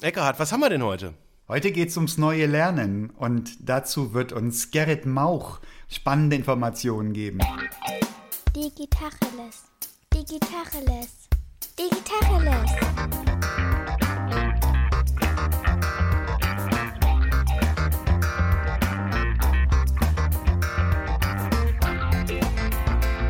Eckhard, 0.00 0.38
was 0.38 0.52
haben 0.52 0.60
wir 0.60 0.68
denn 0.68 0.84
heute? 0.84 1.14
Heute 1.48 1.72
geht 1.72 1.88
es 1.88 1.96
ums 1.96 2.18
neue 2.18 2.46
Lernen 2.46 3.10
und 3.10 3.68
dazu 3.68 4.14
wird 4.14 4.32
uns 4.32 4.70
Gerrit 4.70 5.06
Mauch 5.06 5.58
spannende 5.88 6.36
Informationen 6.36 7.12
geben. 7.12 7.40
Digitacheles. 8.54 9.64
Digitacheles. 10.14 11.28
Digitacheles. 11.76 12.70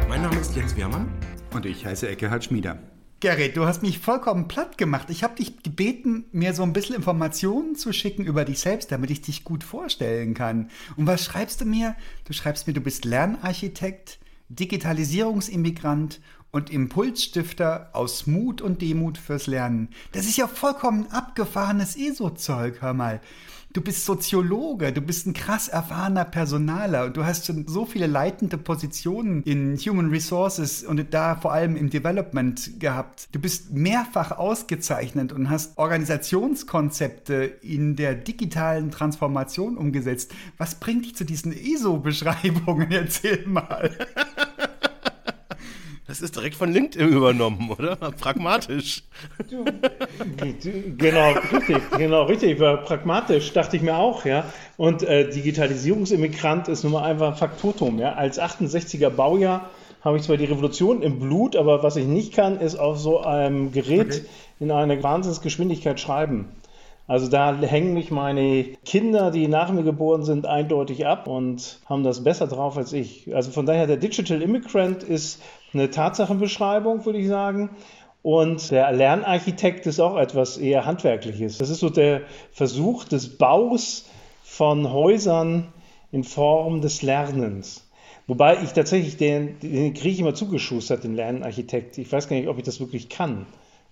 Mein 0.07 0.21
Name 0.21 0.39
ist 0.39 0.55
Jens 0.55 0.77
Wehrmann. 0.77 1.11
Und 1.55 1.65
ich 1.65 1.87
heiße 1.87 2.07
Eckehard 2.07 2.45
Schmieder. 2.45 2.79
Gerrit, 3.21 3.57
du 3.57 3.67
hast 3.67 3.83
mich 3.83 3.99
vollkommen 3.99 4.47
platt 4.47 4.79
gemacht. 4.79 5.11
Ich 5.11 5.25
habe 5.25 5.35
dich 5.35 5.65
gebeten, 5.65 6.27
mir 6.31 6.55
so 6.55 6.63
ein 6.63 6.73
bisschen 6.73 6.95
Informationen 6.95 7.75
zu 7.75 7.93
schicken 7.93 8.25
über 8.25 8.45
dich 8.45 8.61
selbst, 8.61 8.93
damit 8.93 9.11
ich 9.11 9.21
dich 9.21 9.43
gut 9.43 9.65
vorstellen 9.65 10.35
kann. 10.35 10.71
Und 10.97 11.09
was 11.09 11.25
schreibst 11.25 11.61
du 11.61 11.65
mir? 11.65 11.97
Du 12.27 12.33
schreibst 12.33 12.69
mir, 12.69 12.75
du 12.75 12.81
bist 12.81 13.05
Lernarchitekt, 13.05 14.21
Digitalisierungsimmigrant 14.51 16.21
und 16.53 16.71
Impulsstifter 16.71 17.91
aus 17.93 18.29
Mut 18.29 18.63
und 18.63 18.83
Demut 18.83 19.19
fürs 19.19 19.49
Lernen. 19.49 19.89
Das 20.13 20.27
ist 20.27 20.37
ja 20.37 20.47
vollkommen 20.47 21.09
abgefahrenes 21.11 21.97
ESO-Zeug, 21.97 22.81
hör 22.83 22.95
mal. 22.95 23.21
Du 23.75 23.83
bist 23.83 24.07
Soziologe, 24.07 24.95
du 24.95 25.03
bist 25.03 25.27
ein 25.27 25.35
krass 25.35 25.69
erfahrener 25.69 26.25
Personaler 26.25 27.05
und 27.05 27.19
du 27.19 27.27
hast 27.27 27.45
schon 27.45 27.69
so 27.69 27.85
viele 27.85 28.07
leitende 28.07 28.57
Positionen 28.57 29.43
in 29.43 29.77
Human 29.77 30.09
Resources 30.09 30.85
und 30.85 31.13
da 31.13 31.37
vor 31.37 31.53
allem 31.53 31.77
im 31.77 31.91
Development 31.91 32.81
gehabt. 32.81 33.29
Du 33.33 33.39
bist 33.39 33.71
mehrfach 33.71 34.33
ausgezeichnet 34.33 35.33
und 35.33 35.51
hast 35.51 35.77
Organisationskonzepte 35.77 37.45
in 37.61 37.95
der 37.95 38.15
digitalen 38.15 38.91
Transformation 38.91 39.77
umgesetzt. 39.77 40.33
Was 40.57 40.77
bringt 40.77 41.05
dich 41.05 41.15
zu 41.15 41.25
diesen 41.25 41.53
ESO-Beschreibungen? 41.53 42.91
Erzähl 42.91 43.47
mal. 43.47 43.91
Das 46.09 46.23
ist 46.23 46.37
direkt 46.37 46.55
von 46.57 46.73
LinkedIn 46.73 47.07
übernommen, 47.07 47.71
oder? 47.71 47.95
Pragmatisch. 47.97 49.03
genau, 50.97 51.33
richtig, 51.53 51.91
genau, 51.99 52.23
richtig. 52.23 52.59
War 52.59 52.79
pragmatisch, 52.79 53.53
dachte 53.53 53.77
ich 53.77 53.83
mir 53.83 53.95
auch, 53.99 54.25
ja. 54.25 54.47
Und 54.79 55.03
äh, 55.03 55.29
Digitalisierungsimmigrant 55.29 56.69
ist 56.69 56.83
nun 56.83 56.95
mal 56.95 57.03
einfach 57.03 57.37
Faktotum, 57.37 57.99
ja. 57.99 58.15
Als 58.15 58.41
68er 58.41 59.11
Baujahr 59.11 59.69
habe 60.01 60.17
ich 60.17 60.23
zwar 60.23 60.39
die 60.39 60.47
Revolution 60.47 61.03
im 61.03 61.21
Blut, 61.21 61.57
aber 61.57 61.83
was 61.83 61.97
ich 61.97 62.07
nicht 62.07 62.33
kann, 62.33 62.59
ist 62.59 62.77
auf 62.77 62.99
so 62.99 63.21
einem 63.21 63.71
Gerät 63.73 64.07
okay. 64.07 64.25
in 64.61 64.71
einer 64.71 65.03
Wahnsinnsgeschwindigkeit 65.03 66.01
schreiben. 66.01 66.49
Also 67.07 67.29
da 67.29 67.59
hängen 67.59 67.95
mich 67.95 68.11
meine 68.11 68.65
Kinder, 68.85 69.31
die 69.31 69.49
nach 69.49 69.73
mir 69.73 69.83
geboren 69.83 70.25
sind, 70.25 70.45
eindeutig 70.45 71.07
ab 71.07 71.27
und 71.27 71.81
haben 71.87 72.05
das 72.05 72.23
besser 72.23 72.47
drauf 72.47 72.77
als 72.77 72.93
ich. 72.93 73.35
Also 73.35 73.51
von 73.51 73.65
daher, 73.65 73.87
der 73.87 73.97
Digital 73.97 74.43
Immigrant 74.43 75.03
ist 75.03 75.41
eine 75.73 75.91
Tatsachenbeschreibung, 75.91 77.05
würde 77.05 77.19
ich 77.19 77.29
sagen. 77.29 77.71
Und 78.23 78.71
der 78.71 78.93
Lernarchitekt 78.93 79.87
ist 79.87 80.01
auch 80.01 80.17
etwas 80.17 80.59
eher 80.59 80.85
Handwerkliches. 80.85 81.59
Das 81.59 81.71
ist 81.71 81.81
so 81.81 81.89
der 81.89 82.23
Versuch 82.53 83.05
des 83.05 83.39
Baus 83.39 84.07
von 84.43 84.93
Häusern 84.93 85.73
in 86.11 86.25
Form 86.25 86.81
des 86.81 87.03
Lernens. 87.03 87.89
Wobei 88.27 88.63
ich 88.63 88.73
tatsächlich 88.73 89.17
den, 89.17 89.59
den 89.61 89.95
kriege 89.95 90.21
immer 90.21 90.35
zugeschustert, 90.35 91.05
den 91.05 91.15
Lernarchitekt. 91.15 91.97
Ich 91.97 92.11
weiß 92.13 92.29
gar 92.29 92.37
nicht, 92.37 92.49
ob 92.49 92.59
ich 92.59 92.65
das 92.65 92.81
wirklich 92.81 93.09
kann. 93.09 93.47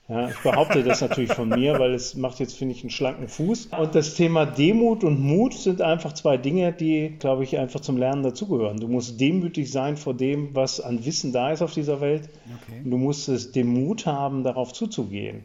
Ja, 0.08 0.28
ich 0.28 0.38
behaupte 0.38 0.84
das 0.84 1.00
natürlich 1.00 1.32
von 1.32 1.48
mir, 1.48 1.80
weil 1.80 1.92
es 1.92 2.14
macht 2.14 2.38
jetzt, 2.38 2.56
finde 2.56 2.74
ich, 2.74 2.82
einen 2.82 2.90
schlanken 2.90 3.26
Fuß. 3.26 3.70
Und 3.76 3.94
das 3.96 4.14
Thema 4.14 4.46
Demut 4.46 5.02
und 5.02 5.20
Mut 5.20 5.54
sind 5.54 5.82
einfach 5.82 6.12
zwei 6.12 6.36
Dinge, 6.36 6.72
die, 6.72 7.16
glaube 7.18 7.42
ich, 7.42 7.58
einfach 7.58 7.80
zum 7.80 7.96
Lernen 7.96 8.22
dazugehören. 8.22 8.78
Du 8.78 8.86
musst 8.86 9.20
demütig 9.20 9.72
sein 9.72 9.96
vor 9.96 10.14
dem, 10.14 10.54
was 10.54 10.80
an 10.80 11.04
Wissen 11.04 11.32
da 11.32 11.50
ist 11.50 11.60
auf 11.60 11.74
dieser 11.74 12.00
Welt. 12.00 12.28
Okay. 12.44 12.82
Und 12.84 12.90
du 12.92 12.98
musst 12.98 13.28
es 13.28 13.50
den 13.50 13.66
Mut 13.66 14.06
haben, 14.06 14.44
darauf 14.44 14.72
zuzugehen. 14.72 15.42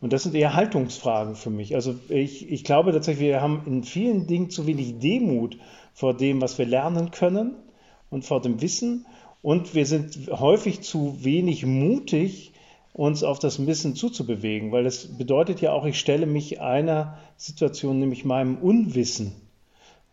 Und 0.00 0.12
das 0.12 0.22
sind 0.22 0.36
eher 0.36 0.54
Haltungsfragen 0.54 1.34
für 1.34 1.50
mich. 1.50 1.74
Also 1.74 1.96
ich, 2.08 2.48
ich 2.48 2.62
glaube 2.62 2.92
tatsächlich, 2.92 3.26
wir 3.26 3.40
haben 3.40 3.62
in 3.66 3.82
vielen 3.82 4.28
Dingen 4.28 4.50
zu 4.50 4.68
wenig 4.68 5.00
Demut 5.00 5.58
vor 5.94 6.14
dem, 6.14 6.40
was 6.40 6.58
wir 6.58 6.66
lernen 6.66 7.10
können 7.10 7.56
und 8.08 8.24
vor 8.24 8.40
dem 8.40 8.60
Wissen. 8.60 9.06
Und 9.42 9.74
wir 9.74 9.86
sind 9.86 10.30
häufig 10.30 10.82
zu 10.82 11.24
wenig 11.24 11.66
mutig, 11.66 12.52
uns 12.96 13.22
auf 13.22 13.38
das 13.38 13.66
Wissen 13.66 13.94
zuzubewegen, 13.94 14.72
weil 14.72 14.84
das 14.84 15.18
bedeutet 15.18 15.60
ja 15.60 15.72
auch, 15.72 15.84
ich 15.84 15.98
stelle 15.98 16.24
mich 16.24 16.62
einer 16.62 17.18
Situation, 17.36 18.00
nämlich 18.00 18.24
meinem 18.24 18.56
Unwissen, 18.56 19.32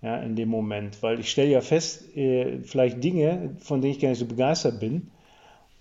ja, 0.02 0.18
in 0.18 0.36
dem 0.36 0.50
Moment, 0.50 1.02
weil 1.02 1.22
ich 1.22 1.32
stelle 1.32 1.50
ja 1.50 1.62
fest, 1.62 2.16
äh, 2.18 2.60
vielleicht 2.64 3.02
Dinge, 3.02 3.56
von 3.60 3.80
denen 3.80 3.94
ich 3.94 4.02
gar 4.02 4.10
nicht 4.10 4.20
so 4.20 4.26
begeistert 4.26 4.82
bin. 4.82 5.12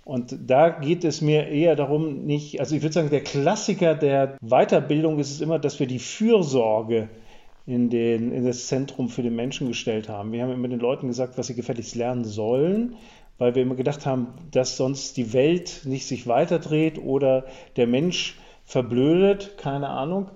Und 0.04 0.36
da 0.46 0.68
geht 0.68 1.02
es 1.02 1.20
mir 1.20 1.48
eher 1.48 1.74
darum, 1.74 2.24
nicht, 2.24 2.60
also 2.60 2.76
ich 2.76 2.82
würde 2.82 2.92
sagen, 2.92 3.10
der 3.10 3.24
Klassiker 3.24 3.96
der 3.96 4.36
Weiterbildung 4.40 5.18
ist 5.18 5.32
es 5.32 5.40
immer, 5.40 5.58
dass 5.58 5.80
wir 5.80 5.88
die 5.88 5.98
Fürsorge 5.98 7.08
in, 7.66 7.90
den, 7.90 8.32
in 8.32 8.44
das 8.44 8.68
Zentrum 8.68 9.08
für 9.08 9.22
den 9.24 9.34
Menschen 9.34 9.66
gestellt 9.66 10.08
haben. 10.08 10.30
Wir 10.30 10.44
haben 10.44 10.52
immer 10.52 10.68
den 10.68 10.80
Leuten 10.80 11.08
gesagt, 11.08 11.36
was 11.36 11.48
sie 11.48 11.54
gefälligst 11.54 11.96
lernen 11.96 12.24
sollen 12.24 12.94
weil 13.38 13.54
wir 13.54 13.62
immer 13.62 13.74
gedacht 13.74 14.06
haben, 14.06 14.28
dass 14.50 14.76
sonst 14.76 15.16
die 15.16 15.32
Welt 15.32 15.82
nicht 15.84 16.06
sich 16.06 16.26
weiterdreht 16.26 16.98
oder 16.98 17.44
der 17.76 17.86
Mensch 17.86 18.38
verblödet, 18.64 19.58
keine 19.58 19.88
Ahnung. 19.88 20.30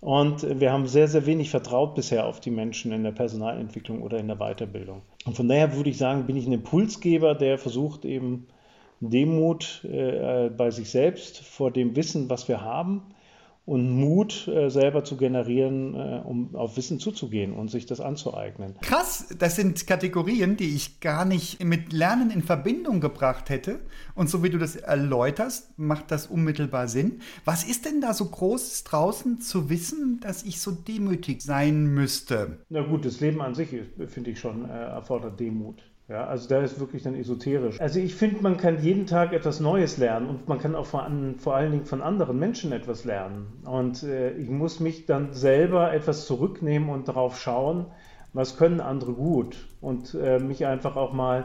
Und 0.00 0.60
wir 0.60 0.72
haben 0.72 0.86
sehr, 0.86 1.08
sehr 1.08 1.26
wenig 1.26 1.50
vertraut 1.50 1.94
bisher 1.94 2.26
auf 2.26 2.40
die 2.40 2.50
Menschen 2.50 2.90
in 2.92 3.04
der 3.04 3.12
Personalentwicklung 3.12 4.02
oder 4.02 4.18
in 4.18 4.28
der 4.28 4.36
Weiterbildung. 4.36 5.02
Und 5.26 5.36
von 5.36 5.46
daher 5.46 5.76
würde 5.76 5.90
ich 5.90 5.98
sagen, 5.98 6.24
bin 6.24 6.36
ich 6.36 6.46
ein 6.46 6.52
Impulsgeber, 6.52 7.34
der 7.34 7.58
versucht 7.58 8.06
eben 8.06 8.46
Demut 9.00 9.84
äh, 9.84 10.48
bei 10.48 10.70
sich 10.70 10.90
selbst 10.90 11.40
vor 11.40 11.70
dem 11.70 11.96
Wissen, 11.96 12.30
was 12.30 12.48
wir 12.48 12.62
haben, 12.62 13.02
und 13.70 13.88
Mut 13.88 14.48
äh, 14.48 14.68
selber 14.68 15.04
zu 15.04 15.16
generieren, 15.16 15.94
äh, 15.94 16.22
um 16.24 16.56
auf 16.56 16.76
Wissen 16.76 16.98
zuzugehen 16.98 17.52
und 17.52 17.70
sich 17.70 17.86
das 17.86 18.00
anzueignen. 18.00 18.74
Krass, 18.82 19.28
das 19.38 19.54
sind 19.54 19.86
Kategorien, 19.86 20.56
die 20.56 20.74
ich 20.74 20.98
gar 20.98 21.24
nicht 21.24 21.62
mit 21.62 21.92
Lernen 21.92 22.32
in 22.32 22.42
Verbindung 22.42 23.00
gebracht 23.00 23.48
hätte. 23.48 23.78
Und 24.16 24.28
so 24.28 24.42
wie 24.42 24.50
du 24.50 24.58
das 24.58 24.74
erläuterst, 24.74 25.78
macht 25.78 26.10
das 26.10 26.26
unmittelbar 26.26 26.88
Sinn. 26.88 27.20
Was 27.44 27.62
ist 27.62 27.84
denn 27.84 28.00
da 28.00 28.12
so 28.12 28.24
Großes 28.24 28.82
draußen 28.82 29.40
zu 29.40 29.70
wissen, 29.70 30.18
dass 30.20 30.42
ich 30.42 30.60
so 30.60 30.72
demütig 30.72 31.40
sein 31.40 31.86
müsste? 31.94 32.64
Na 32.70 32.82
gut, 32.82 33.04
das 33.04 33.20
Leben 33.20 33.40
an 33.40 33.54
sich, 33.54 33.68
finde 34.08 34.32
ich 34.32 34.40
schon, 34.40 34.68
äh, 34.68 34.72
erfordert 34.72 35.38
Demut. 35.38 35.80
Ja, 36.10 36.26
also 36.26 36.48
da 36.48 36.60
ist 36.60 36.80
wirklich 36.80 37.04
dann 37.04 37.14
esoterisch. 37.14 37.80
Also 37.80 38.00
ich 38.00 38.16
finde, 38.16 38.42
man 38.42 38.56
kann 38.56 38.82
jeden 38.82 39.06
Tag 39.06 39.32
etwas 39.32 39.60
Neues 39.60 39.96
lernen 39.96 40.28
und 40.28 40.48
man 40.48 40.58
kann 40.58 40.74
auch 40.74 40.86
vor, 40.86 41.04
an, 41.04 41.36
vor 41.38 41.54
allen 41.54 41.70
Dingen 41.70 41.84
von 41.84 42.02
anderen 42.02 42.36
Menschen 42.36 42.72
etwas 42.72 43.04
lernen. 43.04 43.62
Und 43.64 44.02
äh, 44.02 44.32
ich 44.32 44.50
muss 44.50 44.80
mich 44.80 45.06
dann 45.06 45.32
selber 45.32 45.92
etwas 45.92 46.26
zurücknehmen 46.26 46.88
und 46.88 47.06
darauf 47.06 47.38
schauen, 47.38 47.86
was 48.32 48.56
können 48.56 48.80
andere 48.80 49.12
gut 49.12 49.68
und 49.80 50.14
äh, 50.14 50.40
mich 50.40 50.66
einfach 50.66 50.96
auch 50.96 51.12
mal 51.12 51.44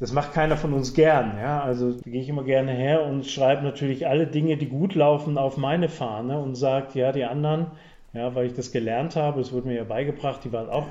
das 0.00 0.12
macht 0.12 0.32
keiner 0.32 0.56
von 0.56 0.72
uns 0.72 0.94
gern. 0.94 1.36
Ja? 1.38 1.60
Also 1.62 1.94
gehe 2.02 2.22
ich 2.22 2.28
immer 2.28 2.42
gerne 2.42 2.72
her 2.72 3.04
und 3.04 3.26
schreibe 3.26 3.62
natürlich 3.62 4.06
alle 4.08 4.26
Dinge, 4.26 4.56
die 4.56 4.68
gut 4.68 4.94
laufen, 4.94 5.36
auf 5.36 5.58
meine 5.58 5.90
Fahne 5.90 6.40
und 6.40 6.54
sage, 6.54 6.98
ja, 6.98 7.12
die 7.12 7.24
anderen, 7.24 7.66
ja, 8.14 8.34
weil 8.34 8.46
ich 8.46 8.54
das 8.54 8.72
gelernt 8.72 9.14
habe, 9.14 9.40
es 9.40 9.52
wurde 9.52 9.68
mir 9.68 9.76
ja 9.76 9.84
beigebracht, 9.84 10.40
die 10.42 10.52
waren 10.52 10.70
auch 10.70 10.86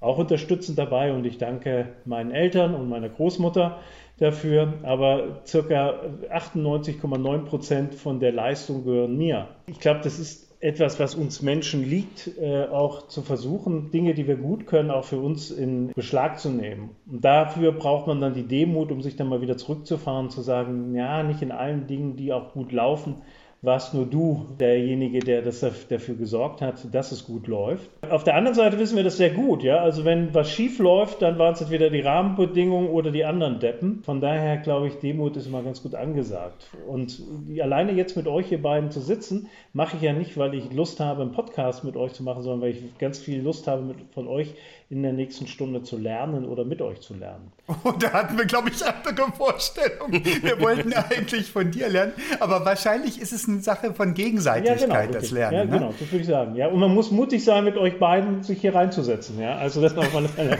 auch 0.00 0.18
unterstützend 0.18 0.78
dabei 0.78 1.12
und 1.12 1.24
ich 1.26 1.38
danke 1.38 1.88
meinen 2.04 2.30
Eltern 2.30 2.74
und 2.74 2.88
meiner 2.88 3.08
Großmutter 3.08 3.78
dafür, 4.18 4.74
aber 4.82 5.42
circa 5.46 6.00
98,9 6.30 7.44
Prozent 7.44 7.94
von 7.94 8.20
der 8.20 8.32
Leistung 8.32 8.84
gehören 8.84 9.16
mir. 9.16 9.48
Ich 9.66 9.80
glaube, 9.80 10.00
das 10.02 10.18
ist 10.18 10.48
etwas, 10.60 10.98
was 10.98 11.14
uns 11.14 11.40
Menschen 11.40 11.88
liegt, 11.88 12.32
äh, 12.40 12.64
auch 12.64 13.06
zu 13.06 13.22
versuchen, 13.22 13.92
Dinge, 13.92 14.14
die 14.14 14.26
wir 14.26 14.36
gut 14.36 14.66
können, 14.66 14.90
auch 14.90 15.04
für 15.04 15.18
uns 15.18 15.52
in 15.52 15.92
Beschlag 15.94 16.40
zu 16.40 16.50
nehmen. 16.50 16.90
Und 17.08 17.24
dafür 17.24 17.72
braucht 17.72 18.08
man 18.08 18.20
dann 18.20 18.34
die 18.34 18.42
Demut, 18.42 18.90
um 18.90 19.00
sich 19.00 19.14
dann 19.14 19.28
mal 19.28 19.40
wieder 19.40 19.56
zurückzufahren, 19.56 20.30
zu 20.30 20.40
sagen, 20.40 20.96
ja, 20.96 21.22
nicht 21.22 21.42
in 21.42 21.52
allen 21.52 21.86
Dingen, 21.86 22.16
die 22.16 22.32
auch 22.32 22.52
gut 22.54 22.72
laufen, 22.72 23.22
warst 23.60 23.92
nur 23.92 24.06
du 24.06 24.46
derjenige, 24.60 25.18
der 25.18 25.42
das 25.42 25.60
dafür 25.60 26.14
gesorgt 26.14 26.60
hat, 26.60 26.94
dass 26.94 27.10
es 27.10 27.24
gut 27.24 27.48
läuft. 27.48 27.90
Auf 28.08 28.22
der 28.22 28.36
anderen 28.36 28.54
Seite 28.54 28.78
wissen 28.78 28.96
wir 28.96 29.02
das 29.02 29.16
sehr 29.16 29.30
gut, 29.30 29.64
ja. 29.64 29.78
Also 29.78 30.04
wenn 30.04 30.32
was 30.32 30.50
schief 30.50 30.78
läuft, 30.78 31.22
dann 31.22 31.38
waren 31.38 31.54
es 31.54 31.60
entweder 31.60 31.90
die 31.90 32.00
Rahmenbedingungen 32.00 32.88
oder 32.88 33.10
die 33.10 33.24
anderen 33.24 33.58
Deppen. 33.58 34.02
Von 34.04 34.20
daher 34.20 34.58
glaube 34.58 34.88
ich, 34.88 34.94
Demut 34.98 35.36
ist 35.36 35.46
immer 35.46 35.62
ganz 35.62 35.82
gut 35.82 35.94
angesagt. 35.94 36.68
Und 36.86 37.20
alleine 37.60 37.92
jetzt 37.92 38.16
mit 38.16 38.28
euch 38.28 38.46
hier 38.46 38.62
beiden 38.62 38.90
zu 38.90 39.00
sitzen, 39.00 39.48
mache 39.72 39.96
ich 39.96 40.02
ja 40.02 40.12
nicht, 40.12 40.38
weil 40.38 40.54
ich 40.54 40.72
Lust 40.72 41.00
habe, 41.00 41.22
einen 41.22 41.32
Podcast 41.32 41.82
mit 41.82 41.96
euch 41.96 42.12
zu 42.12 42.22
machen, 42.22 42.42
sondern 42.42 42.60
weil 42.60 42.70
ich 42.70 42.98
ganz 42.98 43.18
viel 43.18 43.42
Lust 43.42 43.66
habe, 43.66 43.82
mit, 43.82 43.96
von 44.12 44.28
euch 44.28 44.54
in 44.90 45.02
der 45.02 45.12
nächsten 45.12 45.46
Stunde 45.46 45.82
zu 45.82 45.98
lernen 45.98 46.46
oder 46.46 46.64
mit 46.64 46.80
euch 46.80 47.00
zu 47.00 47.14
lernen. 47.14 47.52
Oh, 47.84 47.92
da 47.92 48.12
hatten 48.12 48.38
wir, 48.38 48.46
glaube 48.46 48.70
ich, 48.70 48.82
andere 48.84 49.30
Vorstellungen. 49.32 50.24
Wir 50.24 50.58
wollten 50.60 50.92
eigentlich 50.94 51.50
von 51.50 51.70
dir 51.70 51.88
lernen, 51.88 52.12
aber 52.40 52.64
wahrscheinlich 52.64 53.20
ist 53.20 53.32
es 53.32 53.38
ist 53.38 53.48
eine 53.48 53.60
Sache 53.60 53.94
von 53.94 54.14
Gegenseitigkeit, 54.14 54.80
ja, 54.80 55.04
genau, 55.04 55.12
das 55.12 55.30
Lernen. 55.30 55.56
Ja, 55.56 55.64
ne? 55.64 55.70
genau, 55.70 55.94
das 55.98 56.10
würde 56.10 56.18
ich 56.18 56.26
sagen. 56.26 56.56
Ja, 56.56 56.68
und 56.68 56.80
man 56.80 56.94
muss 56.94 57.10
mutig 57.10 57.44
sein, 57.44 57.64
mit 57.64 57.76
euch 57.76 57.98
beiden 57.98 58.42
sich 58.42 58.60
hier 58.60 58.74
reinzusetzen. 58.74 59.38
Ja, 59.40 59.56
also 59.56 59.80
das 59.80 59.96
auf 59.96 60.14
alle 60.14 60.28
Fälle. 60.28 60.58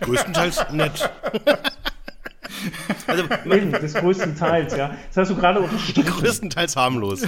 größtenteils 0.00 0.72
nett. 0.72 1.10
Also, 3.06 3.24
Eben, 3.44 3.72
des 3.72 3.94
größten 3.94 4.36
Teils, 4.36 4.76
ja. 4.76 4.96
Das 5.08 5.16
hast 5.16 5.30
du 5.30 5.36
gerade 5.36 5.60
unterstrichen. 5.60 6.04
Größtenteils 6.06 6.76
harmlos. 6.76 7.22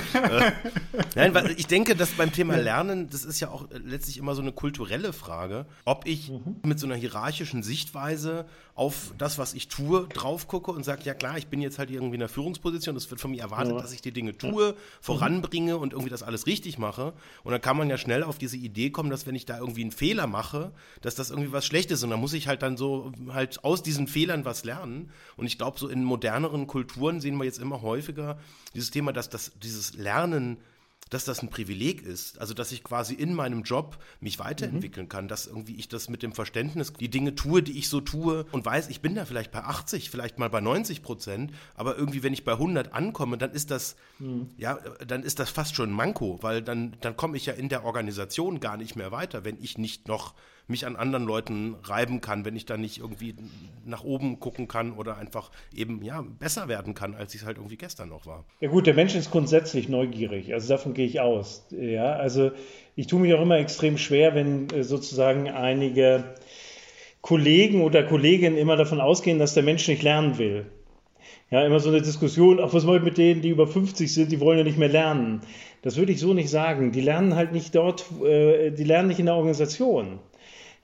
Nein, 1.14 1.34
weil 1.34 1.50
ich 1.52 1.66
denke, 1.66 1.96
dass 1.96 2.10
beim 2.10 2.32
Thema 2.32 2.56
Lernen, 2.56 3.08
das 3.10 3.25
ist 3.25 3.40
ja 3.40 3.48
auch 3.48 3.66
letztlich 3.84 4.19
immer 4.19 4.34
so 4.34 4.42
eine 4.42 4.52
kulturelle 4.52 5.12
Frage, 5.12 5.66
ob 5.84 6.06
ich 6.06 6.31
mhm. 6.31 6.56
mit 6.64 6.78
so 6.78 6.87
einer 6.87 6.96
hierarchischen 6.96 7.62
Sichtweise 7.62 8.46
auf 8.81 9.12
das, 9.19 9.38
was 9.38 9.52
ich 9.52 9.69
tue, 9.69 10.08
drauf 10.08 10.48
gucke 10.48 10.70
und 10.70 10.84
sage, 10.84 11.02
ja 11.04 11.12
klar, 11.12 11.37
ich 11.37 11.48
bin 11.48 11.60
jetzt 11.60 11.78
halt 11.78 11.90
irgendwie 11.90 12.14
in 12.14 12.22
einer 12.22 12.31
Führungsposition, 12.31 12.96
es 12.96 13.10
wird 13.10 13.20
von 13.20 13.31
mir 13.31 13.43
erwartet, 13.43 13.75
ja. 13.75 13.82
dass 13.82 13.93
ich 13.93 14.00
die 14.00 14.10
Dinge 14.10 14.38
tue, 14.38 14.75
voranbringe 15.02 15.76
und 15.76 15.93
irgendwie 15.93 16.08
das 16.08 16.22
alles 16.22 16.46
richtig 16.46 16.78
mache. 16.78 17.12
Und 17.44 17.52
dann 17.52 17.60
kann 17.60 17.76
man 17.76 17.90
ja 17.90 17.98
schnell 17.98 18.22
auf 18.22 18.38
diese 18.38 18.56
Idee 18.56 18.88
kommen, 18.88 19.10
dass 19.10 19.26
wenn 19.26 19.34
ich 19.34 19.44
da 19.44 19.58
irgendwie 19.58 19.82
einen 19.82 19.93
Fehler 19.93 20.26
mache, 20.26 20.72
dass 21.02 21.14
das 21.14 21.28
irgendwie 21.28 21.52
was 21.52 21.66
Schlechtes 21.66 21.98
ist. 21.98 22.04
Und 22.04 22.10
dann 22.10 22.20
muss 22.20 22.32
ich 22.32 22.48
halt 22.48 22.62
dann 22.62 22.78
so 22.78 23.12
halt 23.28 23.62
aus 23.64 23.82
diesen 23.82 24.06
Fehlern 24.06 24.46
was 24.46 24.64
lernen. 24.64 25.10
Und 25.37 25.47
ich 25.47 25.59
glaube, 25.59 25.79
so 25.79 25.88
in 25.88 26.05
moderneren 26.05 26.67
Kulturen 26.67 27.21
sehen 27.21 27.37
wir 27.37 27.44
jetzt 27.44 27.59
immer 27.59 27.82
häufiger 27.82 28.38
dieses 28.75 28.91
Thema, 28.91 29.12
dass 29.12 29.29
das, 29.29 29.53
dieses 29.61 29.94
Lernen 29.94 30.59
dass 31.11 31.25
das 31.25 31.43
ein 31.43 31.50
Privileg 31.50 32.03
ist. 32.03 32.41
Also, 32.41 32.55
dass 32.55 32.73
ich 32.73 32.82
quasi 32.82 33.15
in 33.15 33.35
meinem 33.35 33.62
Job 33.62 33.99
mich 34.21 34.38
weiterentwickeln 34.38 35.06
mhm. 35.06 35.11
kann, 35.11 35.29
dass 35.29 35.47
irgendwie 35.47 35.75
ich 35.75 35.88
das 35.88 36.09
mit 36.09 36.23
dem 36.23 36.32
Verständnis, 36.32 36.93
die 36.93 37.11
Dinge 37.11 37.35
tue, 37.35 37.62
die 37.62 37.79
ich 37.79 37.88
so 37.88 38.00
tue 38.00 38.47
und 38.53 38.65
weiß, 38.65 38.88
ich 38.88 39.00
bin 39.00 39.15
da 39.17 39.25
vielleicht 39.25 39.50
bei 39.50 39.62
80, 39.62 40.09
vielleicht 40.09 40.38
mal 40.38 40.49
bei 40.49 40.61
90 40.61 41.03
Prozent, 41.03 41.53
aber 41.75 41.97
irgendwie, 41.97 42.23
wenn 42.23 42.32
ich 42.32 42.44
bei 42.44 42.53
100 42.53 42.94
ankomme, 42.94 43.37
dann 43.37 43.50
ist 43.50 43.71
das, 43.71 43.97
mhm. 44.19 44.49
ja, 44.56 44.79
dann 45.06 45.23
ist 45.25 45.41
das 45.41 45.50
fast 45.50 45.75
schon 45.75 45.91
ein 45.91 45.94
Manko, 45.94 46.38
weil 46.43 46.62
dann, 46.62 46.97
dann 47.00 47.17
komme 47.17 47.37
ich 47.37 47.47
ja 47.47 47.55
in 47.55 47.69
der 47.69 47.85
Organisation 47.85 48.61
gar 48.61 48.77
nicht 48.77 48.94
mehr 48.94 49.11
weiter, 49.11 49.44
wenn 49.44 49.59
ich 49.61 49.77
nicht 49.77 50.06
noch 50.06 50.35
mich 50.70 50.87
an 50.87 50.96
anderen 50.96 51.26
Leuten 51.26 51.76
reiben 51.82 52.20
kann, 52.20 52.44
wenn 52.44 52.56
ich 52.56 52.64
da 52.64 52.76
nicht 52.76 52.99
irgendwie 52.99 53.34
nach 53.84 54.05
oben 54.05 54.40
gucken 54.40 54.69
kann 54.69 54.93
oder 54.93 55.19
einfach 55.19 55.50
eben 55.75 56.02
ja 56.02 56.25
besser 56.38 56.69
werden 56.69 56.94
kann, 56.94 57.14
als 57.14 57.34
ich 57.34 57.43
es 57.43 57.46
halt 57.46 57.58
irgendwie 57.58 57.76
gestern 57.76 58.08
noch 58.08 58.26
war. 58.26 58.44
Ja 58.61 58.69
gut, 58.69 58.87
der 58.87 58.94
Mensch 58.94 59.14
ist 59.14 59.31
grundsätzlich 59.31 59.88
neugierig, 59.88 60.55
also 60.55 60.69
davon 60.69 60.94
gehe 60.94 61.06
ich 61.06 61.20
aus. 61.20 61.67
Ja, 61.70 62.12
also 62.12 62.52
ich 62.96 63.06
tue 63.06 63.20
mich 63.20 63.34
auch 63.34 63.43
immer 63.43 63.58
extrem 63.58 63.99
schwer, 63.99 64.34
wenn 64.34 64.70
äh, 64.70 64.84
sozusagen 64.84 65.49
einige 65.50 66.34
Kollegen 67.20 67.82
oder 67.82 68.02
Kolleginnen 68.02 68.56
immer 68.56 68.76
davon 68.76 69.00
ausgehen, 69.00 69.38
dass 69.38 69.55
der 69.55 69.62
Mensch 69.62 69.87
nicht 69.88 70.02
lernen 70.02 70.38
will. 70.38 70.67
Ja, 71.50 71.67
immer 71.67 71.81
so 71.81 71.88
eine 71.88 72.00
Diskussion, 72.00 72.61
ach, 72.62 72.72
was 72.72 72.87
wollt 72.87 73.02
mit 73.02 73.19
denen, 73.19 73.43
die 73.43 73.49
über 73.49 73.67
50 73.67 74.12
sind, 74.12 74.31
die 74.31 74.40
wollen 74.40 74.58
ja 74.58 74.64
nicht 74.64 74.78
mehr 74.78 74.88
lernen. 74.88 75.40
Das 75.82 75.96
würde 75.96 76.12
ich 76.12 76.20
so 76.20 76.32
nicht 76.32 76.49
sagen. 76.49 76.93
Die 76.93 77.00
lernen 77.00 77.34
halt 77.34 77.52
nicht 77.52 77.75
dort, 77.75 78.05
äh, 78.22 78.70
die 78.70 78.84
lernen 78.84 79.08
nicht 79.08 79.19
in 79.19 79.26
der 79.26 79.34
Organisation. 79.34 80.20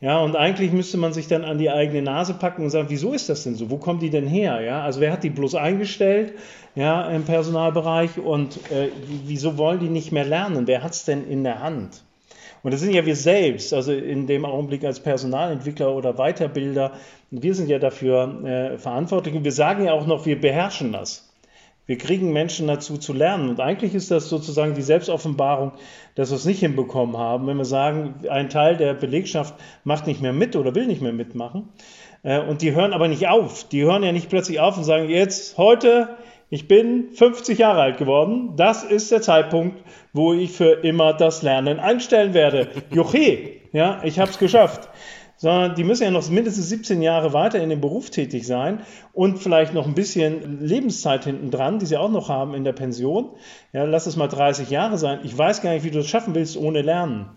Ja, 0.00 0.20
und 0.20 0.36
eigentlich 0.36 0.72
müsste 0.72 0.98
man 0.98 1.14
sich 1.14 1.26
dann 1.26 1.42
an 1.42 1.56
die 1.56 1.70
eigene 1.70 2.02
Nase 2.02 2.34
packen 2.34 2.62
und 2.64 2.70
sagen, 2.70 2.88
wieso 2.90 3.14
ist 3.14 3.30
das 3.30 3.44
denn 3.44 3.54
so? 3.54 3.70
Wo 3.70 3.78
kommen 3.78 3.98
die 3.98 4.10
denn 4.10 4.26
her? 4.26 4.60
Ja, 4.60 4.82
also 4.82 5.00
wer 5.00 5.10
hat 5.10 5.24
die 5.24 5.30
bloß 5.30 5.54
eingestellt, 5.54 6.34
ja, 6.74 7.08
im 7.08 7.24
Personalbereich 7.24 8.18
und 8.18 8.56
äh, 8.70 8.90
wieso 9.24 9.56
wollen 9.56 9.80
die 9.80 9.88
nicht 9.88 10.12
mehr 10.12 10.26
lernen? 10.26 10.66
Wer 10.66 10.82
hat 10.82 10.92
es 10.92 11.06
denn 11.06 11.26
in 11.26 11.44
der 11.44 11.60
Hand? 11.60 12.02
Und 12.62 12.74
das 12.74 12.80
sind 12.80 12.92
ja 12.92 13.06
wir 13.06 13.16
selbst, 13.16 13.72
also 13.72 13.92
in 13.92 14.26
dem 14.26 14.44
Augenblick 14.44 14.84
als 14.84 15.00
Personalentwickler 15.00 15.94
oder 15.94 16.18
Weiterbilder, 16.18 16.92
wir 17.30 17.54
sind 17.54 17.68
ja 17.68 17.78
dafür 17.78 18.44
äh, 18.44 18.78
verantwortlich 18.78 19.34
und 19.34 19.44
wir 19.44 19.52
sagen 19.52 19.84
ja 19.84 19.92
auch 19.92 20.06
noch, 20.06 20.26
wir 20.26 20.38
beherrschen 20.38 20.92
das. 20.92 21.25
Wir 21.86 21.98
kriegen 21.98 22.32
Menschen 22.32 22.66
dazu 22.66 22.98
zu 22.98 23.12
lernen. 23.12 23.48
Und 23.48 23.60
eigentlich 23.60 23.94
ist 23.94 24.10
das 24.10 24.28
sozusagen 24.28 24.74
die 24.74 24.82
Selbstoffenbarung, 24.82 25.72
dass 26.16 26.30
wir 26.30 26.36
es 26.36 26.44
nicht 26.44 26.60
hinbekommen 26.60 27.16
haben, 27.16 27.46
wenn 27.46 27.56
wir 27.56 27.64
sagen, 27.64 28.16
ein 28.28 28.48
Teil 28.48 28.76
der 28.76 28.94
Belegschaft 28.94 29.54
macht 29.84 30.08
nicht 30.08 30.20
mehr 30.20 30.32
mit 30.32 30.56
oder 30.56 30.74
will 30.74 30.86
nicht 30.86 31.00
mehr 31.00 31.12
mitmachen. 31.12 31.68
Äh, 32.24 32.40
und 32.40 32.62
die 32.62 32.74
hören 32.74 32.92
aber 32.92 33.06
nicht 33.06 33.28
auf. 33.28 33.68
Die 33.68 33.84
hören 33.84 34.02
ja 34.02 34.10
nicht 34.10 34.28
plötzlich 34.28 34.58
auf 34.58 34.76
und 34.76 34.84
sagen, 34.84 35.08
jetzt, 35.08 35.58
heute, 35.58 36.16
ich 36.50 36.66
bin 36.66 37.10
50 37.12 37.58
Jahre 37.58 37.82
alt 37.82 37.98
geworden. 37.98 38.54
Das 38.56 38.82
ist 38.82 39.12
der 39.12 39.22
Zeitpunkt, 39.22 39.80
wo 40.12 40.34
ich 40.34 40.50
für 40.50 40.84
immer 40.84 41.12
das 41.12 41.42
Lernen 41.42 41.78
einstellen 41.78 42.34
werde. 42.34 42.68
Juche, 42.92 43.50
ja, 43.72 44.00
ich 44.02 44.18
habe 44.18 44.30
es 44.30 44.38
geschafft 44.38 44.88
sondern 45.36 45.74
die 45.74 45.84
müssen 45.84 46.04
ja 46.04 46.10
noch 46.10 46.28
mindestens 46.30 46.68
17 46.68 47.02
Jahre 47.02 47.32
weiter 47.32 47.62
in 47.62 47.68
dem 47.68 47.80
Beruf 47.80 48.10
tätig 48.10 48.46
sein 48.46 48.80
und 49.12 49.38
vielleicht 49.38 49.74
noch 49.74 49.86
ein 49.86 49.94
bisschen 49.94 50.64
Lebenszeit 50.64 51.24
hinten 51.24 51.50
dran, 51.50 51.78
die 51.78 51.86
sie 51.86 51.96
auch 51.96 52.10
noch 52.10 52.28
haben 52.28 52.54
in 52.54 52.64
der 52.64 52.72
Pension. 52.72 53.30
Ja, 53.72 53.84
lass 53.84 54.06
es 54.06 54.16
mal 54.16 54.28
30 54.28 54.70
Jahre 54.70 54.98
sein. 54.98 55.20
Ich 55.24 55.36
weiß 55.36 55.60
gar 55.60 55.72
nicht, 55.72 55.84
wie 55.84 55.90
du 55.90 55.98
das 55.98 56.08
schaffen 56.08 56.34
willst 56.34 56.56
ohne 56.56 56.82
Lernen. 56.82 57.30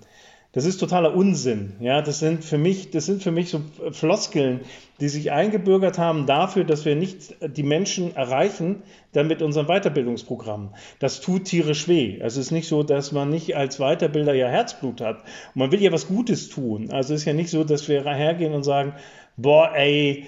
Das 0.51 0.65
ist 0.65 0.79
totaler 0.79 1.13
Unsinn. 1.13 1.73
Ja, 1.79 2.01
das 2.01 2.17
sind 2.17 2.43
für 2.43 2.57
mich, 2.57 2.89
das 2.89 3.05
sind 3.05 3.21
für 3.21 3.29
mich 3.29 3.51
so 3.51 3.61
Floskeln, 3.91 4.61
die 4.99 5.07
sich 5.07 5.31
eingebürgert 5.31 5.99
haben 5.99 6.25
dafür, 6.25 6.63
dass 6.63 6.85
wir 6.85 6.95
nicht 6.95 7.35
die 7.55 7.61
Menschen 7.61 8.15
erreichen, 8.15 8.81
dann 9.11 9.27
mit 9.27 9.43
unserem 9.43 9.67
Weiterbildungsprogramm. 9.67 10.73
Das 10.97 11.21
tut 11.21 11.45
tierisch 11.45 11.87
weh. 11.87 12.19
Also 12.23 12.39
es 12.39 12.47
ist 12.47 12.51
nicht 12.51 12.67
so, 12.67 12.81
dass 12.81 13.11
man 13.11 13.29
nicht 13.29 13.55
als 13.55 13.79
Weiterbilder 13.79 14.33
ja 14.33 14.47
Herzblut 14.47 15.01
hat. 15.01 15.17
Und 15.53 15.59
man 15.59 15.71
will 15.71 15.83
ja 15.83 15.91
was 15.91 16.07
Gutes 16.07 16.49
tun. 16.49 16.89
Also 16.91 17.13
es 17.13 17.21
ist 17.21 17.25
ja 17.25 17.33
nicht 17.33 17.51
so, 17.51 17.63
dass 17.63 17.87
wir 17.87 18.03
hergehen 18.03 18.53
und 18.53 18.63
sagen, 18.63 18.93
boah, 19.37 19.71
ey, 19.75 20.25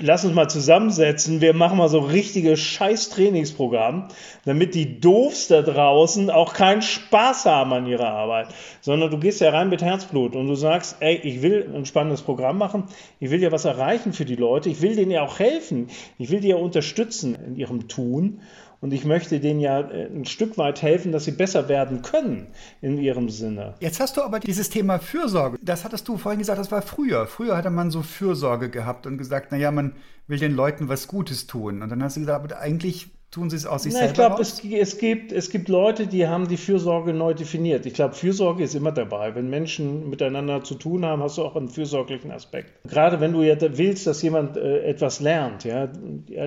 lass 0.00 0.24
uns 0.24 0.34
mal 0.34 0.48
zusammensetzen, 0.48 1.40
wir 1.40 1.54
machen 1.54 1.78
mal 1.78 1.88
so 1.88 1.98
richtige 1.98 2.56
scheiß 2.56 3.10
Trainingsprogramm, 3.10 4.08
damit 4.44 4.74
die 4.74 5.00
Doofs 5.00 5.48
da 5.48 5.62
draußen 5.62 6.30
auch 6.30 6.54
keinen 6.54 6.82
Spaß 6.82 7.46
haben 7.46 7.72
an 7.72 7.86
ihrer 7.86 8.08
Arbeit, 8.08 8.48
sondern 8.80 9.10
du 9.10 9.18
gehst 9.18 9.40
ja 9.40 9.50
rein 9.50 9.68
mit 9.68 9.82
Herzblut 9.82 10.34
und 10.34 10.48
du 10.48 10.54
sagst, 10.54 10.96
ey, 11.00 11.16
ich 11.16 11.42
will 11.42 11.70
ein 11.74 11.86
spannendes 11.86 12.22
Programm 12.22 12.58
machen, 12.58 12.84
ich 13.18 13.30
will 13.30 13.42
ja 13.42 13.52
was 13.52 13.64
erreichen 13.64 14.12
für 14.12 14.24
die 14.24 14.36
Leute, 14.36 14.68
ich 14.70 14.80
will 14.82 14.96
denen 14.96 15.10
ja 15.10 15.22
auch 15.22 15.38
helfen, 15.38 15.88
ich 16.18 16.30
will 16.30 16.40
die 16.40 16.48
ja 16.48 16.56
unterstützen 16.56 17.36
in 17.46 17.56
ihrem 17.56 17.88
Tun 17.88 18.40
und 18.80 18.92
ich 18.92 19.04
möchte 19.04 19.40
denen 19.40 19.60
ja 19.60 19.80
äh, 19.80 20.06
ein 20.06 20.24
Stück 20.24 20.56
weit 20.56 20.80
helfen, 20.80 21.12
dass 21.12 21.24
sie 21.24 21.32
besser 21.32 21.68
werden 21.68 22.02
können 22.02 22.48
in 22.80 22.98
ihrem 22.98 23.28
Sinne. 23.28 23.74
Jetzt 23.80 24.00
hast 24.00 24.16
du 24.16 24.22
aber 24.22 24.40
dieses 24.40 24.70
Thema 24.70 24.98
Fürsorge. 24.98 25.58
Das 25.62 25.84
hattest 25.84 26.08
du 26.08 26.16
vorhin 26.16 26.38
gesagt, 26.38 26.58
das 26.58 26.72
war 26.72 26.82
früher. 26.82 27.26
Früher 27.26 27.56
hatte 27.56 27.70
man 27.70 27.90
so 27.90 28.02
Fürsorge 28.02 28.70
gehabt 28.70 29.06
und 29.06 29.18
gesagt, 29.18 29.52
naja, 29.52 29.70
man 29.70 29.94
will 30.26 30.38
den 30.38 30.54
Leuten 30.54 30.88
was 30.88 31.08
Gutes 31.08 31.46
tun. 31.46 31.82
Und 31.82 31.90
dann 31.90 32.02
hast 32.02 32.16
du 32.16 32.20
gesagt, 32.20 32.44
aber 32.44 32.58
eigentlich 32.58 33.10
Tun 33.30 33.48
sie 33.48 33.56
es 33.56 33.64
aus 33.64 33.84
sich 33.84 33.92
Na, 33.92 34.00
selber? 34.00 34.10
Ich 34.10 34.14
glaube, 34.16 34.42
es, 34.42 34.64
es, 34.64 34.98
gibt, 34.98 35.30
es 35.30 35.50
gibt 35.50 35.68
Leute, 35.68 36.08
die 36.08 36.26
haben 36.26 36.48
die 36.48 36.56
Fürsorge 36.56 37.12
neu 37.12 37.32
definiert. 37.32 37.86
Ich 37.86 37.94
glaube, 37.94 38.14
Fürsorge 38.14 38.64
ist 38.64 38.74
immer 38.74 38.90
dabei. 38.90 39.36
Wenn 39.36 39.48
Menschen 39.48 40.10
miteinander 40.10 40.64
zu 40.64 40.74
tun 40.74 41.04
haben, 41.04 41.22
hast 41.22 41.38
du 41.38 41.44
auch 41.44 41.54
einen 41.54 41.68
fürsorglichen 41.68 42.32
Aspekt. 42.32 42.72
Gerade 42.88 43.20
wenn 43.20 43.32
du 43.32 43.42
ja 43.42 43.54
willst, 43.60 44.08
dass 44.08 44.20
jemand 44.22 44.56
äh, 44.56 44.82
etwas 44.82 45.20
lernt. 45.20 45.62
Ja? 45.62 45.88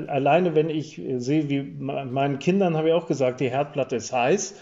Alleine 0.08 0.56
wenn 0.56 0.70
ich 0.70 1.02
sehe, 1.18 1.50
wie 1.50 1.62
meinen 1.62 2.40
Kindern 2.40 2.76
habe 2.76 2.90
ich 2.90 2.94
auch 2.94 3.08
gesagt, 3.08 3.40
die 3.40 3.50
Herdplatte 3.50 3.96
ist 3.96 4.12
heiß 4.12 4.56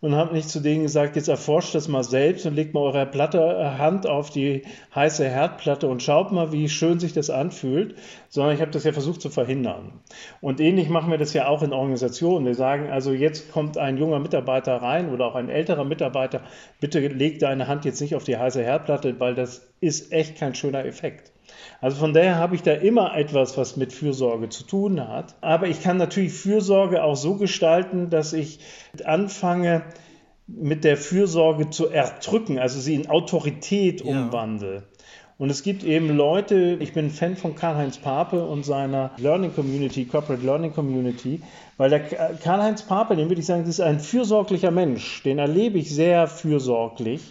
und 0.00 0.14
habe 0.14 0.34
nicht 0.34 0.48
zu 0.48 0.60
denen 0.60 0.82
gesagt, 0.82 1.16
jetzt 1.16 1.28
erforscht 1.28 1.74
das 1.74 1.88
mal 1.88 2.02
selbst 2.02 2.46
und 2.46 2.54
legt 2.54 2.72
mal 2.72 2.80
eure 2.80 3.06
Platte, 3.06 3.38
äh, 3.38 3.78
Hand 3.78 4.06
auf 4.06 4.30
die 4.30 4.62
heiße 4.94 5.28
Herdplatte 5.28 5.88
und 5.88 6.02
schaut 6.02 6.32
mal, 6.32 6.52
wie 6.52 6.68
schön 6.68 6.98
sich 6.98 7.12
das 7.12 7.28
anfühlt, 7.28 7.94
sondern 8.28 8.54
ich 8.54 8.60
habe 8.60 8.70
das 8.70 8.84
ja 8.84 8.92
versucht 8.92 9.20
zu 9.20 9.28
verhindern. 9.28 9.92
Und 10.40 10.60
ähnlich 10.60 10.88
machen 10.88 11.10
wir 11.10 11.18
das 11.18 11.34
ja 11.34 11.48
auch 11.48 11.62
in 11.62 11.72
Organisationen. 11.72 12.46
Wir 12.46 12.54
sagen 12.54 12.90
also, 12.90 13.12
jetzt 13.12 13.52
kommt 13.52 13.76
ein 13.76 13.98
junger 13.98 14.18
Mitarbeiter 14.18 14.76
rein 14.76 15.10
oder 15.10 15.26
auch 15.26 15.34
ein 15.34 15.50
älterer 15.50 15.84
Mitarbeiter, 15.84 16.42
bitte 16.80 17.00
leg 17.00 17.38
deine 17.38 17.68
Hand 17.68 17.84
jetzt 17.84 18.00
nicht 18.00 18.14
auf 18.14 18.24
die 18.24 18.38
heiße 18.38 18.62
Herdplatte, 18.62 19.20
weil 19.20 19.34
das 19.34 19.68
ist 19.80 20.12
echt 20.12 20.36
kein 20.36 20.54
schöner 20.54 20.84
Effekt. 20.84 21.32
Also 21.80 21.96
von 21.98 22.12
daher 22.12 22.36
habe 22.36 22.54
ich 22.54 22.62
da 22.62 22.72
immer 22.72 23.16
etwas, 23.16 23.56
was 23.56 23.76
mit 23.76 23.92
Fürsorge 23.92 24.48
zu 24.48 24.64
tun 24.64 25.06
hat. 25.06 25.34
Aber 25.40 25.66
ich 25.66 25.82
kann 25.82 25.96
natürlich 25.96 26.32
Fürsorge 26.32 27.02
auch 27.02 27.16
so 27.16 27.36
gestalten, 27.36 28.10
dass 28.10 28.32
ich 28.32 28.60
anfange, 29.04 29.82
mit 30.46 30.84
der 30.84 30.96
Fürsorge 30.96 31.70
zu 31.70 31.88
erdrücken, 31.88 32.58
also 32.58 32.80
sie 32.80 32.94
in 32.94 33.08
Autorität 33.08 34.04
ja. 34.04 34.10
umwandle. 34.10 34.82
Und 35.38 35.48
es 35.48 35.62
gibt 35.62 35.84
eben 35.84 36.14
Leute, 36.14 36.76
ich 36.80 36.92
bin 36.92 37.08
Fan 37.08 37.34
von 37.34 37.54
Karl-Heinz 37.54 37.96
Pape 37.96 38.44
und 38.44 38.62
seiner 38.62 39.12
Learning 39.16 39.54
Community, 39.54 40.04
Corporate 40.04 40.44
Learning 40.44 40.74
Community, 40.74 41.40
weil 41.78 41.88
der 41.88 42.00
Karl-Heinz 42.00 42.82
Pape, 42.82 43.16
den 43.16 43.30
würde 43.30 43.40
ich 43.40 43.46
sagen, 43.46 43.62
das 43.62 43.70
ist 43.70 43.80
ein 43.80 44.00
fürsorglicher 44.00 44.70
Mensch, 44.70 45.22
den 45.22 45.38
erlebe 45.38 45.78
ich 45.78 45.94
sehr 45.94 46.26
fürsorglich 46.26 47.22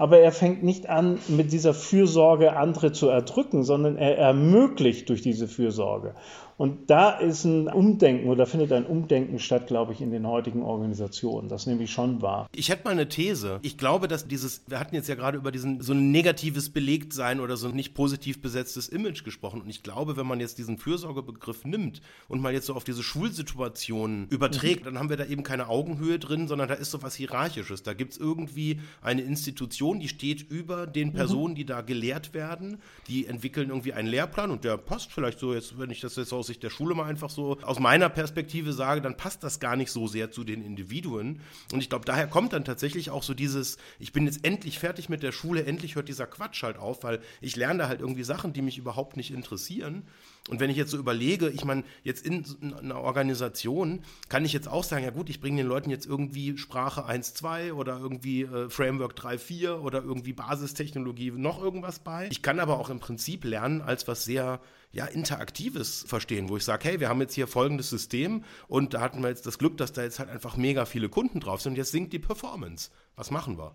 aber 0.00 0.18
er 0.20 0.32
fängt 0.32 0.62
nicht 0.62 0.88
an, 0.88 1.18
mit 1.28 1.52
dieser 1.52 1.74
Fürsorge 1.74 2.56
andere 2.56 2.90
zu 2.90 3.10
erdrücken, 3.10 3.64
sondern 3.64 3.98
er 3.98 4.16
ermöglicht 4.16 5.10
durch 5.10 5.20
diese 5.20 5.46
Fürsorge. 5.46 6.14
Und 6.60 6.90
da 6.90 7.12
ist 7.12 7.44
ein 7.44 7.68
Umdenken 7.68 8.28
oder 8.28 8.44
findet 8.44 8.70
ein 8.72 8.84
Umdenken 8.84 9.38
statt, 9.38 9.66
glaube 9.66 9.94
ich, 9.94 10.02
in 10.02 10.10
den 10.10 10.26
heutigen 10.26 10.62
Organisationen. 10.62 11.48
Das 11.48 11.66
nehme 11.66 11.84
ich 11.84 11.90
schon 11.90 12.20
wahr. 12.20 12.50
Ich 12.54 12.68
hätte 12.68 12.84
mal 12.84 12.90
eine 12.90 13.08
These. 13.08 13.60
Ich 13.62 13.78
glaube, 13.78 14.08
dass 14.08 14.28
dieses, 14.28 14.64
wir 14.66 14.78
hatten 14.78 14.94
jetzt 14.94 15.08
ja 15.08 15.14
gerade 15.14 15.38
über 15.38 15.52
diesen 15.52 15.80
so 15.80 15.94
ein 15.94 16.10
negatives 16.10 16.68
Belegtsein 16.68 17.40
oder 17.40 17.56
so 17.56 17.68
ein 17.68 17.74
nicht 17.74 17.94
positiv 17.94 18.42
besetztes 18.42 18.90
Image 18.90 19.24
gesprochen. 19.24 19.62
Und 19.62 19.70
ich 19.70 19.82
glaube, 19.82 20.18
wenn 20.18 20.26
man 20.26 20.38
jetzt 20.38 20.58
diesen 20.58 20.76
Fürsorgebegriff 20.76 21.64
nimmt 21.64 22.02
und 22.28 22.42
mal 22.42 22.52
jetzt 22.52 22.66
so 22.66 22.74
auf 22.74 22.84
diese 22.84 23.02
Schulsituationen 23.02 24.28
überträgt, 24.28 24.82
mhm. 24.82 24.84
dann 24.84 24.98
haben 24.98 25.08
wir 25.08 25.16
da 25.16 25.24
eben 25.24 25.42
keine 25.42 25.66
Augenhöhe 25.66 26.18
drin, 26.18 26.46
sondern 26.46 26.68
da 26.68 26.74
ist 26.74 26.90
so 26.90 27.02
was 27.02 27.14
Hierarchisches. 27.14 27.84
Da 27.84 27.94
gibt 27.94 28.12
es 28.12 28.18
irgendwie 28.18 28.80
eine 29.00 29.22
Institution, 29.22 29.98
die 29.98 30.08
steht 30.08 30.42
über 30.50 30.86
den 30.86 31.08
mhm. 31.08 31.14
Personen, 31.14 31.54
die 31.54 31.64
da 31.64 31.80
gelehrt 31.80 32.34
werden. 32.34 32.82
Die 33.08 33.24
entwickeln 33.24 33.70
irgendwie 33.70 33.94
einen 33.94 34.08
Lehrplan 34.08 34.50
und 34.50 34.64
der 34.64 34.76
passt 34.76 35.10
vielleicht 35.10 35.38
so 35.38 35.54
jetzt, 35.54 35.78
wenn 35.78 35.88
ich 35.88 36.00
das 36.00 36.16
jetzt 36.16 36.34
aus 36.34 36.49
Sicht 36.50 36.62
der 36.62 36.70
Schule 36.70 36.94
mal 36.94 37.04
einfach 37.04 37.30
so 37.30 37.58
aus 37.62 37.78
meiner 37.78 38.08
Perspektive 38.08 38.72
sage, 38.72 39.00
dann 39.00 39.16
passt 39.16 39.42
das 39.42 39.60
gar 39.60 39.76
nicht 39.76 39.90
so 39.90 40.06
sehr 40.06 40.30
zu 40.30 40.44
den 40.44 40.64
Individuen. 40.64 41.40
Und 41.72 41.80
ich 41.80 41.88
glaube, 41.88 42.04
daher 42.04 42.26
kommt 42.26 42.52
dann 42.52 42.64
tatsächlich 42.64 43.10
auch 43.10 43.22
so 43.22 43.34
dieses, 43.34 43.78
ich 43.98 44.12
bin 44.12 44.26
jetzt 44.26 44.44
endlich 44.44 44.78
fertig 44.78 45.08
mit 45.08 45.22
der 45.22 45.32
Schule, 45.32 45.64
endlich 45.64 45.94
hört 45.94 46.08
dieser 46.08 46.26
Quatsch 46.26 46.62
halt 46.62 46.76
auf, 46.76 47.02
weil 47.04 47.20
ich 47.40 47.56
lerne 47.56 47.80
da 47.80 47.88
halt 47.88 48.00
irgendwie 48.00 48.24
Sachen, 48.24 48.52
die 48.52 48.62
mich 48.62 48.78
überhaupt 48.78 49.16
nicht 49.16 49.30
interessieren. 49.30 50.02
Und 50.48 50.58
wenn 50.58 50.70
ich 50.70 50.76
jetzt 50.76 50.90
so 50.90 50.96
überlege, 50.96 51.48
ich 51.48 51.64
meine, 51.64 51.84
jetzt 52.02 52.26
in 52.26 52.44
einer 52.74 53.00
Organisation 53.00 54.00
kann 54.28 54.44
ich 54.44 54.52
jetzt 54.52 54.68
auch 54.68 54.84
sagen, 54.84 55.04
ja 55.04 55.10
gut, 55.10 55.30
ich 55.30 55.40
bringe 55.40 55.58
den 55.58 55.66
Leuten 55.66 55.90
jetzt 55.90 56.06
irgendwie 56.06 56.56
Sprache 56.56 57.06
1.2 57.06 57.72
oder 57.72 57.98
irgendwie 57.98 58.42
äh, 58.42 58.68
Framework 58.70 59.14
3.4 59.18 59.80
oder 59.80 60.02
irgendwie 60.02 60.32
Basistechnologie 60.32 61.30
noch 61.30 61.62
irgendwas 61.62 61.98
bei. 61.98 62.28
Ich 62.30 62.42
kann 62.42 62.58
aber 62.58 62.78
auch 62.78 62.90
im 62.90 63.00
Prinzip 63.00 63.44
lernen 63.44 63.80
als 63.80 64.08
was 64.08 64.24
sehr 64.24 64.60
ja, 64.92 65.06
Interaktives 65.06 66.04
verstehen, 66.06 66.48
wo 66.48 66.56
ich 66.56 66.64
sage, 66.64 66.88
hey, 66.88 67.00
wir 67.00 67.08
haben 67.08 67.20
jetzt 67.20 67.34
hier 67.34 67.46
folgendes 67.46 67.90
System 67.90 68.44
und 68.66 68.94
da 68.94 69.00
hatten 69.00 69.22
wir 69.22 69.28
jetzt 69.28 69.46
das 69.46 69.58
Glück, 69.58 69.76
dass 69.76 69.92
da 69.92 70.02
jetzt 70.02 70.18
halt 70.18 70.28
einfach 70.28 70.56
mega 70.56 70.84
viele 70.84 71.08
Kunden 71.08 71.40
drauf 71.40 71.60
sind 71.60 71.72
und 71.72 71.76
jetzt 71.76 71.92
sinkt 71.92 72.12
die 72.12 72.18
Performance. 72.18 72.90
Was 73.14 73.30
machen 73.30 73.56
wir? 73.56 73.74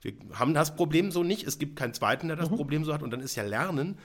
Wir 0.00 0.14
haben 0.38 0.54
das 0.54 0.76
Problem 0.76 1.10
so 1.10 1.22
nicht. 1.22 1.46
Es 1.46 1.58
gibt 1.58 1.76
keinen 1.76 1.94
zweiten, 1.94 2.28
der 2.28 2.36
das 2.36 2.50
mhm. 2.50 2.56
Problem 2.56 2.84
so 2.84 2.94
hat. 2.94 3.02
Und 3.02 3.10
dann 3.10 3.20
ist 3.20 3.34
ja 3.34 3.42
Lernen 3.42 3.98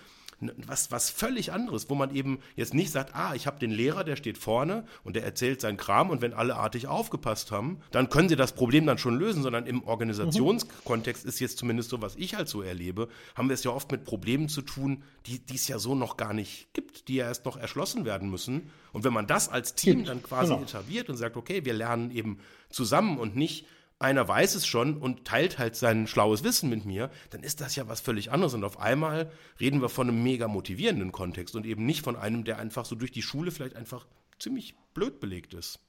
was, 0.65 0.91
was 0.91 1.09
völlig 1.09 1.51
anderes, 1.51 1.89
wo 1.89 1.95
man 1.95 2.13
eben 2.15 2.39
jetzt 2.55 2.73
nicht 2.73 2.91
sagt, 2.91 3.15
ah, 3.15 3.33
ich 3.35 3.47
habe 3.47 3.59
den 3.59 3.71
Lehrer, 3.71 4.03
der 4.03 4.15
steht 4.15 4.37
vorne 4.37 4.85
und 5.03 5.15
der 5.15 5.23
erzählt 5.23 5.61
seinen 5.61 5.77
Kram 5.77 6.09
und 6.09 6.21
wenn 6.21 6.33
alle 6.33 6.55
artig 6.55 6.87
aufgepasst 6.87 7.51
haben, 7.51 7.79
dann 7.91 8.09
können 8.09 8.29
sie 8.29 8.35
das 8.35 8.53
Problem 8.53 8.85
dann 8.85 8.97
schon 8.97 9.17
lösen, 9.17 9.43
sondern 9.43 9.67
im 9.67 9.83
Organisationskontext 9.83 11.25
ist 11.25 11.39
jetzt 11.39 11.57
zumindest 11.57 11.89
so, 11.89 12.01
was 12.01 12.15
ich 12.15 12.35
halt 12.35 12.49
so 12.49 12.61
erlebe, 12.61 13.07
haben 13.35 13.49
wir 13.49 13.53
es 13.53 13.63
ja 13.63 13.71
oft 13.71 13.91
mit 13.91 14.03
Problemen 14.03 14.49
zu 14.49 14.61
tun, 14.61 15.03
die 15.27 15.41
es 15.53 15.67
ja 15.67 15.79
so 15.79 15.95
noch 15.95 16.17
gar 16.17 16.33
nicht 16.33 16.73
gibt, 16.73 17.07
die 17.07 17.15
ja 17.15 17.27
erst 17.27 17.45
noch 17.45 17.57
erschlossen 17.57 18.05
werden 18.05 18.29
müssen. 18.29 18.71
Und 18.91 19.03
wenn 19.03 19.13
man 19.13 19.27
das 19.27 19.49
als 19.49 19.75
Team 19.75 20.05
dann 20.05 20.23
quasi 20.23 20.53
genau. 20.53 20.63
etabliert 20.63 21.09
und 21.09 21.17
sagt, 21.17 21.37
okay, 21.37 21.63
wir 21.65 21.73
lernen 21.73 22.11
eben 22.11 22.39
zusammen 22.69 23.17
und 23.17 23.35
nicht 23.35 23.65
einer 24.01 24.27
weiß 24.27 24.55
es 24.55 24.65
schon 24.65 24.97
und 24.97 25.25
teilt 25.25 25.59
halt 25.59 25.75
sein 25.75 26.07
schlaues 26.07 26.43
Wissen 26.43 26.69
mit 26.69 26.85
mir, 26.85 27.09
dann 27.29 27.43
ist 27.43 27.61
das 27.61 27.75
ja 27.75 27.87
was 27.87 28.01
völlig 28.01 28.31
anderes. 28.31 28.53
Und 28.53 28.63
auf 28.63 28.79
einmal 28.79 29.31
reden 29.59 29.81
wir 29.81 29.89
von 29.89 30.09
einem 30.09 30.23
mega 30.23 30.47
motivierenden 30.47 31.11
Kontext 31.11 31.55
und 31.55 31.65
eben 31.65 31.85
nicht 31.85 32.03
von 32.03 32.15
einem, 32.15 32.43
der 32.43 32.59
einfach 32.59 32.85
so 32.85 32.95
durch 32.95 33.11
die 33.11 33.21
Schule 33.21 33.51
vielleicht 33.51 33.75
einfach 33.75 34.05
ziemlich 34.39 34.75
blöd 34.93 35.19
belegt 35.19 35.53
ist. 35.53 35.79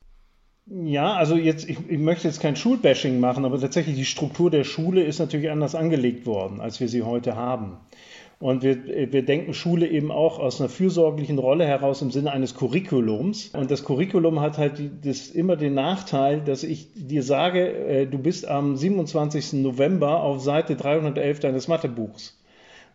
Ja, 0.67 1.15
also 1.15 1.37
jetzt, 1.37 1.69
ich, 1.69 1.79
ich, 1.89 1.99
möchte 1.99 2.29
jetzt 2.29 2.41
kein 2.41 2.55
Schulbashing 2.55 3.19
machen, 3.19 3.45
aber 3.45 3.61
tatsächlich 3.61 3.97
die 3.97 4.05
Struktur 4.05 4.49
der 4.49 4.63
Schule 4.63 5.03
ist 5.03 5.19
natürlich 5.19 5.51
anders 5.51 5.75
angelegt 5.75 6.25
worden, 6.25 6.61
als 6.61 6.79
wir 6.79 6.89
sie 6.89 7.03
heute 7.03 7.35
haben. 7.35 7.79
Und 8.43 8.65
wir, 8.65 9.13
wir 9.13 9.25
denken 9.25 9.55
Schule 9.55 9.87
eben 9.87 10.11
auch 10.11 10.41
aus 10.41 10.61
einer 10.61 10.69
fürsorglichen 10.69 11.39
Rolle 11.39 11.65
heraus 11.65 12.03
im 12.03 12.11
Sinne 12.11 12.33
eines 12.33 12.57
Curriculums. 12.57 13.51
Und 13.55 13.71
das 13.71 13.85
Curriculum 13.85 14.41
hat 14.41 14.59
halt 14.59 14.79
die, 14.79 14.91
das 15.01 15.29
immer 15.29 15.55
den 15.55 15.75
Nachteil, 15.75 16.41
dass 16.41 16.65
ich 16.65 16.89
dir 16.93 17.23
sage, 17.23 17.73
äh, 17.73 18.07
du 18.07 18.19
bist 18.19 18.49
am 18.49 18.77
27. 18.77 19.53
November 19.63 20.25
auf 20.25 20.41
Seite 20.41 20.75
311 20.75 21.39
deines 21.39 21.69
Mathebuchs. 21.69 22.37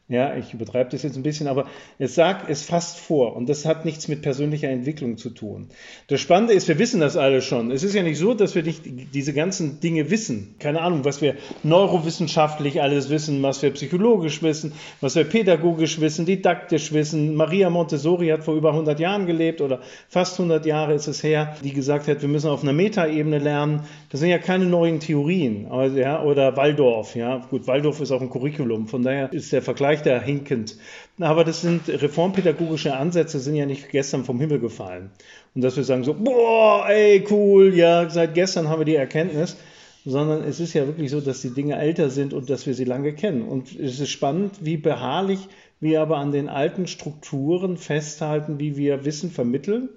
Ja, 0.10 0.38
ich 0.38 0.54
übertreibe 0.54 0.90
das 0.90 1.04
jetzt 1.04 1.18
ein 1.18 1.24
bisschen, 1.24 1.50
aber 1.50 1.66
es 2.00 2.16
sagt, 2.16 2.50
es 2.50 2.64
fasst 2.64 2.98
vor 2.98 3.36
und 3.36 3.50
das 3.50 3.66
hat 3.66 3.84
nichts 3.84 4.08
mit 4.08 4.22
persönlicher 4.22 4.70
Entwicklung 4.70 5.18
zu 5.18 5.30
tun. 5.30 5.68
Das 6.08 6.22
Spannende 6.22 6.54
ist, 6.54 6.70
wir 6.70 6.80
wissen 6.80 7.02
das 7.02 7.18
alle 7.18 7.42
schon. 7.42 7.72
Es 7.72 7.84
ist 7.84 7.94
ja 7.94 8.04
nicht 8.04 8.18
so, 8.18 8.34
dass 8.34 8.56
wir 8.56 8.64
nicht 8.64 8.84
diese 9.14 9.34
ganzen 9.34 9.82
Dinge 9.82 10.10
wissen. 10.10 10.56
Keine 10.60 10.82
Ahnung, 10.82 11.04
was 11.04 11.22
wir 11.22 11.36
neurowissenschaftlich 11.64 12.82
alles 12.82 13.10
wissen, 13.10 13.44
was 13.44 13.62
wir 13.62 13.72
psychologisch 13.72 14.42
wissen, 14.42 14.72
was 15.02 15.18
wir 15.18 15.26
pädagogisch 15.26 16.00
wissen, 16.00 16.26
didaktisch 16.26 16.94
wissen. 16.94 17.36
Maria 17.36 17.70
Montessori 17.70 18.30
hat 18.30 18.46
vor 18.46 18.56
über 18.56 18.70
100 18.70 19.02
Jahren 19.02 19.26
gelebt 19.26 19.60
oder 19.60 19.82
fast 20.08 20.40
100 20.40 20.66
Jahre 20.66 20.94
ist 20.94 21.08
es 21.08 21.22
her, 21.22 21.58
die 21.66 21.74
gesagt 21.74 22.08
hat, 22.08 22.22
wir 22.22 22.30
müssen 22.30 22.50
auf 22.50 22.64
einer 22.64 22.72
Metaebene 22.72 23.40
lernen. 23.40 23.82
Das 24.10 24.22
sind 24.22 24.30
ja 24.30 24.38
keine 24.38 24.68
neuen 24.68 25.02
Theorien. 25.02 25.68
Also, 25.70 25.98
ja, 25.98 26.24
oder 26.24 26.56
Waldorf, 26.56 27.14
ja. 27.14 27.46
Gut, 27.50 27.68
Waldorf 27.68 28.00
ist 28.00 28.12
auch 28.12 28.22
ein 28.22 28.30
Curriculum. 28.30 28.88
Von 28.88 29.04
daher 29.04 29.34
ist 29.34 29.52
der 29.52 29.62
Vergleich 29.62 29.97
leichter 29.98 30.20
hinkend. 30.20 30.76
Aber 31.20 31.44
das 31.44 31.62
sind 31.62 31.90
reformpädagogische 31.90 32.96
Ansätze, 32.96 33.40
sind 33.40 33.56
ja 33.56 33.66
nicht 33.66 33.90
gestern 33.90 34.24
vom 34.24 34.40
Himmel 34.40 34.60
gefallen. 34.60 35.10
Und 35.56 35.64
dass 35.64 35.76
wir 35.78 35.84
sagen 35.84 36.04
so, 36.04 36.14
boah, 36.14 36.88
ey, 36.88 37.26
cool, 37.30 37.74
ja, 37.76 38.10
seit 38.10 38.36
gestern 38.36 38.70
haben 38.70 38.82
wir 38.82 38.86
die 38.86 38.96
Erkenntnis, 38.96 39.58
sondern 40.06 40.44
es 40.44 40.60
ist 40.60 40.74
ja 40.74 40.86
wirklich 40.86 41.10
so, 41.10 41.20
dass 41.20 41.42
die 41.42 41.54
Dinge 41.54 41.78
älter 41.78 42.10
sind 42.10 42.34
und 42.34 42.50
dass 42.50 42.68
wir 42.68 42.76
sie 42.76 42.86
lange 42.86 43.14
kennen. 43.14 43.42
Und 43.42 43.78
es 43.80 44.00
ist 44.00 44.10
spannend, 44.10 44.54
wie 44.62 44.78
beharrlich 44.78 45.40
wir 45.80 46.02
aber 46.02 46.18
an 46.18 46.32
den 46.32 46.50
alten 46.50 46.88
Strukturen 46.88 47.78
festhalten, 47.78 48.60
wie 48.60 48.78
wir 48.78 49.04
Wissen 49.06 49.32
vermitteln 49.32 49.90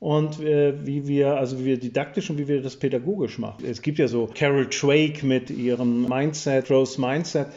und 0.00 0.40
äh, 0.40 0.74
wie 0.86 1.06
wir, 1.06 1.36
also 1.36 1.60
wie 1.60 1.64
wir 1.66 1.78
didaktisch 1.78 2.30
und 2.30 2.38
wie 2.38 2.48
wir 2.48 2.62
das 2.62 2.76
pädagogisch 2.76 3.38
machen. 3.38 3.64
Es 3.66 3.80
gibt 3.80 3.98
ja 3.98 4.08
so 4.08 4.28
Carol 4.34 4.66
Drake 4.66 5.24
mit 5.24 5.50
ihrem 5.50 6.08
Mindset, 6.08 6.70
Rose 6.70 7.00
Mindset. 7.00 7.48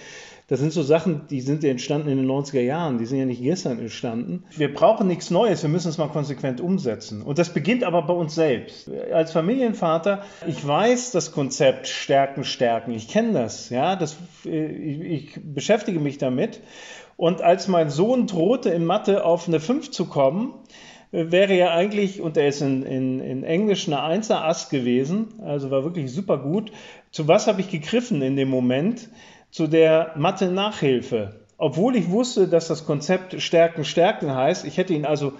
Das 0.49 0.61
sind 0.61 0.71
so 0.71 0.81
Sachen, 0.81 1.27
die 1.29 1.41
sind 1.41 1.63
ja 1.63 1.69
entstanden 1.69 2.07
in 2.07 2.17
den 2.17 2.25
90er 2.25 2.61
Jahren, 2.61 2.99
die 2.99 3.05
sind 3.05 3.19
ja 3.19 3.25
nicht 3.25 3.41
gestern 3.41 3.79
entstanden. 3.79 4.45
Wir 4.55 4.73
brauchen 4.73 5.05
nichts 5.05 5.29
Neues, 5.29 5.61
wir 5.61 5.69
müssen 5.69 5.89
es 5.89 5.97
mal 5.97 6.07
konsequent 6.07 6.61
umsetzen. 6.61 7.21
Und 7.21 7.37
das 7.37 7.53
beginnt 7.53 7.83
aber 7.83 8.03
bei 8.03 8.13
uns 8.13 8.33
selbst. 8.33 8.89
Als 9.11 9.33
Familienvater, 9.33 10.23
ich 10.47 10.65
weiß 10.65 11.11
das 11.11 11.33
Konzept 11.33 11.87
Stärken, 11.87 12.45
Stärken. 12.45 12.93
Ich 12.93 13.09
kenne 13.09 13.33
das, 13.33 13.69
ja, 13.69 13.97
das, 13.97 14.15
ich, 14.45 15.01
ich 15.01 15.39
beschäftige 15.43 15.99
mich 15.99 16.17
damit. 16.17 16.61
Und 17.17 17.41
als 17.41 17.67
mein 17.67 17.89
Sohn 17.89 18.25
drohte, 18.25 18.69
in 18.69 18.85
Mathe 18.85 19.25
auf 19.25 19.49
eine 19.49 19.59
5 19.59 19.91
zu 19.91 20.05
kommen, 20.05 20.53
wäre 21.11 21.55
ja 21.55 21.73
eigentlich, 21.73 22.21
und 22.21 22.37
er 22.37 22.47
ist 22.47 22.61
in, 22.61 22.83
in, 22.83 23.19
in 23.19 23.43
Englisch 23.43 23.87
eine 23.87 23.97
1er 23.97 24.43
Ass 24.43 24.69
gewesen, 24.69 25.41
also 25.43 25.71
war 25.71 25.83
wirklich 25.83 26.11
super 26.11 26.37
gut. 26.37 26.71
Zu 27.11 27.27
was 27.27 27.47
habe 27.47 27.59
ich 27.59 27.69
gegriffen 27.69 28.21
in 28.21 28.37
dem 28.37 28.49
Moment? 28.49 29.09
Zu 29.51 29.67
der 29.67 30.13
Mathe-Nachhilfe. 30.15 31.41
Obwohl 31.57 31.95
ich 31.95 32.11
wusste, 32.11 32.47
dass 32.47 32.67
das 32.67 32.85
Konzept 32.85 33.41
Stärken, 33.41 33.83
Stärken 33.83 34.33
heißt, 34.33 34.65
ich 34.65 34.77
hätte 34.77 34.93
ihn 34.93 35.05
also 35.05 35.33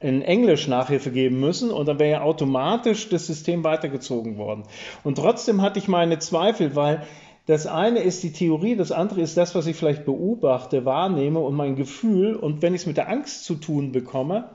in 0.00 0.20
Englisch 0.22 0.68
Nachhilfe 0.68 1.10
geben 1.10 1.40
müssen 1.40 1.70
und 1.70 1.86
dann 1.86 1.98
wäre 1.98 2.10
ja 2.10 2.22
automatisch 2.22 3.08
das 3.08 3.26
System 3.26 3.64
weitergezogen 3.64 4.36
worden. 4.36 4.64
Und 5.04 5.16
trotzdem 5.16 5.62
hatte 5.62 5.78
ich 5.78 5.88
meine 5.88 6.18
Zweifel, 6.18 6.74
weil 6.74 7.06
das 7.46 7.66
eine 7.66 8.00
ist 8.00 8.22
die 8.22 8.32
Theorie, 8.32 8.76
das 8.76 8.92
andere 8.92 9.20
ist 9.20 9.36
das, 9.36 9.54
was 9.54 9.66
ich 9.66 9.76
vielleicht 9.76 10.04
beobachte, 10.04 10.84
wahrnehme 10.84 11.40
und 11.40 11.54
mein 11.54 11.76
Gefühl. 11.76 12.36
Und 12.36 12.62
wenn 12.62 12.74
ich 12.74 12.82
es 12.82 12.86
mit 12.86 12.96
der 12.96 13.08
Angst 13.08 13.44
zu 13.44 13.54
tun 13.54 13.92
bekomme, 13.92 14.50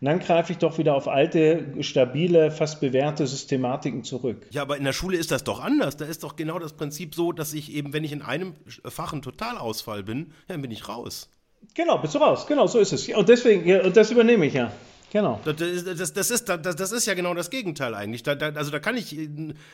und 0.00 0.06
dann 0.06 0.18
greife 0.18 0.52
ich 0.52 0.58
doch 0.58 0.78
wieder 0.78 0.94
auf 0.94 1.08
alte, 1.08 1.74
stabile, 1.82 2.50
fast 2.50 2.80
bewährte 2.80 3.26
Systematiken 3.26 4.02
zurück. 4.02 4.46
Ja, 4.50 4.62
aber 4.62 4.78
in 4.78 4.84
der 4.84 4.94
Schule 4.94 5.18
ist 5.18 5.30
das 5.30 5.44
doch 5.44 5.60
anders. 5.60 5.98
Da 5.98 6.06
ist 6.06 6.22
doch 6.24 6.36
genau 6.36 6.58
das 6.58 6.72
Prinzip 6.72 7.14
so, 7.14 7.32
dass 7.32 7.52
ich 7.52 7.72
eben, 7.72 7.92
wenn 7.92 8.02
ich 8.02 8.12
in 8.12 8.22
einem 8.22 8.54
Fach 8.84 9.12
ein 9.12 9.20
Totalausfall 9.20 10.02
bin, 10.02 10.32
dann 10.48 10.62
bin 10.62 10.70
ich 10.70 10.88
raus. 10.88 11.28
Genau, 11.74 11.98
bist 11.98 12.14
du 12.14 12.18
raus. 12.18 12.46
Genau, 12.46 12.66
so 12.66 12.78
ist 12.78 12.92
es. 12.92 13.08
Und 13.10 13.28
deswegen, 13.28 13.80
und 13.80 13.94
das 13.94 14.10
übernehme 14.10 14.46
ich 14.46 14.54
ja. 14.54 14.72
Genau. 15.12 15.40
Das, 15.44 15.56
das, 15.56 16.12
das, 16.12 16.30
ist, 16.30 16.48
das, 16.48 16.76
das 16.76 16.92
ist 16.92 17.06
ja 17.06 17.14
genau 17.14 17.34
das 17.34 17.50
Gegenteil 17.50 17.94
eigentlich. 17.94 18.22
Da, 18.22 18.34
da, 18.34 18.50
also 18.50 18.70
da 18.70 18.78
kann 18.78 18.96
ich 18.96 19.18
äh, 19.18 19.28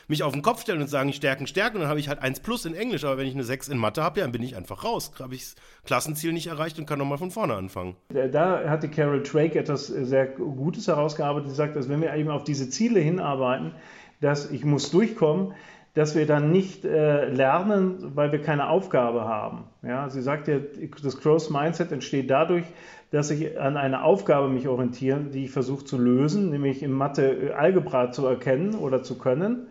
mich 0.07 0.23
auf 0.23 0.33
den 0.33 0.41
Kopf 0.41 0.61
stellen 0.61 0.81
und 0.81 0.87
sagen, 0.87 1.13
Stärken, 1.13 1.47
Stärken, 1.47 1.77
und 1.77 1.81
dann 1.81 1.89
habe 1.89 1.99
ich 1.99 2.09
halt 2.09 2.21
1 2.21 2.39
plus 2.39 2.65
in 2.65 2.73
Englisch, 2.73 3.03
aber 3.03 3.17
wenn 3.17 3.27
ich 3.27 3.33
eine 3.33 3.43
6 3.43 3.67
in 3.69 3.77
Mathe 3.77 4.03
habe, 4.03 4.19
ja, 4.19 4.25
dann 4.25 4.31
bin 4.31 4.43
ich 4.43 4.55
einfach 4.55 4.83
raus. 4.83 5.11
Habe 5.19 5.35
ich 5.35 5.43
das 5.43 5.55
Klassenziel 5.85 6.33
nicht 6.33 6.47
erreicht 6.47 6.79
und 6.79 6.87
kann 6.87 6.99
nochmal 6.99 7.19
von 7.19 7.31
vorne 7.31 7.55
anfangen. 7.55 7.95
Da 8.09 8.67
hatte 8.67 8.89
Carol 8.89 9.21
Drake 9.23 9.59
etwas 9.59 9.87
sehr 9.87 10.25
Gutes 10.25 10.87
herausgearbeitet. 10.87 11.49
Sie 11.49 11.55
sagt, 11.55 11.75
dass 11.75 11.87
wenn 11.87 12.01
wir 12.01 12.13
eben 12.13 12.29
auf 12.29 12.43
diese 12.43 12.69
Ziele 12.69 12.99
hinarbeiten, 12.99 13.73
dass 14.21 14.49
ich 14.49 14.65
muss 14.65 14.89
durchkommen, 14.89 15.53
dass 15.97 16.15
wir 16.15 16.27
dann 16.27 16.51
nicht 16.51 16.85
äh, 16.85 17.25
lernen, 17.25 18.15
weil 18.15 18.31
wir 18.31 18.39
keine 18.39 18.69
Aufgabe 18.69 19.25
haben. 19.25 19.63
Ja, 19.81 20.09
sie 20.09 20.21
sagt 20.21 20.47
ja, 20.47 20.59
das 21.03 21.19
Growth 21.19 21.49
Mindset 21.49 21.91
entsteht 21.91 22.29
dadurch, 22.29 22.65
dass 23.11 23.31
ich 23.31 23.59
an 23.59 23.77
einer 23.77 24.03
Aufgabe 24.03 24.49
mich 24.49 24.67
orientiere, 24.67 25.19
die 25.21 25.45
ich 25.45 25.51
versuche 25.51 25.85
zu 25.85 25.97
lösen, 25.97 26.49
nämlich 26.49 26.83
in 26.83 26.91
Mathe 26.91 27.55
Algebra 27.57 28.11
zu 28.11 28.25
erkennen 28.25 28.75
oder 28.75 29.03
zu 29.03 29.17
können. 29.17 29.67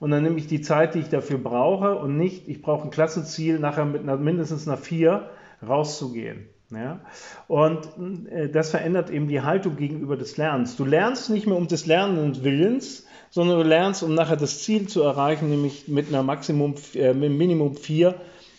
Und 0.00 0.10
dann 0.10 0.22
nehme 0.22 0.36
ich 0.36 0.46
die 0.46 0.60
Zeit, 0.60 0.94
die 0.94 0.98
ich 0.98 1.08
dafür 1.08 1.38
brauche 1.38 1.94
und 1.96 2.18
nicht, 2.18 2.48
ich 2.48 2.60
brauche 2.60 2.84
ein 2.84 2.90
Klassenziel, 2.90 3.58
nachher 3.58 3.86
mit 3.86 4.02
einer, 4.02 4.16
mindestens 4.16 4.68
einer 4.68 4.76
4 4.76 5.30
rauszugehen. 5.66 6.48
Ja? 6.70 7.00
Und 7.48 7.88
äh, 8.30 8.50
das 8.50 8.70
verändert 8.70 9.08
eben 9.10 9.28
die 9.28 9.40
Haltung 9.40 9.76
gegenüber 9.76 10.16
des 10.16 10.36
Lernens. 10.36 10.76
Du 10.76 10.84
lernst 10.84 11.30
nicht 11.30 11.46
mehr 11.46 11.56
um 11.56 11.68
des 11.68 11.86
Lernens 11.86 12.44
Willens, 12.44 13.06
sondern 13.30 13.58
du 13.58 13.64
lernst, 13.64 14.02
um 14.02 14.14
nachher 14.14 14.36
das 14.36 14.62
Ziel 14.62 14.88
zu 14.88 15.02
erreichen, 15.02 15.48
nämlich 15.48 15.88
mit 15.88 16.08
einer 16.08 16.22
Maximum, 16.22 16.74
äh, 16.94 17.14
Minimum 17.14 17.76
4 17.76 18.14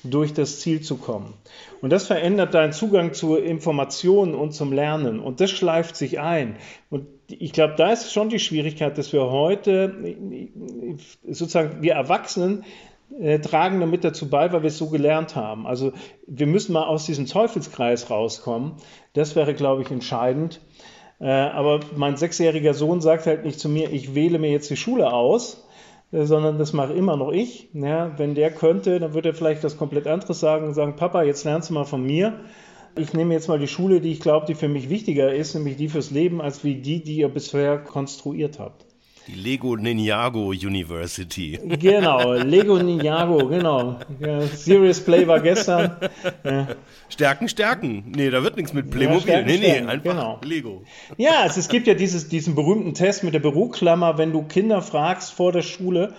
durch 0.10 0.34
das 0.34 0.60
Ziel 0.60 0.82
zu 0.82 0.98
kommen. 0.98 1.34
Und 1.82 1.92
das 1.92 2.08
verändert 2.08 2.54
deinen 2.54 2.74
Zugang 2.74 3.14
zu 3.14 3.36
Informationen 3.36 4.36
und 4.36 4.54
zum 4.54 4.74
Lernen. 4.74 5.20
Und 5.20 5.40
das 5.40 5.52
schleift 5.52 5.96
sich 5.96 6.20
ein. 6.20 6.58
Und 6.90 7.08
ich 7.28 7.54
glaube, 7.54 7.76
da 7.78 7.92
ist 7.92 8.12
schon 8.12 8.30
die 8.30 8.40
Schwierigkeit, 8.40 8.98
dass 8.98 9.14
wir 9.14 9.30
heute 9.30 9.96
sozusagen, 11.28 11.82
wir 11.82 11.94
Erwachsenen 11.94 12.64
äh, 13.20 13.40
tragen 13.40 13.80
damit 13.80 14.04
dazu 14.04 14.30
bei, 14.30 14.52
weil 14.52 14.64
wir 14.64 14.68
es 14.68 14.78
so 14.78 14.90
gelernt 14.90 15.36
haben. 15.36 15.68
Also 15.68 15.94
wir 16.28 16.48
müssen 16.48 16.74
mal 16.74 16.86
aus 16.86 17.06
diesem 17.06 17.28
Teufelskreis 17.28 18.10
rauskommen. 18.10 18.74
Das 19.14 19.36
wäre, 19.36 19.54
glaube 19.54 19.84
ich, 19.84 19.92
entscheidend. 19.92 20.62
Äh, 21.20 21.30
aber 21.30 21.80
mein 21.96 22.18
sechsjähriger 22.18 22.74
Sohn 22.74 23.02
sagt 23.02 23.26
halt 23.26 23.46
nicht 23.46 23.60
zu 23.60 23.70
mir, 23.70 23.92
ich 23.92 24.16
wähle 24.16 24.40
mir 24.40 24.52
jetzt 24.52 24.70
die 24.70 24.78
Schule 24.78 25.14
aus, 25.14 25.65
sondern 26.24 26.58
das 26.58 26.72
mache 26.72 26.94
immer 26.94 27.18
noch 27.18 27.32
ich. 27.32 27.70
Ja, 27.74 28.18
wenn 28.18 28.36
der 28.36 28.52
könnte, 28.52 29.00
dann 29.00 29.14
würde 29.14 29.30
er 29.30 29.36
vielleicht 29.36 29.64
was 29.64 29.78
komplett 29.78 30.08
anderes 30.08 30.40
sagen 30.40 30.68
und 30.68 30.74
sagen, 30.74 30.96
Papa, 30.96 31.24
jetzt 31.24 31.44
lernst 31.44 31.70
du 31.70 31.74
mal 31.74 31.84
von 31.84 32.04
mir. 32.04 32.40
Ich 32.98 33.14
nehme 33.14 33.34
jetzt 33.34 33.50
mal 33.50 33.60
die 33.60 33.68
Schule, 33.68 34.00
die 34.00 34.12
ich 34.12 34.22
glaube, 34.22 34.46
die 34.46 34.56
für 34.56 34.70
mich 34.70 34.90
wichtiger 34.90 35.34
ist, 35.34 35.54
nämlich 35.54 35.76
die 35.76 35.90
fürs 35.90 36.12
Leben, 36.12 36.42
als 36.42 36.64
wie 36.64 36.76
die, 36.76 37.04
die 37.04 37.18
ihr 37.18 37.28
bisher 37.28 37.78
konstruiert 37.78 38.60
habt. 38.60 38.86
Die 39.28 39.34
Lego 39.34 39.76
Ninjago 39.76 40.50
University. 40.50 41.60
Genau, 41.80 42.34
Lego 42.34 42.78
Ninjago, 42.78 43.48
genau. 43.48 44.00
Ja, 44.20 44.42
Serious 44.42 45.00
Play 45.00 45.28
war 45.28 45.40
gestern. 45.40 45.96
Ja. 46.44 46.68
Stärken, 47.10 47.50
Stärken. 47.50 48.12
Nee, 48.16 48.30
da 48.30 48.44
wird 48.44 48.56
nichts 48.56 48.74
mit 48.74 48.92
Playmobil. 48.92 49.28
Ja, 49.28 49.40
stärken, 49.40 49.48
nee, 49.48 49.58
nee, 49.58 49.66
stärken. 49.66 49.90
einfach 49.90 50.12
genau. 50.12 50.40
Lego. 50.44 50.84
Ja, 51.18 51.46
es, 51.46 51.58
es 51.58 51.70
gibt 51.70 51.88
ja 51.88 51.96
dieses, 51.96 52.30
diesen 52.30 52.54
berühmten 52.54 52.94
Test 52.94 53.24
mit 53.24 53.34
der 53.34 53.40
Büroklammer, 53.40 54.20
wenn 54.20 54.32
du 54.32 54.44
Kinder 54.44 54.84
fragst 54.84 55.32
vor 55.32 55.52
der 55.52 55.64
Schule, 55.64 56.14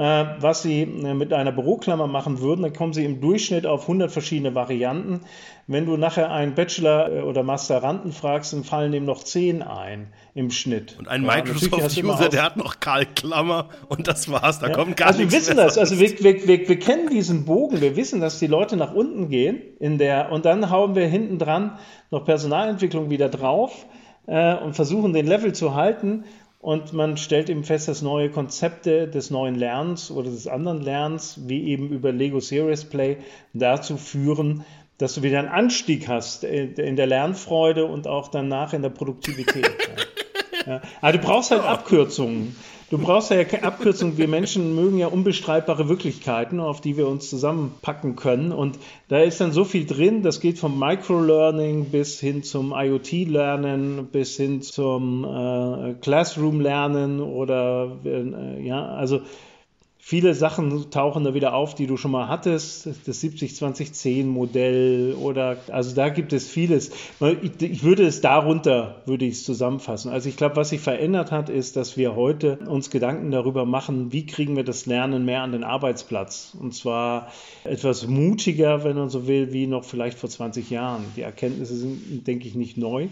was 0.00 0.62
sie 0.62 0.82
äh, 0.82 1.14
mit 1.14 1.32
einer 1.32 1.52
Büroklammer 1.52 2.08
machen 2.08 2.40
würden, 2.40 2.62
dann 2.62 2.72
kommen 2.72 2.92
sie 2.92 3.04
im 3.04 3.20
Durchschnitt 3.20 3.64
auf 3.64 3.82
100 3.82 4.10
verschiedene 4.10 4.52
Varianten. 4.52 5.20
Wenn 5.68 5.86
du 5.86 5.96
nachher 5.96 6.32
einen 6.32 6.56
Bachelor- 6.56 7.12
äh, 7.12 7.22
oder 7.22 7.44
Masteranden 7.44 8.10
fragst, 8.10 8.52
dann 8.52 8.64
fallen 8.64 8.90
dem 8.90 9.04
noch 9.04 9.22
10 9.22 9.62
ein 9.62 10.08
im 10.34 10.50
Schnitt. 10.50 10.96
Und 10.98 11.06
ein 11.06 11.22
Microsoft-User, 11.22 12.28
der 12.28 12.42
hat 12.42 12.56
noch 12.56 12.80
Karl 12.80 13.06
Klammer 13.06 13.68
und 13.88 14.08
das 14.08 14.28
war's, 14.28 14.58
da 14.58 14.66
ja. 14.66 14.72
kommt 14.72 14.96
gar 14.96 15.08
also 15.08 15.20
nichts 15.20 15.32
wir 15.32 15.40
wissen 15.40 15.56
das, 15.56 15.78
also 15.78 16.00
wir, 16.00 16.10
wir, 16.18 16.48
wir, 16.48 16.68
wir, 16.68 16.78
kennen 16.80 17.08
diesen 17.08 17.44
Bogen, 17.44 17.80
wir 17.80 17.94
wissen, 17.94 18.20
dass 18.20 18.40
die 18.40 18.48
Leute 18.48 18.76
nach 18.76 18.92
unten 18.92 19.28
gehen 19.28 19.62
in 19.78 19.98
der, 19.98 20.32
und 20.32 20.44
dann 20.44 20.70
hauen 20.70 20.96
wir 20.96 21.06
hinten 21.06 21.38
dran 21.38 21.78
noch 22.10 22.24
Personalentwicklung 22.24 23.10
wieder 23.10 23.28
drauf 23.28 23.86
äh, 24.26 24.56
und 24.56 24.74
versuchen 24.74 25.12
den 25.12 25.28
Level 25.28 25.52
zu 25.52 25.76
halten 25.76 26.24
und 26.64 26.94
man 26.94 27.18
stellt 27.18 27.50
eben 27.50 27.62
fest, 27.62 27.88
dass 27.88 28.00
neue 28.00 28.30
Konzepte 28.30 29.06
des 29.06 29.30
neuen 29.30 29.54
Lernens 29.54 30.10
oder 30.10 30.30
des 30.30 30.46
anderen 30.46 30.80
Lernens, 30.80 31.38
wie 31.46 31.64
eben 31.64 31.90
über 31.90 32.10
Lego 32.10 32.40
Serious 32.40 32.86
Play, 32.86 33.18
dazu 33.52 33.98
führen, 33.98 34.64
dass 34.96 35.14
du 35.14 35.22
wieder 35.22 35.40
einen 35.40 35.48
Anstieg 35.48 36.08
hast 36.08 36.42
in 36.42 36.96
der 36.96 37.06
Lernfreude 37.06 37.84
und 37.84 38.08
auch 38.08 38.28
danach 38.28 38.72
in 38.72 38.80
der 38.80 38.88
Produktivität. 38.88 39.68
ja. 40.66 40.80
Aber 41.02 41.12
du 41.12 41.18
brauchst 41.18 41.50
halt 41.50 41.64
Abkürzungen. 41.64 42.56
Du 42.94 43.00
brauchst 43.00 43.32
ja 43.32 43.42
keine 43.42 43.64
Abkürzung. 43.64 44.18
Wir 44.18 44.28
Menschen 44.28 44.76
mögen 44.76 44.98
ja 44.98 45.08
unbestreitbare 45.08 45.88
Wirklichkeiten, 45.88 46.60
auf 46.60 46.80
die 46.80 46.96
wir 46.96 47.08
uns 47.08 47.28
zusammenpacken 47.28 48.14
können. 48.14 48.52
Und 48.52 48.78
da 49.08 49.18
ist 49.18 49.40
dann 49.40 49.50
so 49.50 49.64
viel 49.64 49.84
drin. 49.84 50.22
Das 50.22 50.38
geht 50.38 50.60
vom 50.60 50.78
Microlearning 50.78 51.86
bis 51.86 52.20
hin 52.20 52.44
zum 52.44 52.72
IoT-Lernen, 52.72 54.06
bis 54.12 54.36
hin 54.36 54.62
zum 54.62 55.24
äh, 55.24 55.94
Classroom-Lernen 55.94 57.20
oder 57.20 57.96
äh, 58.04 58.64
ja, 58.64 58.86
also 58.86 59.22
Viele 60.06 60.34
Sachen 60.34 60.90
tauchen 60.90 61.24
da 61.24 61.32
wieder 61.32 61.54
auf, 61.54 61.74
die 61.74 61.86
du 61.86 61.96
schon 61.96 62.10
mal 62.10 62.28
hattest. 62.28 62.86
Das 63.06 63.24
70-20-10-Modell 63.24 65.14
oder, 65.14 65.56
also 65.68 65.94
da 65.94 66.10
gibt 66.10 66.34
es 66.34 66.46
vieles. 66.46 66.90
Ich 67.58 67.82
würde 67.82 68.04
es 68.04 68.20
darunter, 68.20 69.00
würde 69.06 69.24
ich 69.24 69.32
es 69.36 69.44
zusammenfassen. 69.44 70.12
Also 70.12 70.28
ich 70.28 70.36
glaube, 70.36 70.56
was 70.56 70.68
sich 70.68 70.82
verändert 70.82 71.32
hat, 71.32 71.48
ist, 71.48 71.76
dass 71.76 71.96
wir 71.96 72.16
heute 72.16 72.58
uns 72.66 72.90
Gedanken 72.90 73.30
darüber 73.30 73.64
machen, 73.64 74.12
wie 74.12 74.26
kriegen 74.26 74.56
wir 74.56 74.64
das 74.64 74.84
Lernen 74.84 75.24
mehr 75.24 75.40
an 75.40 75.52
den 75.52 75.64
Arbeitsplatz. 75.64 76.54
Und 76.60 76.74
zwar 76.74 77.32
etwas 77.64 78.06
mutiger, 78.06 78.84
wenn 78.84 78.98
man 78.98 79.08
so 79.08 79.26
will, 79.26 79.54
wie 79.54 79.66
noch 79.66 79.84
vielleicht 79.84 80.18
vor 80.18 80.28
20 80.28 80.68
Jahren. 80.68 81.06
Die 81.16 81.22
Erkenntnisse 81.22 81.76
sind, 81.76 82.26
denke 82.26 82.46
ich, 82.46 82.54
nicht 82.54 82.76
neu. 82.76 83.08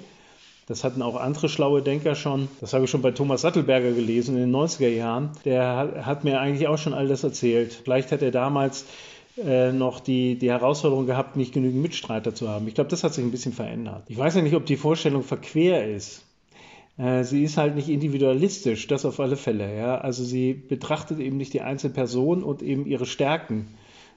Das 0.72 0.84
hatten 0.84 1.02
auch 1.02 1.16
andere 1.16 1.50
schlaue 1.50 1.82
Denker 1.82 2.14
schon. 2.14 2.48
Das 2.62 2.72
habe 2.72 2.86
ich 2.86 2.90
schon 2.90 3.02
bei 3.02 3.10
Thomas 3.10 3.42
Sattelberger 3.42 3.92
gelesen 3.92 4.38
in 4.38 4.50
den 4.50 4.56
90er 4.56 4.88
Jahren. 4.88 5.28
Der 5.44 6.06
hat 6.06 6.24
mir 6.24 6.40
eigentlich 6.40 6.66
auch 6.66 6.78
schon 6.78 6.94
all 6.94 7.08
das 7.08 7.24
erzählt. 7.24 7.78
Vielleicht 7.84 8.10
hat 8.10 8.22
er 8.22 8.30
damals 8.30 8.86
äh, 9.36 9.70
noch 9.70 10.00
die, 10.00 10.38
die 10.38 10.48
Herausforderung 10.48 11.04
gehabt, 11.04 11.36
nicht 11.36 11.52
genügend 11.52 11.82
Mitstreiter 11.82 12.34
zu 12.34 12.48
haben. 12.48 12.66
Ich 12.68 12.74
glaube, 12.74 12.88
das 12.88 13.04
hat 13.04 13.12
sich 13.12 13.22
ein 13.22 13.30
bisschen 13.30 13.52
verändert. 13.52 14.04
Ich 14.08 14.16
weiß 14.16 14.34
ja 14.34 14.40
nicht, 14.40 14.56
ob 14.56 14.64
die 14.64 14.78
Vorstellung 14.78 15.22
verquer 15.22 15.86
ist. 15.86 16.24
Äh, 16.96 17.24
sie 17.24 17.44
ist 17.44 17.58
halt 17.58 17.74
nicht 17.74 17.90
individualistisch, 17.90 18.86
das 18.86 19.04
auf 19.04 19.20
alle 19.20 19.36
Fälle. 19.36 19.76
Ja? 19.76 19.98
Also 19.98 20.24
sie 20.24 20.54
betrachtet 20.54 21.20
eben 21.20 21.36
nicht 21.36 21.52
die 21.52 21.60
einzelne 21.60 21.92
Person 21.92 22.42
und 22.42 22.62
eben 22.62 22.86
ihre 22.86 23.04
Stärken, 23.04 23.68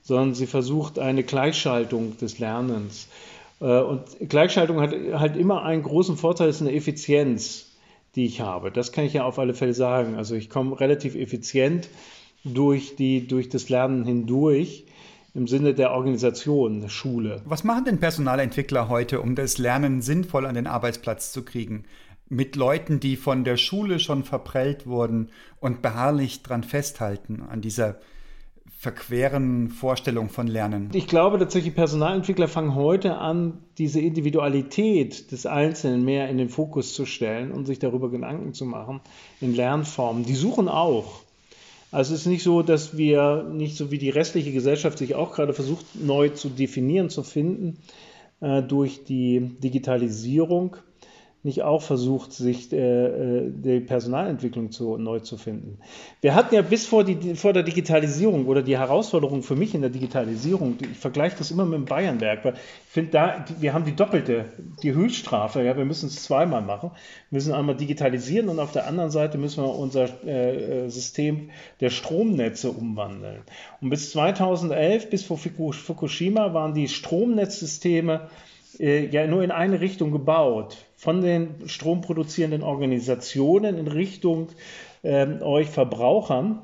sondern 0.04 0.36
sie 0.36 0.48
versucht 0.48 1.00
eine 1.00 1.24
Gleichschaltung 1.24 2.16
des 2.18 2.40
Lernens. 2.40 3.10
Äh, 3.10 3.35
und 3.60 4.04
Gleichschaltung 4.20 4.82
hat 4.82 4.94
halt 5.14 5.38
immer 5.38 5.64
einen 5.64 5.84
großen 5.84 6.18
Vorteil, 6.18 6.50
ist 6.50 6.62
eine 6.62 6.74
Effizienz, 6.74 7.72
die 8.16 8.26
ich 8.26 8.42
habe. 8.42 8.72
Das 8.72 8.92
kann 8.92 9.06
ich 9.06 9.14
ja 9.14 9.24
auf 9.24 9.40
alle 9.40 9.54
Fälle 9.54 9.74
sagen. 9.74 10.16
Also 10.16 10.36
ich 10.36 10.50
komme 10.50 10.80
relativ 10.80 11.16
effizient 11.16 11.90
durch, 12.44 12.96
die, 12.96 13.28
durch 13.28 13.50
das 13.50 13.70
Lernen 13.70 14.06
hindurch 14.06 14.86
im 15.34 15.48
Sinne 15.48 15.74
der 15.74 15.92
Organisation, 15.92 16.82
der 16.82 16.90
Schule. 16.90 17.42
Was 17.46 17.64
machen 17.64 17.86
denn 17.86 18.00
Personalentwickler 18.00 18.88
heute, 18.88 19.20
um 19.20 19.36
das 19.36 19.58
Lernen 19.58 20.02
sinnvoll 20.02 20.46
an 20.46 20.56
den 20.56 20.68
Arbeitsplatz 20.68 21.32
zu 21.34 21.44
kriegen? 21.44 21.84
Mit 22.28 22.56
Leuten, 22.56 23.00
die 23.00 23.18
von 23.18 23.44
der 23.44 23.58
Schule 23.58 24.00
schon 24.00 24.24
verprellt 24.24 24.88
wurden 24.88 25.30
und 25.60 25.82
beharrlich 25.82 26.42
dran 26.42 26.64
festhalten, 26.64 27.44
an 27.48 27.62
dieser 27.62 28.00
verqueren 28.78 29.70
Vorstellung 29.70 30.30
von 30.30 30.48
Lernen? 30.48 30.90
Ich 30.94 31.08
glaube 31.08 31.40
tatsächlich, 31.40 31.74
Personalentwickler 31.76 32.48
fangen 32.48 32.76
heute 32.76 33.18
an, 33.18 33.60
diese 33.78 34.00
Individualität 34.00 35.32
des 35.32 35.46
Einzelnen 35.46 36.04
mehr 36.04 36.30
in 36.30 36.38
den 36.38 36.50
Fokus 36.50 36.94
zu 36.94 37.06
stellen 37.06 37.52
und 37.52 37.66
sich 37.66 37.80
darüber 37.80 38.10
Gedanken 38.10 38.54
zu 38.54 38.66
machen 38.66 39.02
in 39.42 39.56
Lernformen. 39.56 40.26
Die 40.26 40.36
suchen 40.36 40.68
auch. 40.68 41.22
Also 41.92 42.14
es 42.14 42.22
ist 42.22 42.28
nicht 42.28 42.44
so, 42.44 42.62
dass 42.62 42.98
wir 42.98 43.44
nicht 43.44 43.78
so 43.78 43.90
wie 43.90 43.98
die 43.98 44.10
restliche 44.10 44.52
Gesellschaft 44.52 44.98
sich 44.98 45.16
auch 45.16 45.34
gerade 45.34 45.54
versucht, 45.54 45.86
neu 45.96 46.30
zu 46.30 46.50
definieren, 46.50 47.10
zu 47.10 47.24
finden 47.24 47.78
äh, 48.42 48.62
durch 48.62 49.06
die 49.06 49.52
Digitalisierung 49.64 50.76
nicht 51.46 51.62
auch 51.62 51.84
versucht, 51.84 52.34
sich 52.34 52.74
äh, 52.74 52.78
äh, 52.78 53.52
die 53.52 53.80
Personalentwicklung 53.80 54.72
zu, 54.72 54.98
neu 54.98 55.20
zu 55.20 55.38
finden? 55.38 55.78
Wir 56.22 56.34
hatten 56.34 56.56
ja 56.56 56.64
bis 56.64 56.88
vor, 56.88 57.04
die, 57.04 57.36
vor 57.36 57.54
der 57.54 57.62
Digitalisierung 57.62 58.48
oder 58.48 58.64
die 58.64 58.78
Herausforderung 58.78 59.44
für 59.44 59.56
mich 59.56 59.76
in 59.76 59.82
der 59.82 59.92
Digitalisierung, 59.92 60.78
ich 60.82 60.98
vergleiche 60.98 61.38
das 61.38 61.52
immer 61.52 61.66
mit 61.66 61.76
dem 61.76 61.86
Bayernwerk, 61.86 62.44
weil 62.44 62.54
ich 62.54 62.92
finde, 62.92 63.12
da, 63.12 63.46
wir 63.60 63.74
haben 63.74 63.86
die 63.86 63.96
doppelte, 63.96 64.46
die 64.82 64.94
Höchststrafe, 64.94 65.62
ja, 65.62 65.78
wir 65.78 65.86
müssen 65.86 66.08
es 66.08 66.24
zweimal 66.24 66.64
machen. 66.64 66.90
Wir 67.30 67.38
müssen 67.38 67.54
einmal 67.54 67.76
digitalisieren 67.76 68.50
und 68.50 68.60
auf 68.60 68.72
der 68.72 68.88
anderen 68.88 69.12
Seite 69.12 69.38
müssen 69.38 69.64
wir 69.64 69.76
unser 69.76 70.10
äh, 70.26 70.86
äh 70.86 70.90
System 70.90 71.52
der 71.80 71.92
Stromnetze 71.92 72.72
umwandeln. 72.72 73.44
Und 73.82 73.92
bis 73.92 74.12
2011, 74.12 75.12
bis 75.12 75.24
vor 75.24 75.38
Fukushima, 75.38 76.54
waren 76.56 76.74
die 76.74 76.88
Stromnetzsysteme 76.88 78.30
äh, 78.80 79.06
ja 79.06 79.28
nur 79.28 79.44
in 79.44 79.52
eine 79.52 79.80
Richtung 79.80 80.12
gebaut 80.12 80.85
von 80.96 81.22
den 81.22 81.68
stromproduzierenden 81.68 82.64
Organisationen 82.64 83.78
in 83.78 83.88
Richtung 83.88 84.50
äh, 85.04 85.26
euch 85.42 85.70
Verbrauchern. 85.70 86.62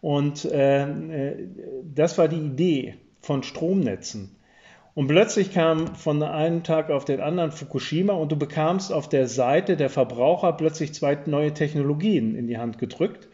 Und 0.00 0.44
äh, 0.46 0.82
äh, 0.82 1.48
das 1.94 2.16
war 2.18 2.28
die 2.28 2.40
Idee 2.40 2.94
von 3.20 3.42
Stromnetzen. 3.42 4.36
Und 4.94 5.06
plötzlich 5.06 5.52
kam 5.52 5.94
von 5.94 6.22
einem 6.22 6.64
Tag 6.64 6.90
auf 6.90 7.04
den 7.04 7.20
anderen 7.20 7.52
Fukushima 7.52 8.12
und 8.12 8.32
du 8.32 8.36
bekamst 8.36 8.92
auf 8.92 9.08
der 9.08 9.28
Seite 9.28 9.76
der 9.76 9.88
Verbraucher 9.88 10.52
plötzlich 10.52 10.92
zwei 10.94 11.16
neue 11.26 11.54
Technologien 11.54 12.34
in 12.34 12.48
die 12.48 12.58
Hand 12.58 12.78
gedrückt, 12.78 13.28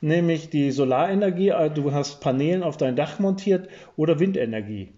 nämlich 0.00 0.50
die 0.50 0.70
Solarenergie, 0.70 1.50
äh, 1.50 1.70
du 1.70 1.92
hast 1.92 2.20
Paneelen 2.20 2.62
auf 2.62 2.76
dein 2.76 2.96
Dach 2.96 3.18
montiert 3.18 3.68
oder 3.96 4.20
Windenergie. 4.20 4.92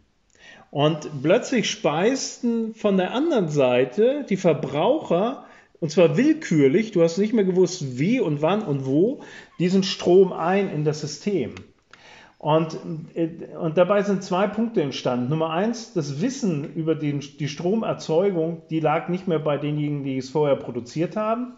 Und 0.72 1.22
plötzlich 1.22 1.70
speisten 1.70 2.74
von 2.74 2.96
der 2.96 3.12
anderen 3.12 3.50
Seite 3.50 4.24
die 4.26 4.38
Verbraucher, 4.38 5.44
und 5.80 5.90
zwar 5.90 6.16
willkürlich, 6.16 6.92
du 6.92 7.02
hast 7.02 7.18
nicht 7.18 7.34
mehr 7.34 7.44
gewusst, 7.44 7.98
wie 7.98 8.20
und 8.20 8.40
wann 8.40 8.62
und 8.62 8.86
wo, 8.86 9.20
diesen 9.58 9.82
Strom 9.82 10.32
ein 10.32 10.70
in 10.70 10.86
das 10.86 11.02
System. 11.02 11.56
Und, 12.38 12.78
äh, 13.12 13.28
und 13.60 13.76
dabei 13.76 14.02
sind 14.02 14.24
zwei 14.24 14.46
Punkte 14.46 14.80
entstanden. 14.80 15.28
Nummer 15.28 15.50
eins, 15.50 15.92
das 15.92 16.22
Wissen 16.22 16.72
über 16.72 16.94
den, 16.94 17.20
die 17.20 17.48
Stromerzeugung, 17.48 18.62
die 18.70 18.80
lag 18.80 19.10
nicht 19.10 19.28
mehr 19.28 19.40
bei 19.40 19.58
denjenigen, 19.58 20.04
die 20.04 20.16
es 20.16 20.30
vorher 20.30 20.56
produziert 20.56 21.16
haben. 21.16 21.52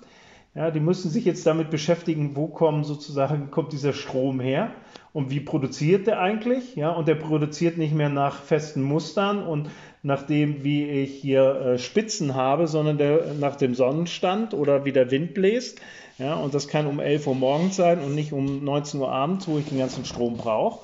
Ja, 0.55 0.71
die 0.71 0.81
müssen 0.81 1.11
sich 1.11 1.25
jetzt 1.25 1.45
damit 1.47 1.71
beschäftigen, 1.71 2.37
wo 2.37 2.47
kommen 2.47 2.85
sozusagen, 2.85 3.51
kommt 3.51 3.73
dieser 3.73 3.93
Strom 3.93 4.39
her 4.39 4.71
und 5.13 5.31
wie 5.31 5.41
produziert 5.41 6.07
der 6.07 6.21
eigentlich? 6.21 6.77
Ja, 6.77 6.93
und 6.93 7.09
der 7.09 7.17
produziert 7.17 7.77
nicht 7.77 7.93
mehr 7.93 8.09
nach 8.09 8.41
festen 8.41 8.83
Mustern 8.83 9.45
und 9.45 9.71
nach 10.05 10.23
dem, 10.23 10.63
wie 10.63 10.85
ich 10.85 11.15
hier 11.15 11.57
äh, 11.57 11.79
Spitzen 11.79 12.37
habe, 12.37 12.69
sondern 12.69 12.99
der, 12.99 13.35
nach 13.41 13.57
dem 13.57 13.75
Sonnenstand 13.75 14.55
oder 14.55 14.85
wie 14.85 14.93
der 14.93 15.11
Wind 15.11 15.35
bläst. 15.35 15.81
Ja, 16.19 16.35
und 16.35 16.55
das 16.55 16.69
kann 16.69 16.87
um 16.87 17.01
11 17.01 17.27
Uhr 17.27 17.35
morgens 17.35 17.75
sein 17.75 17.99
und 17.99 18.15
nicht 18.15 18.33
um 18.33 18.63
19 18.63 19.01
Uhr 19.01 19.11
abends, 19.11 19.49
wo 19.49 19.59
ich 19.59 19.65
den 19.65 19.79
ganzen 19.79 20.05
Strom 20.05 20.37
brauche. 20.37 20.81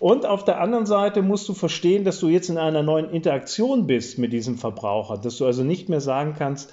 Und 0.00 0.26
auf 0.26 0.44
der 0.44 0.60
anderen 0.60 0.86
Seite 0.86 1.22
musst 1.22 1.48
du 1.48 1.54
verstehen, 1.54 2.04
dass 2.04 2.20
du 2.20 2.28
jetzt 2.28 2.50
in 2.50 2.58
einer 2.58 2.82
neuen 2.82 3.10
Interaktion 3.10 3.86
bist 3.86 4.18
mit 4.18 4.32
diesem 4.32 4.56
Verbraucher, 4.56 5.18
dass 5.18 5.38
du 5.38 5.46
also 5.46 5.64
nicht 5.64 5.88
mehr 5.88 6.00
sagen 6.00 6.34
kannst, 6.38 6.72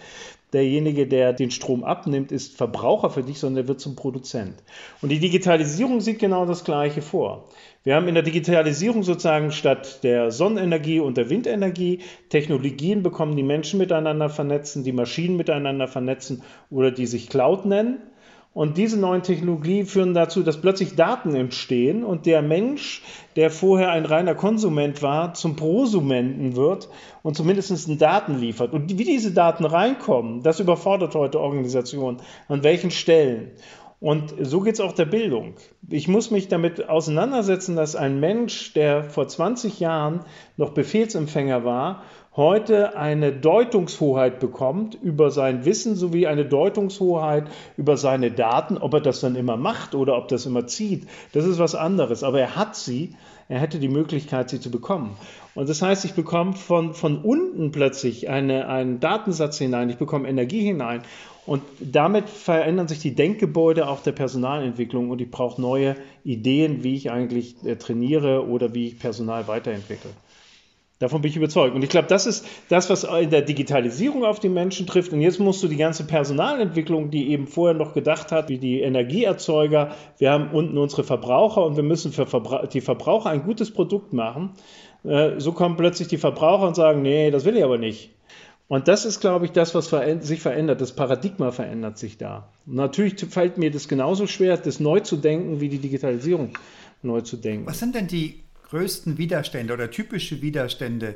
derjenige, 0.56 1.06
der 1.06 1.34
den 1.34 1.52
Strom 1.52 1.84
abnimmt, 1.84 2.32
ist 2.32 2.58
Verbraucher 2.58 3.12
für 3.12 3.22
dich, 3.22 3.38
sondern 3.38 3.64
der 3.64 3.68
wird 3.68 3.80
zum 3.80 3.96
Produzent. 3.96 4.56
Und 5.02 5.10
die 5.10 5.20
Digitalisierung 5.20 6.02
sieht 6.02 6.18
genau 6.18 6.46
das 6.46 6.64
Gleiche 6.64 7.04
vor. 7.04 7.50
Wir 7.84 7.96
haben 7.96 8.08
in 8.08 8.16
der 8.16 8.24
Digitalisierung 8.24 9.04
sozusagen 9.04 9.52
statt 9.52 10.04
der 10.04 10.32
Sonnenenergie 10.32 11.00
und 11.00 11.18
der 11.18 11.30
Windenergie 11.30 12.00
Technologien 12.30 13.04
bekommen, 13.04 13.36
die 13.36 13.44
Menschen 13.44 13.78
miteinander 13.78 14.30
vernetzen, 14.30 14.84
die 14.84 14.92
Maschinen 14.92 15.38
miteinander 15.38 15.88
vernetzen 15.88 16.42
oder 16.72 16.90
die 16.90 17.06
sich 17.06 17.30
Cloud 17.30 17.66
nennen. 17.66 18.00
Und 18.56 18.78
diese 18.78 18.98
neuen 18.98 19.22
Technologien 19.22 19.86
führen 19.86 20.14
dazu, 20.14 20.42
dass 20.42 20.62
plötzlich 20.62 20.96
Daten 20.96 21.36
entstehen 21.36 22.06
und 22.06 22.26
der 22.26 22.42
Mensch, 22.42 23.04
der 23.36 23.52
vorher 23.52 23.92
ein 23.92 24.06
reiner 24.06 24.34
Konsument 24.34 25.02
war, 25.02 25.34
zum 25.34 25.58
Prosumenten 25.58 26.56
wird 26.56 26.88
und 27.22 27.36
zumindest 27.36 28.02
Daten 28.02 28.40
liefert. 28.40 28.72
Und 28.72 28.98
wie 28.98 29.04
diese 29.04 29.34
Daten 29.34 29.66
reinkommen, 29.66 30.42
das 30.42 30.62
überfordert 30.62 31.16
heute 31.16 31.42
Organisationen. 31.42 32.22
An 32.48 32.64
welchen 32.64 32.92
Stellen? 32.92 33.52
Und 34.00 34.34
so 34.40 34.62
geht 34.62 34.76
es 34.76 34.80
auch 34.80 34.94
der 34.94 35.06
Bildung. 35.06 35.56
Ich 35.90 36.08
muss 36.08 36.32
mich 36.32 36.48
damit 36.48 36.88
auseinandersetzen, 36.88 37.76
dass 37.76 37.98
ein 37.98 38.22
Mensch, 38.22 38.72
der 38.72 39.04
vor 39.04 39.28
20 39.28 39.82
Jahren 39.82 40.22
noch 40.56 40.70
Befehlsempfänger 40.70 41.66
war, 41.66 42.04
heute 42.36 42.98
eine 42.98 43.32
Deutungshoheit 43.32 44.40
bekommt 44.40 44.96
über 45.02 45.32
sein 45.32 45.64
Wissen 45.66 45.96
sowie 45.96 46.28
eine 46.28 46.46
Deutungshoheit 46.46 47.46
über 47.78 47.98
seine 47.98 48.32
Daten. 48.32 48.78
Ob 48.78 48.94
er 48.94 49.02
das 49.02 49.22
dann 49.22 49.36
immer 49.36 49.58
macht 49.58 49.96
oder 49.96 50.18
ob 50.18 50.28
das 50.28 50.46
immer 50.46 50.68
zieht, 50.68 51.08
das 51.32 51.46
ist 51.46 51.60
was 51.60 51.76
anderes. 51.76 52.24
Aber 52.24 52.40
er 52.40 52.56
hat 52.56 52.76
sie, 52.76 53.16
er 53.48 53.60
hätte 53.60 53.80
die 53.80 53.90
Möglichkeit, 53.90 54.50
sie 54.50 54.60
zu 54.60 54.70
bekommen. 54.70 55.16
Und 55.54 55.70
das 55.70 55.82
heißt, 55.82 56.04
ich 56.04 56.14
bekomme 56.14 56.54
von, 56.54 56.94
von 56.94 57.20
unten 57.20 57.72
plötzlich 57.72 58.30
eine, 58.30 58.68
einen 58.68 59.00
Datensatz 59.00 59.58
hinein, 59.58 59.90
ich 59.90 59.98
bekomme 59.98 60.28
Energie 60.28 60.62
hinein. 60.62 61.04
Und 61.46 61.62
damit 61.80 62.28
verändern 62.28 62.88
sich 62.88 63.00
die 63.00 63.14
Denkgebäude 63.14 63.88
auch 63.88 64.02
der 64.02 64.14
Personalentwicklung 64.14 65.12
und 65.12 65.22
ich 65.22 65.30
brauche 65.30 65.62
neue 65.62 65.96
Ideen, 66.24 66.84
wie 66.84 66.96
ich 66.96 67.12
eigentlich 67.12 67.56
äh, 67.64 67.76
trainiere 67.76 68.48
oder 68.48 68.74
wie 68.74 68.88
ich 68.88 69.00
Personal 69.00 69.48
weiterentwickle. 69.48 70.10
Davon 71.00 71.22
bin 71.22 71.30
ich 71.30 71.36
überzeugt. 71.36 71.76
Und 71.76 71.84
ich 71.84 71.90
glaube, 71.90 72.08
das 72.08 72.26
ist 72.26 72.46
das, 72.70 72.90
was 72.90 73.04
in 73.04 73.30
der 73.30 73.42
Digitalisierung 73.42 74.24
auf 74.24 74.40
die 74.40 74.48
Menschen 74.48 74.88
trifft. 74.88 75.12
Und 75.12 75.20
jetzt 75.20 75.40
musst 75.40 75.62
du 75.62 75.68
die 75.68 75.76
ganze 75.76 76.06
Personalentwicklung, 76.06 77.12
die 77.12 77.32
eben 77.32 77.48
vorher 77.48 77.76
noch 77.76 77.94
gedacht 77.94 78.32
hat, 78.32 78.48
wie 78.48 78.58
die 78.58 78.80
Energieerzeuger, 78.80 79.92
wir 80.18 80.32
haben 80.32 80.52
unten 80.52 80.78
unsere 80.78 81.04
Verbraucher 81.04 81.66
und 81.66 81.76
wir 81.76 81.84
müssen 81.84 82.14
für 82.14 82.26
die 82.72 82.82
Verbraucher 82.82 83.30
ein 83.30 83.44
gutes 83.44 83.72
Produkt 83.72 84.14
machen. 84.14 84.52
Äh, 85.04 85.40
so 85.40 85.52
kommen 85.52 85.76
plötzlich 85.76 86.08
die 86.08 86.18
Verbraucher 86.18 86.68
und 86.68 86.76
sagen, 86.76 87.02
nee, 87.02 87.30
das 87.30 87.44
will 87.44 87.58
ich 87.58 87.64
aber 87.64 87.78
nicht. 87.78 88.12
Und 88.68 88.88
das 88.88 89.06
ist, 89.06 89.20
glaube 89.20 89.46
ich, 89.46 89.52
das, 89.52 89.76
was 89.76 89.94
sich 90.22 90.42
verändert. 90.42 90.82
Das 90.82 90.94
Paradigma 90.94 91.52
verändert 91.52 91.98
sich 91.98 92.18
da. 92.18 92.50
Und 92.66 92.76
natürlich 92.76 93.24
fällt 93.30 93.58
mir 93.58 93.70
das 93.70 93.88
genauso 93.88 94.28
schwer, 94.28 94.58
das 94.58 94.80
neu 94.80 95.02
zu 95.02 95.18
denken, 95.18 95.60
wie 95.60 95.70
die 95.70 95.78
Digitalisierung 95.78 96.58
neu 97.04 97.22
zu 97.22 97.38
denken. 97.38 97.68
Was 97.68 97.80
sind 97.80 97.94
denn 97.94 98.08
die 98.08 98.45
größten 98.66 99.18
Widerstände 99.18 99.74
oder 99.74 99.92
typische 99.92 100.42
Widerstände 100.42 101.16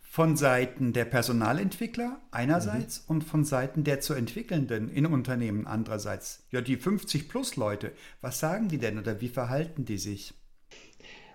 von 0.00 0.36
Seiten 0.36 0.92
der 0.92 1.04
Personalentwickler 1.04 2.20
einerseits 2.30 3.00
mhm. 3.00 3.16
und 3.16 3.24
von 3.24 3.44
Seiten 3.44 3.84
der 3.84 4.00
zu 4.00 4.14
entwickelnden 4.14 4.90
in 4.90 5.04
Unternehmen 5.04 5.66
andererseits. 5.66 6.46
Ja, 6.50 6.62
die 6.62 6.76
50 6.76 7.28
plus 7.28 7.56
Leute, 7.56 7.92
was 8.22 8.40
sagen 8.40 8.68
die 8.68 8.78
denn 8.78 8.98
oder 8.98 9.20
wie 9.20 9.28
verhalten 9.28 9.84
die 9.84 9.98
sich? 9.98 10.32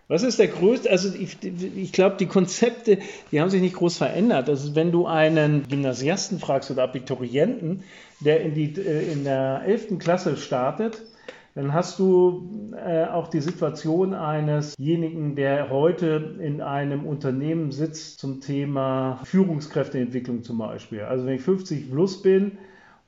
Was 0.07 0.23
ist 0.23 0.39
der 0.39 0.47
größte, 0.47 0.89
also 0.89 1.13
ich, 1.13 1.37
ich 1.43 1.93
glaube, 1.93 2.17
die 2.17 2.25
Konzepte, 2.25 2.97
die 3.31 3.39
haben 3.39 3.49
sich 3.49 3.61
nicht 3.61 3.75
groß 3.75 3.97
verändert. 3.97 4.49
Also 4.49 4.75
wenn 4.75 4.91
du 4.91 5.05
einen 5.05 5.67
Gymnasiasten 5.69 6.39
fragst 6.39 6.69
oder 6.69 6.83
Abiturienten, 6.83 7.83
der 8.19 8.41
in, 8.41 8.53
die, 8.53 8.73
äh, 8.77 9.11
in 9.11 9.23
der 9.23 9.61
11. 9.65 9.99
Klasse 9.99 10.35
startet, 10.35 11.01
dann 11.53 11.73
hast 11.73 11.99
du 11.99 12.73
äh, 12.75 13.05
auch 13.05 13.27
die 13.27 13.41
Situation 13.41 14.13
einesjenigen, 14.13 15.35
der 15.35 15.69
heute 15.69 16.37
in 16.39 16.61
einem 16.61 17.05
Unternehmen 17.05 17.71
sitzt 17.71 18.19
zum 18.19 18.39
Thema 18.39 19.19
Führungskräfteentwicklung 19.25 20.43
zum 20.43 20.59
Beispiel. 20.59 21.01
Also 21.01 21.25
wenn 21.25 21.35
ich 21.35 21.41
50 21.41 21.91
plus 21.91 22.21
bin 22.21 22.57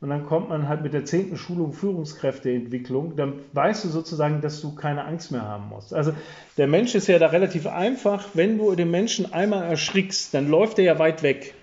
und 0.02 0.10
dann 0.10 0.26
kommt 0.26 0.50
man 0.50 0.68
halt 0.68 0.84
mit 0.84 0.94
der 0.94 1.06
zehnten 1.06 1.38
Schulung 1.38 1.72
Führungskräfteentwicklung, 1.72 3.16
dann 3.16 3.36
weißt 3.54 3.86
du 3.86 3.88
sozusagen, 3.88 4.42
dass 4.42 4.60
du 4.60 4.76
keine 4.76 5.06
Angst 5.06 5.32
mehr 5.32 5.44
haben 5.44 5.70
musst. 5.70 5.94
Also 5.94 6.12
der 6.58 6.68
Mensch 6.68 6.96
ist 6.96 7.08
ja 7.08 7.20
da 7.20 7.28
relativ 7.28 7.66
einfach. 7.66 8.26
Wenn 8.34 8.58
du 8.58 8.76
den 8.76 8.92
Menschen 8.92 9.32
einmal 9.32 9.64
erschrickst, 9.64 10.34
dann 10.34 10.50
läuft 10.50 10.80
er 10.80 10.86
ja 10.86 11.00
weit 11.00 11.24
weg. 11.24 11.54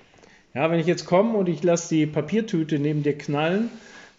Ja, 0.55 0.71
wenn 0.71 0.81
ich 0.81 0.87
jetzt 0.87 1.05
komme 1.05 1.37
und 1.37 1.51
ich 1.51 1.63
lasse 1.63 1.95
die 1.95 2.07
Papiertüte 2.07 2.79
neben 2.79 3.03
dir 3.03 3.17
knallen, 3.17 3.71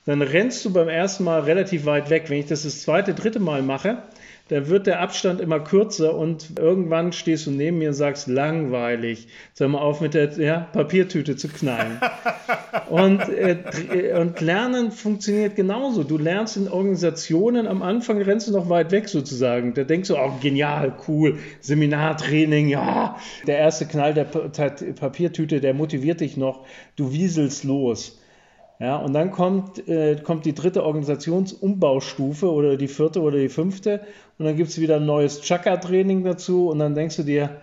dann 0.05 0.21
rennst 0.21 0.65
du 0.65 0.73
beim 0.73 0.89
ersten 0.89 1.23
Mal 1.23 1.41
relativ 1.41 1.85
weit 1.85 2.09
weg. 2.09 2.29
Wenn 2.29 2.39
ich 2.39 2.47
das 2.47 2.63
das 2.63 2.81
zweite, 2.81 3.13
dritte 3.13 3.39
Mal 3.39 3.61
mache, 3.61 3.99
dann 4.51 4.67
wird 4.67 4.85
der 4.85 4.99
Abstand 4.99 5.39
immer 5.39 5.61
kürzer 5.61 6.13
und 6.13 6.59
irgendwann 6.59 7.13
stehst 7.13 7.47
du 7.47 7.51
neben 7.51 7.77
mir 7.77 7.89
und 7.89 7.93
sagst, 7.93 8.27
langweilig, 8.27 9.27
sag 9.53 9.69
mal 9.69 9.79
auf 9.79 10.01
mit 10.01 10.13
der 10.13 10.37
ja, 10.39 10.67
Papiertüte 10.73 11.37
zu 11.37 11.47
knallen. 11.47 12.01
und, 12.89 13.21
äh, 13.29 14.13
und 14.19 14.41
Lernen 14.41 14.91
funktioniert 14.91 15.55
genauso. 15.55 16.03
Du 16.03 16.17
lernst 16.17 16.57
in 16.57 16.67
Organisationen, 16.67 17.65
am 17.65 17.81
Anfang 17.81 18.21
rennst 18.21 18.49
du 18.49 18.51
noch 18.51 18.67
weit 18.67 18.91
weg 18.91 19.07
sozusagen. 19.07 19.73
Da 19.73 19.85
denkst 19.85 20.09
du, 20.09 20.17
oh, 20.17 20.33
genial, 20.41 20.97
cool, 21.07 21.37
Seminartraining, 21.61 22.67
ja. 22.67 23.15
Der 23.47 23.57
erste 23.57 23.85
Knall 23.85 24.13
der 24.13 24.25
Papiertüte, 24.25 25.61
der 25.61 25.73
motiviert 25.73 26.19
dich 26.19 26.35
noch, 26.35 26.65
du 26.97 27.13
wieselst 27.13 27.63
los. 27.63 28.20
Ja, 28.81 28.95
und 28.95 29.13
dann 29.13 29.29
kommt, 29.29 29.87
äh, 29.87 30.15
kommt 30.15 30.43
die 30.45 30.55
dritte 30.55 30.83
Organisationsumbaustufe 30.83 32.51
oder 32.51 32.77
die 32.77 32.87
vierte 32.87 33.21
oder 33.21 33.37
die 33.37 33.49
fünfte 33.49 34.01
und 34.39 34.45
dann 34.45 34.57
gibt 34.57 34.71
es 34.71 34.81
wieder 34.81 34.95
ein 34.95 35.05
neues 35.05 35.41
Chakra-Training 35.41 36.23
dazu 36.23 36.69
und 36.69 36.79
dann 36.79 36.95
denkst 36.95 37.17
du 37.17 37.23
dir, 37.23 37.61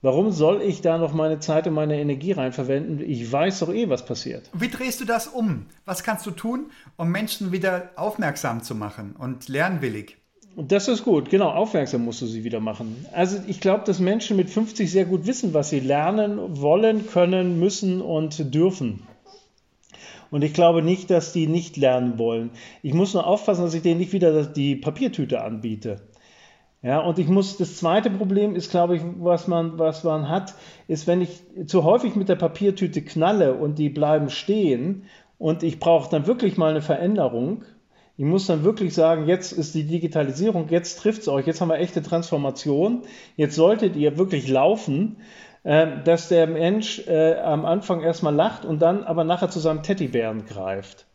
warum 0.00 0.30
soll 0.30 0.62
ich 0.62 0.80
da 0.80 0.96
noch 0.96 1.12
meine 1.12 1.40
Zeit 1.40 1.66
und 1.66 1.74
meine 1.74 1.98
Energie 1.98 2.30
rein 2.30 2.52
verwenden? 2.52 3.00
Ich 3.04 3.32
weiß 3.32 3.58
doch 3.58 3.74
eh, 3.74 3.88
was 3.88 4.04
passiert. 4.04 4.48
Wie 4.52 4.68
drehst 4.68 5.00
du 5.00 5.04
das 5.04 5.26
um? 5.26 5.66
Was 5.86 6.04
kannst 6.04 6.24
du 6.24 6.30
tun, 6.30 6.66
um 6.96 7.10
Menschen 7.10 7.50
wieder 7.50 7.90
aufmerksam 7.96 8.62
zu 8.62 8.76
machen 8.76 9.16
und 9.18 9.48
lernwillig? 9.48 10.18
Das 10.56 10.86
ist 10.86 11.02
gut, 11.02 11.30
genau, 11.30 11.50
aufmerksam 11.50 12.04
musst 12.04 12.22
du 12.22 12.26
sie 12.26 12.44
wieder 12.44 12.60
machen. 12.60 13.06
Also 13.12 13.38
ich 13.48 13.60
glaube, 13.60 13.82
dass 13.86 13.98
Menschen 13.98 14.36
mit 14.36 14.50
50 14.50 14.88
sehr 14.88 15.04
gut 15.04 15.26
wissen, 15.26 15.52
was 15.52 15.70
sie 15.70 15.80
lernen 15.80 16.60
wollen, 16.60 17.08
können, 17.08 17.58
müssen 17.58 18.00
und 18.00 18.54
dürfen. 18.54 19.02
Und 20.30 20.44
ich 20.44 20.52
glaube 20.52 20.82
nicht, 20.82 21.10
dass 21.10 21.32
die 21.32 21.46
nicht 21.46 21.76
lernen 21.76 22.18
wollen. 22.18 22.50
Ich 22.82 22.94
muss 22.94 23.14
nur 23.14 23.26
aufpassen, 23.26 23.62
dass 23.62 23.74
ich 23.74 23.82
denen 23.82 24.00
nicht 24.00 24.12
wieder 24.12 24.44
die 24.44 24.76
Papiertüte 24.76 25.42
anbiete. 25.42 26.00
Ja, 26.82 27.00
und 27.00 27.18
ich 27.18 27.26
muss, 27.26 27.56
das 27.56 27.76
zweite 27.76 28.08
Problem 28.08 28.54
ist, 28.54 28.70
glaube 28.70 28.96
ich, 28.96 29.02
was 29.18 29.48
man, 29.48 29.78
was 29.78 30.04
man 30.04 30.28
hat, 30.28 30.54
ist, 30.86 31.08
wenn 31.08 31.20
ich 31.20 31.42
zu 31.66 31.82
häufig 31.82 32.14
mit 32.14 32.28
der 32.28 32.36
Papiertüte 32.36 33.02
knalle 33.02 33.54
und 33.54 33.78
die 33.78 33.88
bleiben 33.88 34.30
stehen 34.30 35.02
und 35.38 35.64
ich 35.64 35.80
brauche 35.80 36.08
dann 36.08 36.28
wirklich 36.28 36.56
mal 36.56 36.70
eine 36.70 36.82
Veränderung, 36.82 37.64
ich 38.16 38.24
muss 38.24 38.46
dann 38.46 38.64
wirklich 38.64 38.94
sagen, 38.94 39.28
jetzt 39.28 39.52
ist 39.52 39.76
die 39.76 39.84
Digitalisierung, 39.84 40.68
jetzt 40.70 40.98
trifft 40.98 41.22
es 41.22 41.28
euch, 41.28 41.46
jetzt 41.46 41.60
haben 41.60 41.68
wir 41.68 41.78
echte 41.78 42.02
Transformation, 42.02 43.02
jetzt 43.36 43.54
solltet 43.54 43.94
ihr 43.94 44.18
wirklich 44.18 44.48
laufen, 44.48 45.18
dass 45.64 46.28
der 46.28 46.46
Mensch 46.46 47.06
äh, 47.06 47.36
am 47.38 47.64
Anfang 47.64 48.00
erstmal 48.00 48.34
lacht 48.34 48.64
und 48.64 48.80
dann 48.80 49.04
aber 49.04 49.24
nachher 49.24 49.50
zu 49.50 49.60
seinem 49.60 49.82
Teddybären 49.82 50.46
greift. 50.46 51.06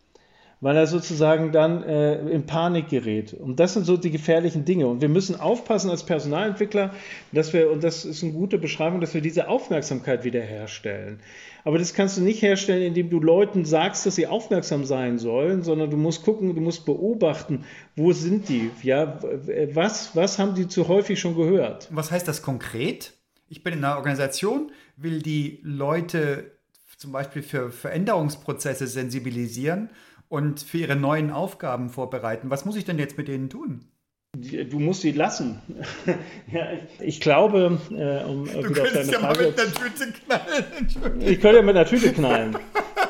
weil 0.63 0.77
er 0.77 0.88
sozusagen 0.88 1.51
dann 1.51 1.84
äh, 1.84 2.15
in 2.29 2.45
Panik 2.45 2.88
gerät. 2.88 3.34
Und 3.34 3.60
das 3.60 3.73
sind 3.73 3.86
so 3.86 3.97
die 3.97 4.12
gefährlichen 4.12 4.63
Dinge. 4.63 4.88
Und 4.88 5.01
wir 5.01 5.10
müssen 5.10 5.38
aufpassen 5.38 5.89
als 5.89 6.06
Personalentwickler, 6.06 6.91
dass 7.34 7.51
wir, 7.51 7.69
und 7.69 7.84
das 7.84 8.06
ist 8.06 8.23
eine 8.23 8.32
gute 8.32 8.58
Beschreibung, 8.58 9.01
dass 9.01 9.13
wir 9.13 9.19
diese 9.19 9.49
Aufmerksamkeit 9.49 10.23
wiederherstellen. 10.23 11.19
Aber 11.65 11.79
das 11.79 11.93
kannst 11.93 12.17
du 12.17 12.21
nicht 12.21 12.41
herstellen, 12.41 12.82
indem 12.82 13.10
du 13.10 13.19
Leuten 13.19 13.65
sagst, 13.65 14.06
dass 14.06 14.15
sie 14.15 14.25
aufmerksam 14.25 14.86
sein 14.86 15.17
sollen, 15.17 15.63
sondern 15.63 15.89
du 15.89 15.97
musst 15.97 16.23
gucken, 16.23 16.56
du 16.56 16.62
musst 16.62 16.86
beobachten, 16.86 17.65
wo 17.97 18.13
sind 18.13 18.47
die? 18.47 18.71
Ja, 18.84 19.19
was, 19.73 20.15
was 20.15 20.39
haben 20.39 20.56
die 20.56 20.69
zu 20.69 20.88
häufig 20.88 21.19
schon 21.19 21.36
gehört? 21.36 21.89
Was 21.91 22.10
heißt 22.10 22.25
das 22.25 22.41
konkret? 22.41 23.12
Ich 23.53 23.61
bin 23.61 23.73
in 23.73 23.85
einer 23.85 23.97
Organisation, 23.97 24.71
will 24.97 25.21
die 25.21 25.59
Leute 25.61 26.57
zum 26.97 27.11
Beispiel 27.11 27.43
für 27.43 27.69
Veränderungsprozesse 27.69 28.87
sensibilisieren 28.87 29.91
und 30.27 30.61
für 30.61 30.79
ihre 30.79 30.95
neuen 30.95 31.29
Aufgaben 31.29 31.91
vorbereiten. 31.91 32.49
Was 32.49 32.65
muss 32.65 32.75
ich 32.75 32.83
denn 32.83 32.97
jetzt 32.97 33.15
mit 33.15 33.27
denen 33.27 33.51
tun? 33.51 33.92
Du 34.36 34.80
musst 34.80 35.02
sie 35.02 35.12
lassen. 35.12 35.62
ja, 36.52 36.62
ich 37.00 37.22
glaube, 37.22 37.80
äh, 37.91 38.24
um 38.28 38.46
du 38.46 38.69
wieder 38.69 38.82
auf 38.82 38.91
deine 38.91 39.12
ja 39.12 39.19
Frage. 39.19 39.46
mit 39.46 39.60
einer 39.60 39.72
Tüte 39.72 40.12
knallen. 40.12 41.19
Ich 41.19 41.39
könnte 41.39 41.58
ja 41.58 41.62
mit 41.62 41.76
einer 41.76 41.86
Tüte 41.86 42.12
knallen. 42.12 42.58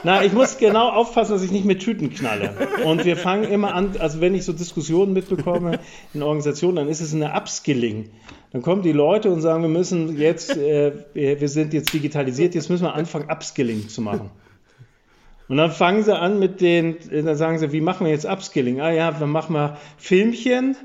Na, 0.04 0.22
ich 0.26 0.34
muss 0.34 0.58
genau 0.58 0.90
aufpassen, 0.90 1.32
dass 1.32 1.42
ich 1.42 1.52
nicht 1.52 1.64
mit 1.64 1.82
Tüten 1.82 2.10
knalle. 2.14 2.54
Und 2.84 3.06
wir 3.06 3.16
fangen 3.16 3.46
immer 3.46 3.74
an, 3.74 3.96
also 4.00 4.20
wenn 4.20 4.36
ich 4.36 4.44
so 4.44 4.52
Diskussionen 4.52 5.14
mitbekomme 5.14 5.80
in 6.14 6.24
Organisationen, 6.24 6.76
dann 6.76 6.90
ist 6.90 7.00
es 7.00 7.14
eine 7.14 7.34
Upskilling. 7.34 8.10
Dann 8.52 8.62
kommen 8.62 8.82
die 8.82 8.92
Leute 8.92 9.32
und 9.32 9.40
sagen, 9.40 9.62
wir 9.62 9.70
müssen 9.70 10.18
jetzt, 10.18 10.58
äh, 10.58 10.92
wir 11.14 11.48
sind 11.48 11.74
jetzt 11.74 11.94
digitalisiert, 11.94 12.54
jetzt 12.54 12.70
müssen 12.70 12.84
wir 12.84 12.96
anfangen, 12.96 13.32
Upskilling 13.32 13.88
zu 13.88 14.02
machen. 14.02 14.30
Und 15.48 15.56
dann 15.56 15.72
fangen 15.72 16.04
sie 16.04 16.18
an 16.18 16.38
mit 16.40 16.60
den, 16.60 16.98
dann 17.10 17.38
sagen 17.38 17.60
sie, 17.60 17.72
wie 17.72 17.82
machen 17.82 18.06
wir 18.06 18.12
jetzt 18.12 18.26
Upskilling? 18.26 18.82
Ah 18.82 18.92
ja, 18.92 19.12
dann 19.12 19.30
machen 19.30 19.54
wir 19.54 19.78
Filmchen 19.98 20.76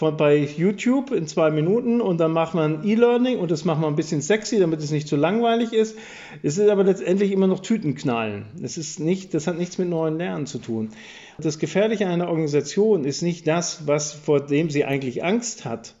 von, 0.00 0.16
bei 0.16 0.38
YouTube 0.38 1.10
in 1.10 1.26
zwei 1.26 1.50
Minuten 1.50 2.00
und 2.00 2.18
dann 2.18 2.32
macht 2.32 2.54
man 2.54 2.86
E-Learning 2.86 3.38
und 3.38 3.50
das 3.50 3.66
machen 3.66 3.82
wir 3.82 3.86
ein 3.86 3.96
bisschen 3.96 4.22
sexy, 4.22 4.58
damit 4.58 4.80
es 4.80 4.90
nicht 4.90 5.06
zu 5.06 5.14
langweilig 5.14 5.74
ist. 5.74 5.94
Es 6.42 6.56
ist 6.56 6.70
aber 6.70 6.84
letztendlich 6.84 7.32
immer 7.32 7.46
noch 7.46 7.60
Tütenknallen. 7.60 8.46
Es 8.62 8.78
ist 8.78 8.98
nicht, 8.98 9.34
das 9.34 9.46
hat 9.46 9.58
nichts 9.58 9.76
mit 9.76 9.90
neuen 9.90 10.16
Lernen 10.16 10.46
zu 10.46 10.56
tun. 10.58 10.88
Das 11.36 11.58
Gefährliche 11.58 12.06
einer 12.06 12.28
Organisation 12.28 13.04
ist 13.04 13.20
nicht 13.20 13.46
das, 13.46 13.86
was, 13.86 14.14
vor 14.14 14.40
dem 14.40 14.70
sie 14.70 14.86
eigentlich 14.86 15.22
Angst 15.22 15.66
hat, 15.66 15.94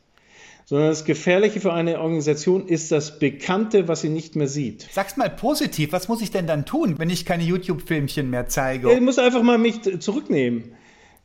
sondern 0.64 0.88
das 0.88 1.04
Gefährliche 1.04 1.60
für 1.60 1.74
eine 1.74 2.00
Organisation 2.00 2.68
ist 2.68 2.90
das 2.90 3.18
Bekannte, 3.18 3.86
was 3.86 4.00
sie 4.00 4.08
nicht 4.08 4.34
mehr 4.34 4.48
sieht. 4.48 4.88
Sag's 4.90 5.18
mal 5.18 5.28
positiv, 5.28 5.92
was 5.92 6.08
muss 6.08 6.22
ich 6.22 6.30
denn 6.30 6.46
dann 6.46 6.64
tun, 6.64 6.94
wenn 6.96 7.10
ich 7.10 7.26
keine 7.26 7.42
YouTube-Filmchen 7.42 8.30
mehr 8.30 8.46
zeige? 8.46 8.90
ich 8.90 9.00
muss 9.02 9.18
einfach 9.18 9.42
mal 9.42 9.58
mich 9.58 9.82
zurücknehmen. 10.00 10.72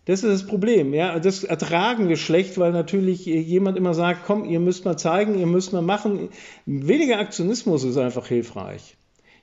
Das 0.06 0.24
ist 0.24 0.42
das 0.42 0.48
Problem. 0.48 0.94
Ja, 0.94 1.20
das 1.20 1.44
ertragen 1.44 2.10
wir 2.10 2.18
schlecht, 2.18 2.60
weil 2.60 2.72
natürlich 2.72 3.26
jemand 3.26 3.76
immer 3.76 3.94
sagt, 3.96 4.26
komm, 4.26 4.46
ihr 4.46 4.60
müsst 4.60 4.86
mal 4.86 4.98
zeigen, 4.98 5.38
ihr 5.38 5.48
müsst 5.48 5.74
mal 5.74 5.82
machen. 5.82 6.30
Weniger 6.66 7.20
Aktionismus 7.20 7.84
ist 7.84 7.98
einfach 7.98 8.28
hilfreich. 8.28 8.98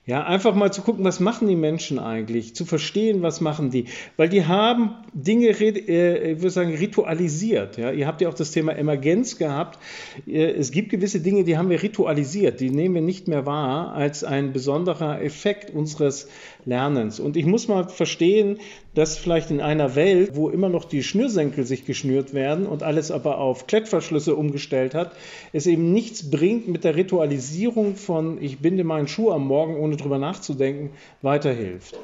Ja, 0.05 0.25
einfach 0.25 0.53
mal 0.53 0.73
zu 0.73 0.81
gucken, 0.81 1.05
was 1.05 1.21
machen 1.21 1.47
die 1.47 1.55
Menschen 1.55 1.97
eigentlich, 1.97 2.53
zu 2.55 2.65
verstehen, 2.65 3.21
was 3.21 3.39
machen 3.39 3.71
die, 3.71 3.85
weil 4.17 4.27
die 4.27 4.45
haben 4.45 4.95
Dinge, 5.13 5.47
äh, 5.47 6.33
ich 6.33 6.39
würde 6.39 6.49
sagen, 6.49 6.75
ritualisiert. 6.75 7.77
Ja, 7.77 7.89
ihr 7.89 8.05
habt 8.05 8.19
ja 8.19 8.27
auch 8.27 8.33
das 8.33 8.51
Thema 8.51 8.73
Emergenz 8.73 9.37
gehabt. 9.37 9.79
Äh, 10.27 10.43
es 10.43 10.71
gibt 10.71 10.89
gewisse 10.89 11.21
Dinge, 11.21 11.45
die 11.45 11.57
haben 11.57 11.69
wir 11.69 11.81
ritualisiert, 11.81 12.59
die 12.59 12.69
nehmen 12.69 12.95
wir 12.95 13.01
nicht 13.01 13.29
mehr 13.29 13.45
wahr 13.45 13.93
als 13.93 14.25
ein 14.25 14.51
besonderer 14.51 15.21
Effekt 15.21 15.73
unseres 15.73 16.27
Lernens. 16.65 17.21
Und 17.21 17.37
ich 17.37 17.45
muss 17.45 17.69
mal 17.69 17.87
verstehen, 17.87 18.57
dass 18.93 19.17
vielleicht 19.17 19.51
in 19.51 19.61
einer 19.61 19.95
Welt, 19.95 20.35
wo 20.35 20.49
immer 20.49 20.69
noch 20.69 20.85
die 20.85 21.03
Schnürsenkel 21.03 21.65
sich 21.65 21.85
geschnürt 21.85 22.33
werden 22.33 22.65
und 22.65 22.83
alles 22.83 23.09
aber 23.09 23.39
auf 23.39 23.67
Klettverschlüsse 23.67 24.35
umgestellt 24.35 24.93
hat, 24.93 25.13
es 25.51 25.65
eben 25.65 25.93
nichts 25.93 26.29
bringt 26.29 26.67
mit 26.67 26.83
der 26.83 26.95
Ritualisierung 26.95 27.95
von 27.95 28.41
ich 28.41 28.59
binde 28.59 28.83
meinen 28.83 29.07
Schuh 29.07 29.31
am 29.31 29.47
Morgen, 29.47 29.75
ohne 29.77 29.92
drüber 29.97 30.17
nachzudenken, 30.17 30.91
weiterhilft. 31.21 31.97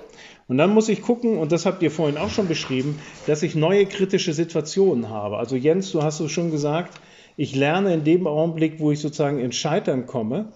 Und 0.47 0.57
dann 0.57 0.73
muss 0.73 0.89
ich 0.89 1.01
gucken, 1.01 1.37
und 1.37 1.51
das 1.51 1.65
habt 1.65 1.83
ihr 1.83 1.91
vorhin 1.91 2.17
auch 2.17 2.29
schon 2.29 2.47
beschrieben, 2.47 2.99
dass 3.27 3.43
ich 3.43 3.55
neue 3.55 3.85
kritische 3.85 4.33
Situationen 4.33 5.09
habe. 5.09 5.37
Also 5.37 5.55
Jens, 5.55 5.91
du 5.91 6.01
hast 6.01 6.19
es 6.19 6.31
schon 6.31 6.51
gesagt, 6.51 6.99
ich 7.37 7.55
lerne 7.55 7.93
in 7.93 8.03
dem 8.03 8.27
Augenblick, 8.27 8.79
wo 8.79 8.91
ich 8.91 8.99
sozusagen 8.99 9.39
ins 9.39 9.55
Scheitern 9.55 10.05
komme. 10.05 10.51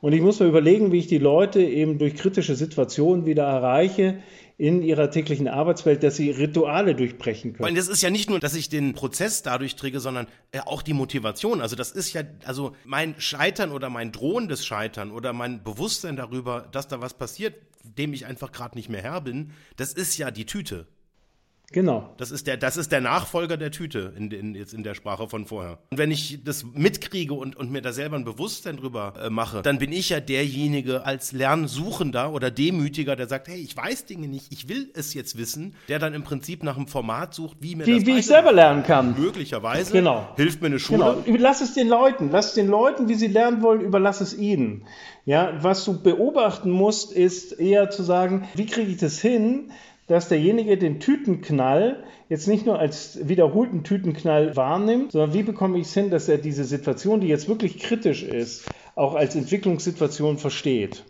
Und 0.00 0.12
ich 0.12 0.22
muss 0.22 0.40
mir 0.40 0.46
überlegen, 0.46 0.92
wie 0.92 0.98
ich 0.98 1.08
die 1.08 1.18
Leute 1.18 1.62
eben 1.62 1.98
durch 1.98 2.14
kritische 2.14 2.54
Situationen 2.54 3.26
wieder 3.26 3.44
erreiche, 3.44 4.18
in 4.60 4.82
ihrer 4.82 5.10
täglichen 5.10 5.48
Arbeitswelt, 5.48 6.02
dass 6.02 6.16
sie 6.16 6.30
Rituale 6.30 6.94
durchbrechen 6.94 7.54
können. 7.54 7.70
Und 7.70 7.78
das 7.78 7.88
ist 7.88 8.02
ja 8.02 8.10
nicht 8.10 8.28
nur, 8.28 8.40
dass 8.40 8.54
ich 8.54 8.68
den 8.68 8.92
Prozess 8.92 9.42
dadurch 9.42 9.74
träge, 9.74 10.00
sondern 10.00 10.26
äh, 10.52 10.60
auch 10.60 10.82
die 10.82 10.92
Motivation. 10.92 11.62
Also 11.62 11.76
das 11.76 11.92
ist 11.92 12.12
ja, 12.12 12.24
also 12.44 12.76
mein 12.84 13.18
Scheitern 13.18 13.72
oder 13.72 13.88
mein 13.88 14.12
drohendes 14.12 14.66
Scheitern 14.66 15.12
oder 15.12 15.32
mein 15.32 15.64
Bewusstsein 15.64 16.16
darüber, 16.16 16.68
dass 16.72 16.88
da 16.88 17.00
was 17.00 17.14
passiert, 17.14 17.54
dem 17.84 18.12
ich 18.12 18.26
einfach 18.26 18.52
gerade 18.52 18.76
nicht 18.76 18.90
mehr 18.90 19.00
Herr 19.00 19.22
bin, 19.22 19.52
das 19.76 19.94
ist 19.94 20.18
ja 20.18 20.30
die 20.30 20.44
Tüte. 20.44 20.86
Genau. 21.72 22.12
Das 22.16 22.32
ist 22.32 22.48
der, 22.48 22.56
das 22.56 22.76
ist 22.76 22.90
der 22.90 23.00
Nachfolger 23.00 23.56
der 23.56 23.70
Tüte 23.70 24.12
in, 24.16 24.30
in, 24.32 24.54
jetzt 24.56 24.74
in 24.74 24.82
der 24.82 24.94
Sprache 24.94 25.28
von 25.28 25.46
vorher. 25.46 25.78
Und 25.90 25.98
wenn 25.98 26.10
ich 26.10 26.42
das 26.42 26.64
mitkriege 26.64 27.34
und, 27.34 27.54
und 27.54 27.70
mir 27.70 27.80
da 27.80 27.92
selber 27.92 28.16
ein 28.16 28.24
Bewusstsein 28.24 28.76
drüber 28.76 29.14
äh, 29.22 29.30
mache, 29.30 29.62
dann 29.62 29.78
bin 29.78 29.92
ich 29.92 30.08
ja 30.08 30.18
derjenige 30.18 31.06
als 31.06 31.30
Lernsuchender 31.30 32.32
oder 32.32 32.50
Demütiger, 32.50 33.14
der 33.14 33.28
sagt, 33.28 33.46
hey, 33.46 33.60
ich 33.60 33.76
weiß 33.76 34.06
Dinge 34.06 34.26
nicht, 34.26 34.52
ich 34.52 34.68
will 34.68 34.90
es 34.94 35.14
jetzt 35.14 35.38
wissen, 35.38 35.76
der 35.88 36.00
dann 36.00 36.12
im 36.12 36.24
Prinzip 36.24 36.64
nach 36.64 36.76
einem 36.76 36.88
Format 36.88 37.34
sucht, 37.34 37.58
wie 37.60 37.76
mir 37.76 37.86
wie, 37.86 37.98
das 37.98 38.06
Wie 38.06 38.18
ich 38.18 38.26
selber 38.26 38.52
lernen 38.52 38.82
kann. 38.82 39.14
Möglicherweise. 39.16 39.92
Genau. 39.92 40.28
Hilft 40.34 40.60
mir 40.60 40.66
eine 40.66 40.80
Schule. 40.80 40.98
Genau. 40.98 41.22
Überlass 41.24 41.60
es 41.60 41.74
den 41.74 41.88
Leuten. 41.88 42.30
Lass 42.32 42.54
den 42.54 42.66
Leuten, 42.66 43.08
wie 43.08 43.14
sie 43.14 43.28
lernen 43.28 43.62
wollen, 43.62 43.80
überlass 43.80 44.20
es 44.20 44.36
ihnen. 44.36 44.86
Ja, 45.24 45.52
was 45.60 45.84
du 45.84 46.02
beobachten 46.02 46.70
musst, 46.70 47.12
ist 47.12 47.52
eher 47.52 47.90
zu 47.90 48.02
sagen, 48.02 48.48
wie 48.54 48.66
kriege 48.66 48.90
ich 48.90 48.96
das 48.96 49.20
hin, 49.20 49.70
dass 50.10 50.28
derjenige 50.28 50.76
den 50.76 50.98
Tütenknall 50.98 52.02
jetzt 52.28 52.48
nicht 52.48 52.66
nur 52.66 52.80
als 52.80 53.28
wiederholten 53.28 53.84
Tütenknall 53.84 54.56
wahrnimmt, 54.56 55.12
sondern 55.12 55.34
wie 55.34 55.44
bekomme 55.44 55.78
ich 55.78 55.86
es 55.86 55.94
hin, 55.94 56.10
dass 56.10 56.28
er 56.28 56.38
diese 56.38 56.64
Situation, 56.64 57.20
die 57.20 57.28
jetzt 57.28 57.48
wirklich 57.48 57.78
kritisch 57.78 58.24
ist, 58.24 58.68
auch 58.96 59.14
als 59.14 59.36
Entwicklungssituation 59.36 60.38
versteht. 60.38 61.04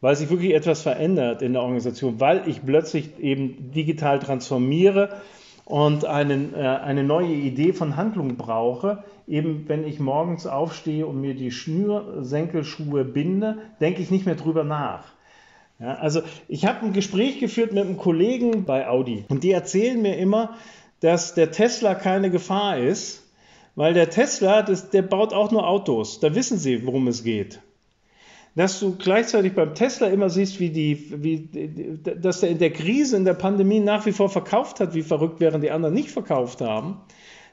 Weil 0.00 0.16
sich 0.16 0.28
wirklich 0.28 0.54
etwas 0.54 0.82
verändert 0.82 1.40
in 1.40 1.52
der 1.52 1.62
Organisation, 1.62 2.18
weil 2.18 2.42
ich 2.48 2.66
plötzlich 2.66 3.16
eben 3.20 3.70
digital 3.70 4.18
transformiere 4.18 5.20
und 5.64 6.04
einen, 6.04 6.52
äh, 6.54 6.66
eine 6.66 7.04
neue 7.04 7.32
Idee 7.32 7.72
von 7.72 7.94
Handlung 7.96 8.36
brauche. 8.36 9.04
Eben 9.28 9.68
wenn 9.68 9.86
ich 9.86 10.00
morgens 10.00 10.48
aufstehe 10.48 11.06
und 11.06 11.20
mir 11.20 11.36
die 11.36 11.52
Schnürsenkelschuhe 11.52 13.04
binde, 13.04 13.58
denke 13.80 14.02
ich 14.02 14.10
nicht 14.10 14.26
mehr 14.26 14.34
drüber 14.34 14.64
nach. 14.64 15.04
Ja, 15.78 15.94
also 15.94 16.22
ich 16.48 16.64
habe 16.64 16.86
ein 16.86 16.92
Gespräch 16.92 17.40
geführt 17.40 17.72
mit 17.72 17.84
einem 17.84 17.96
Kollegen 17.96 18.64
bei 18.64 18.88
Audi 18.88 19.24
und 19.28 19.42
die 19.42 19.50
erzählen 19.50 20.00
mir 20.00 20.16
immer, 20.16 20.56
dass 21.00 21.34
der 21.34 21.50
Tesla 21.50 21.94
keine 21.94 22.30
Gefahr 22.30 22.78
ist, 22.78 23.22
weil 23.74 23.94
der 23.94 24.10
Tesla, 24.10 24.62
das, 24.62 24.90
der 24.90 25.02
baut 25.02 25.32
auch 25.32 25.50
nur 25.50 25.66
Autos. 25.66 26.20
Da 26.20 26.34
wissen 26.34 26.58
sie, 26.58 26.86
worum 26.86 27.08
es 27.08 27.24
geht. 27.24 27.60
Dass 28.54 28.80
du 28.80 28.96
gleichzeitig 28.96 29.54
beim 29.54 29.74
Tesla 29.74 30.08
immer 30.08 30.28
siehst, 30.28 30.60
wie 30.60 30.68
die, 30.68 31.22
wie, 31.22 31.98
dass 32.02 32.42
er 32.42 32.50
in 32.50 32.58
der 32.58 32.70
Krise, 32.70 33.16
in 33.16 33.24
der 33.24 33.34
Pandemie 33.34 33.80
nach 33.80 34.04
wie 34.04 34.12
vor 34.12 34.28
verkauft 34.28 34.78
hat, 34.78 34.94
wie 34.94 35.02
verrückt, 35.02 35.40
während 35.40 35.64
die 35.64 35.70
anderen 35.70 35.94
nicht 35.94 36.10
verkauft 36.10 36.60
haben. 36.60 37.00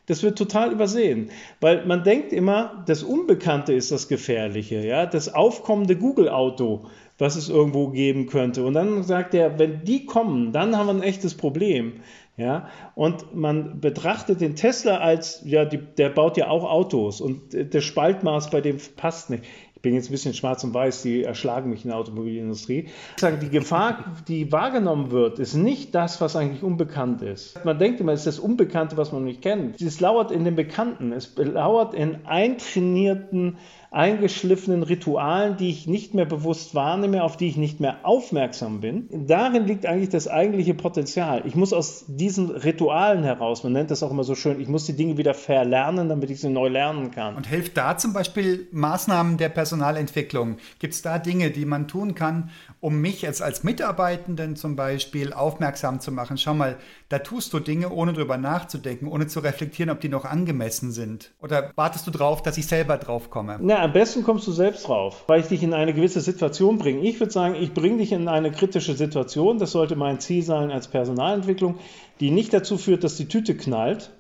Das 0.08 0.24
wird 0.24 0.38
total 0.38 0.72
übersehen, 0.72 1.30
weil 1.62 1.86
man 1.86 2.04
denkt 2.04 2.34
immer, 2.34 2.84
das 2.88 3.04
Unbekannte 3.04 3.74
ist 3.74 3.92
das 3.92 4.08
Gefährliche, 4.08 4.86
ja, 4.86 5.06
das 5.06 5.34
aufkommende 5.34 5.96
Google-Auto 5.96 6.88
was 7.20 7.36
es 7.36 7.50
irgendwo 7.50 7.90
geben 7.90 8.26
könnte. 8.26 8.66
Und 8.66 8.74
dann 8.74 9.04
sagt 9.04 9.34
er, 9.36 9.60
wenn 9.60 9.84
die 9.84 10.06
kommen, 10.06 10.52
dann 10.52 10.76
haben 10.76 10.88
wir 10.88 10.94
ein 10.94 11.04
echtes 11.04 11.36
Problem. 11.36 12.02
Ja, 12.38 12.70
und 12.96 13.36
man 13.36 13.82
betrachtet 13.82 14.40
den 14.40 14.56
Tesla 14.56 15.00
als, 15.00 15.42
ja, 15.44 15.66
die, 15.66 15.78
der 15.78 16.08
baut 16.08 16.38
ja 16.38 16.48
auch 16.48 16.64
Autos 16.64 17.20
und 17.20 17.52
der 17.52 17.82
Spaltmaß 17.82 18.50
bei 18.50 18.62
dem 18.62 18.78
passt 18.96 19.30
nicht. 19.30 19.44
Ich 19.80 19.82
bin 19.82 19.94
jetzt 19.94 20.10
ein 20.10 20.12
bisschen 20.12 20.34
schwarz 20.34 20.64
und 20.64 20.74
weiß, 20.74 21.04
die 21.04 21.24
erschlagen 21.24 21.70
mich 21.70 21.84
in 21.84 21.90
der 21.90 21.98
Automobilindustrie. 21.98 22.88
Ich 23.16 23.22
sage, 23.22 23.38
die 23.38 23.50
Gefahr, 23.50 24.14
die 24.28 24.52
wahrgenommen 24.52 25.12
wird, 25.12 25.40
ist 25.40 25.54
nicht 25.54 25.96
das, 25.96 26.20
was 26.20 26.36
eigentlich 26.36 26.64
unbekannt 26.64 27.22
ist. 27.22 27.64
Man 27.64 27.78
denkt 27.78 28.02
immer, 28.02 28.12
es 28.14 28.22
ist 28.22 28.28
das 28.28 28.40
Unbekannte, 28.40 28.96
was 28.98 29.14
man 29.14 29.26
nicht 29.26 29.42
kennt. 29.42 29.82
Es 29.82 30.02
lauert 30.02 30.32
in 30.32 30.44
dem 30.44 30.56
Bekannten, 30.56 31.14
es 31.14 31.34
lauert 31.38 31.94
in 31.94 32.26
eintrainierten 32.26 33.58
eingeschliffenen 33.92 34.84
Ritualen, 34.84 35.58
die 35.58 35.70
ich 35.70 35.88
nicht 35.88 36.14
mehr 36.14 36.26
bewusst 36.26 36.76
wahrnehme, 36.76 37.24
auf 37.24 37.38
die 37.38 37.48
ich 37.48 37.58
nicht 37.58 37.80
mehr 37.80 37.98
aufmerksam 38.04 38.82
bin. 38.82 39.08
Darin 39.12 39.66
liegt 39.66 39.86
eigentlich 39.86 40.10
das 40.10 40.28
eigentliche 40.28 40.74
Potenzial. 40.74 41.44
Ich 41.46 41.56
muss 41.56 41.74
aus 41.74 42.06
diesen 42.08 42.52
Ritualen 42.52 43.24
heraus, 43.24 43.64
man 43.64 43.74
nennt 43.74 43.92
das 43.92 44.04
auch 44.04 44.12
immer 44.12 44.24
so 44.24 44.36
schön, 44.36 44.60
ich 44.60 44.68
muss 44.68 44.86
die 44.86 44.94
Dinge 44.94 45.18
wieder 45.18 45.34
verlernen, 45.34 46.10
damit 46.10 46.30
ich 46.30 46.42
sie 46.42 46.50
neu 46.50 46.68
lernen 46.68 47.12
kann. 47.12 47.36
Und 47.36 47.48
hilft 47.48 47.78
da 47.78 47.98
zum 47.98 48.14
Beispiel 48.14 48.68
Maßnahmen 48.72 49.38
der 49.38 49.50
Person 49.50 49.70
Personalentwicklung? 49.70 50.58
Gibt 50.80 50.94
es 50.94 51.02
da 51.02 51.20
Dinge, 51.20 51.52
die 51.52 51.66
man 51.66 51.88
tun 51.88 52.16
kann, 52.16 52.50
um 52.80 53.00
mich 53.02 53.22
jetzt 53.22 53.42
als 53.42 53.64
Mitarbeitenden 53.64 54.56
zum 54.56 54.76
Beispiel 54.76 55.32
aufmerksam 55.32 56.00
zu 56.00 56.12
machen? 56.12 56.38
Schau 56.38 56.54
mal, 56.54 56.78
da 57.08 57.20
tust 57.20 57.54
du 57.54 57.60
Dinge, 57.60 57.90
ohne 57.90 58.14
drüber 58.14 58.38
nachzudenken, 58.38 59.08
ohne 59.08 59.28
zu 59.28 59.40
reflektieren, 59.40 59.90
ob 59.92 60.00
die 60.02 60.10
noch 60.10 60.26
angemessen 60.26 60.92
sind. 60.92 61.32
Oder 61.40 61.72
wartest 61.76 62.08
du 62.08 62.12
drauf, 62.12 62.42
dass 62.42 62.58
ich 62.58 62.68
selber 62.68 62.98
drauf 62.98 63.30
komme? 63.30 63.58
Na, 63.62 63.79
am 63.82 63.94
besten 63.94 64.24
kommst 64.24 64.48
du 64.48 64.52
selbst 64.52 64.88
drauf, 64.88 65.24
weil 65.28 65.42
ich 65.42 65.48
dich 65.48 65.64
in 65.64 65.74
eine 65.74 65.94
gewisse 65.94 66.22
Situation 66.22 66.78
bringe. 66.78 67.02
Ich 67.02 67.20
würde 67.20 67.32
sagen, 67.32 67.56
ich 67.56 67.74
bringe 67.74 67.98
dich 67.98 68.12
in 68.12 68.28
eine 68.28 68.52
kritische 68.52 68.96
Situation. 68.96 69.60
Das 69.60 69.72
sollte 69.72 69.96
mein 69.96 70.20
Ziel 70.20 70.44
sein 70.44 70.72
als 70.72 70.88
Personalentwicklung, 70.88 71.76
die 72.20 72.32
nicht 72.32 72.54
dazu 72.54 72.78
führt, 72.78 73.04
dass 73.04 73.18
die 73.18 73.28
Tüte 73.28 73.56
knallt, 73.56 74.12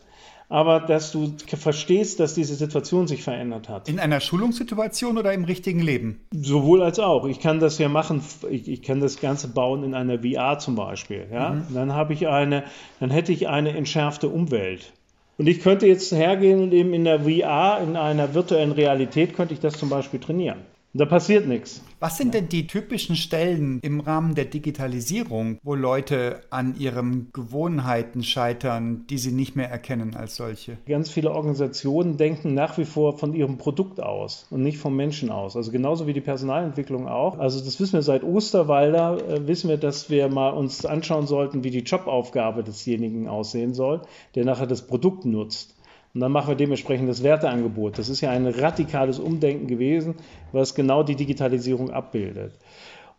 aber 0.49 0.79
dass 0.79 1.11
du 1.11 1.33
verstehst, 1.45 2.19
dass 2.19 2.33
diese 2.33 2.55
Situation 2.55 3.07
sich 3.07 3.23
verändert 3.23 3.69
hat. 3.69 3.87
In 3.87 3.99
einer 3.99 4.19
Schulungssituation 4.19 5.17
oder 5.17 5.31
im 5.33 5.43
richtigen 5.43 5.79
Leben? 5.79 6.21
Sowohl 6.31 6.81
als 6.81 6.99
auch. 6.99 7.25
Ich 7.25 7.39
kann 7.39 7.59
das 7.59 7.77
ja 7.77 7.87
machen, 7.87 8.23
ich, 8.49 8.67
ich 8.67 8.81
kann 8.81 8.99
das 8.99 9.21
Ganze 9.21 9.47
bauen 9.47 9.83
in 9.83 9.93
einer 9.93 10.19
VR 10.19 10.57
zum 10.57 10.75
Beispiel. 10.75 11.27
Ja? 11.31 11.51
Mhm. 11.51 11.73
Dann 11.73 11.93
habe 11.93 12.13
ich 12.13 12.27
eine, 12.27 12.63
dann 12.99 13.11
hätte 13.11 13.31
ich 13.31 13.47
eine 13.47 13.77
entschärfte 13.77 14.27
Umwelt. 14.27 14.91
Und 15.39 15.47
ich 15.47 15.61
könnte 15.61 15.87
jetzt 15.87 16.11
hergehen 16.11 16.61
und 16.61 16.73
eben 16.73 16.93
in 16.93 17.05
der 17.05 17.21
VR, 17.21 17.81
in 17.81 17.95
einer 17.95 18.33
virtuellen 18.33 18.73
Realität, 18.73 19.33
könnte 19.33 19.53
ich 19.53 19.61
das 19.61 19.79
zum 19.79 19.89
Beispiel 19.89 20.19
trainieren. 20.19 20.59
Da 20.93 21.05
passiert 21.05 21.47
nichts. 21.47 21.83
Was 21.99 22.17
sind 22.17 22.33
denn 22.33 22.49
die 22.49 22.65
typischen 22.65 23.15
Stellen 23.15 23.79
im 23.83 23.99
Rahmen 23.99 24.33
der 24.33 24.45
Digitalisierung, 24.45 25.59
wo 25.61 25.75
Leute 25.75 26.41
an 26.49 26.75
ihren 26.79 27.29
Gewohnheiten 27.31 28.23
scheitern, 28.23 29.05
die 29.07 29.19
sie 29.19 29.31
nicht 29.31 29.55
mehr 29.55 29.69
erkennen 29.69 30.15
als 30.15 30.35
solche? 30.35 30.77
Ganz 30.87 31.11
viele 31.11 31.31
Organisationen 31.31 32.17
denken 32.17 32.55
nach 32.55 32.79
wie 32.79 32.85
vor 32.85 33.19
von 33.19 33.35
ihrem 33.35 33.57
Produkt 33.59 34.01
aus 34.01 34.47
und 34.49 34.63
nicht 34.63 34.79
vom 34.79 34.95
Menschen 34.95 35.29
aus. 35.29 35.55
Also 35.55 35.71
genauso 35.71 36.07
wie 36.07 36.13
die 36.13 36.21
Personalentwicklung 36.21 37.07
auch. 37.07 37.37
Also 37.37 37.63
das 37.63 37.79
wissen 37.79 37.93
wir 37.93 38.01
seit 38.01 38.23
Osterwalder, 38.23 39.17
äh, 39.29 39.47
wissen 39.47 39.69
wir, 39.69 39.77
dass 39.77 40.09
wir 40.09 40.27
mal 40.27 40.49
uns 40.49 40.85
anschauen 40.85 41.27
sollten, 41.27 41.63
wie 41.63 41.69
die 41.69 41.83
Jobaufgabe 41.83 42.63
desjenigen 42.63 43.27
aussehen 43.27 43.75
soll, 43.75 44.01
der 44.33 44.45
nachher 44.45 44.67
das 44.67 44.87
Produkt 44.87 45.23
nutzt. 45.25 45.75
Und 46.13 46.21
dann 46.21 46.31
machen 46.31 46.49
wir 46.49 46.55
dementsprechend 46.55 47.07
das 47.07 47.23
Werteangebot. 47.23 47.97
Das 47.99 48.09
ist 48.09 48.21
ja 48.21 48.31
ein 48.31 48.47
radikales 48.47 49.19
Umdenken 49.19 49.67
gewesen, 49.67 50.15
was 50.51 50.73
genau 50.73 51.03
die 51.03 51.15
Digitalisierung 51.15 51.91
abbildet. 51.91 52.53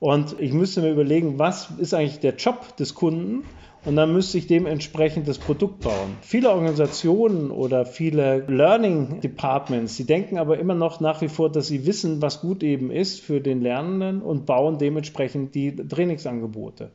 Und 0.00 0.35
ich 0.40 0.53
müsste 0.53 0.81
mir 0.81 0.90
überlegen, 0.90 1.38
was 1.38 1.70
ist 1.79 1.94
eigentlich 1.94 2.20
der 2.20 2.35
Job 2.35 2.76
des 2.76 2.94
Kunden? 2.94 3.44
Und 3.85 3.96
dann 3.96 4.12
müsste 4.12 4.38
ich 4.38 4.46
dementsprechend 4.46 5.26
das 5.29 5.38
Produkt 5.38 5.83
bauen. 5.83 6.16
Viele 6.20 6.50
Organisationen 6.50 7.50
oder 7.50 7.87
viele 7.87 8.44
Learning 8.46 9.20
Departments, 9.20 9.96
die 9.96 10.05
denken 10.05 10.38
aber 10.38 10.59
immer 10.59 10.74
noch 10.74 11.00
nach 11.00 11.22
wie 11.22 11.29
vor, 11.29 11.50
dass 11.50 11.68
sie 11.68 11.87
wissen, 11.87 12.20
was 12.20 12.40
gut 12.40 12.62
eben 12.62 12.90
ist 12.90 13.20
für 13.20 13.40
den 13.40 13.62
Lernenden 13.62 14.20
und 14.20 14.44
bauen 14.44 14.79
dementsprechend 14.79 15.55
die 15.55 15.76
Trainingsangebote 15.76 16.90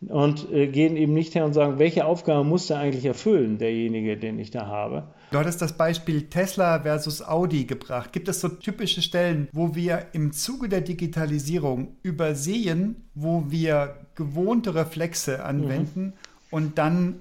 und 0.00 0.50
äh, 0.52 0.66
gehen 0.66 0.96
eben 0.96 1.14
nicht 1.14 1.34
her 1.34 1.44
und 1.44 1.54
sagen, 1.54 1.78
welche 1.78 2.04
Aufgabe 2.04 2.44
muss 2.44 2.66
der 2.66 2.78
eigentlich 2.78 3.06
erfüllen, 3.06 3.58
derjenige, 3.58 4.16
den 4.16 4.38
ich 4.38 4.50
da 4.50 4.66
habe. 4.66 5.04
Du 5.30 5.38
hattest 5.38 5.60
das 5.60 5.72
Beispiel 5.72 6.22
Tesla 6.22 6.80
versus 6.80 7.22
Audi 7.22 7.64
gebracht. 7.64 8.12
Gibt 8.12 8.28
es 8.28 8.40
so 8.40 8.48
typische 8.48 9.02
Stellen, 9.02 9.48
wo 9.52 9.74
wir 9.74 10.06
im 10.12 10.32
Zuge 10.32 10.68
der 10.68 10.82
Digitalisierung 10.82 11.96
übersehen, 12.02 12.96
wo 13.14 13.44
wir 13.48 13.96
gewohnte 14.14 14.74
Reflexe 14.74 15.44
anwenden 15.44 16.04
mhm. 16.04 16.12
und 16.50 16.78
dann 16.78 17.20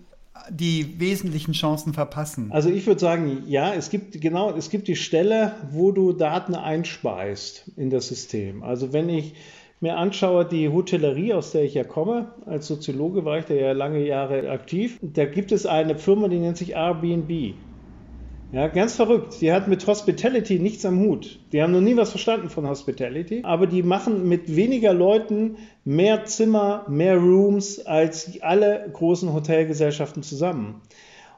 die 0.50 1.00
wesentlichen 1.00 1.54
Chancen 1.54 1.94
verpassen? 1.94 2.52
Also 2.52 2.70
ich 2.70 2.86
würde 2.86 3.00
sagen, 3.00 3.44
ja, 3.48 3.74
es 3.74 3.90
gibt 3.90 4.20
genau, 4.22 4.56
es 4.56 4.70
gibt 4.70 4.88
die 4.88 4.96
Stelle, 4.96 5.56
wo 5.72 5.92
du 5.92 6.14
Daten 6.14 6.56
einspeist 6.56 7.72
in 7.76 7.90
das 7.90 8.08
System. 8.08 8.62
Also 8.62 8.94
wenn 8.94 9.10
ich 9.10 9.34
mir 9.80 9.98
anschaue, 9.98 10.46
die 10.46 10.70
Hotellerie, 10.70 11.34
aus 11.34 11.52
der 11.52 11.64
ich 11.64 11.74
ja 11.74 11.84
komme, 11.84 12.34
als 12.46 12.68
Soziologe 12.68 13.26
war 13.26 13.40
ich 13.40 13.46
da 13.46 13.54
ja 13.54 13.72
lange 13.74 14.06
Jahre 14.06 14.50
aktiv, 14.50 15.00
da 15.02 15.26
gibt 15.26 15.52
es 15.52 15.66
eine 15.66 15.98
Firma, 15.98 16.28
die 16.28 16.40
nennt 16.40 16.58
sich 16.58 16.76
Airbnb. 16.76 17.58
Ja, 18.52 18.68
ganz 18.68 18.96
verrückt. 18.96 19.42
Die 19.42 19.52
hat 19.52 19.68
mit 19.68 19.86
Hospitality 19.86 20.60
nichts 20.60 20.86
am 20.86 21.00
Hut. 21.00 21.40
Die 21.52 21.62
haben 21.62 21.74
noch 21.74 21.82
nie 21.82 21.98
was 21.98 22.12
verstanden 22.12 22.50
von 22.50 22.66
Hospitality, 22.66 23.42
aber 23.44 23.68
die 23.68 23.84
machen 23.84 24.30
mit 24.30 24.56
weniger 24.56 24.94
Leuten 24.94 25.58
mehr 25.84 26.24
Zimmer, 26.24 26.86
mehr 26.88 27.18
Rooms 27.18 27.86
als 27.86 28.40
alle 28.42 28.90
großen 28.94 29.34
Hotelgesellschaften 29.34 30.24
zusammen. 30.24 30.82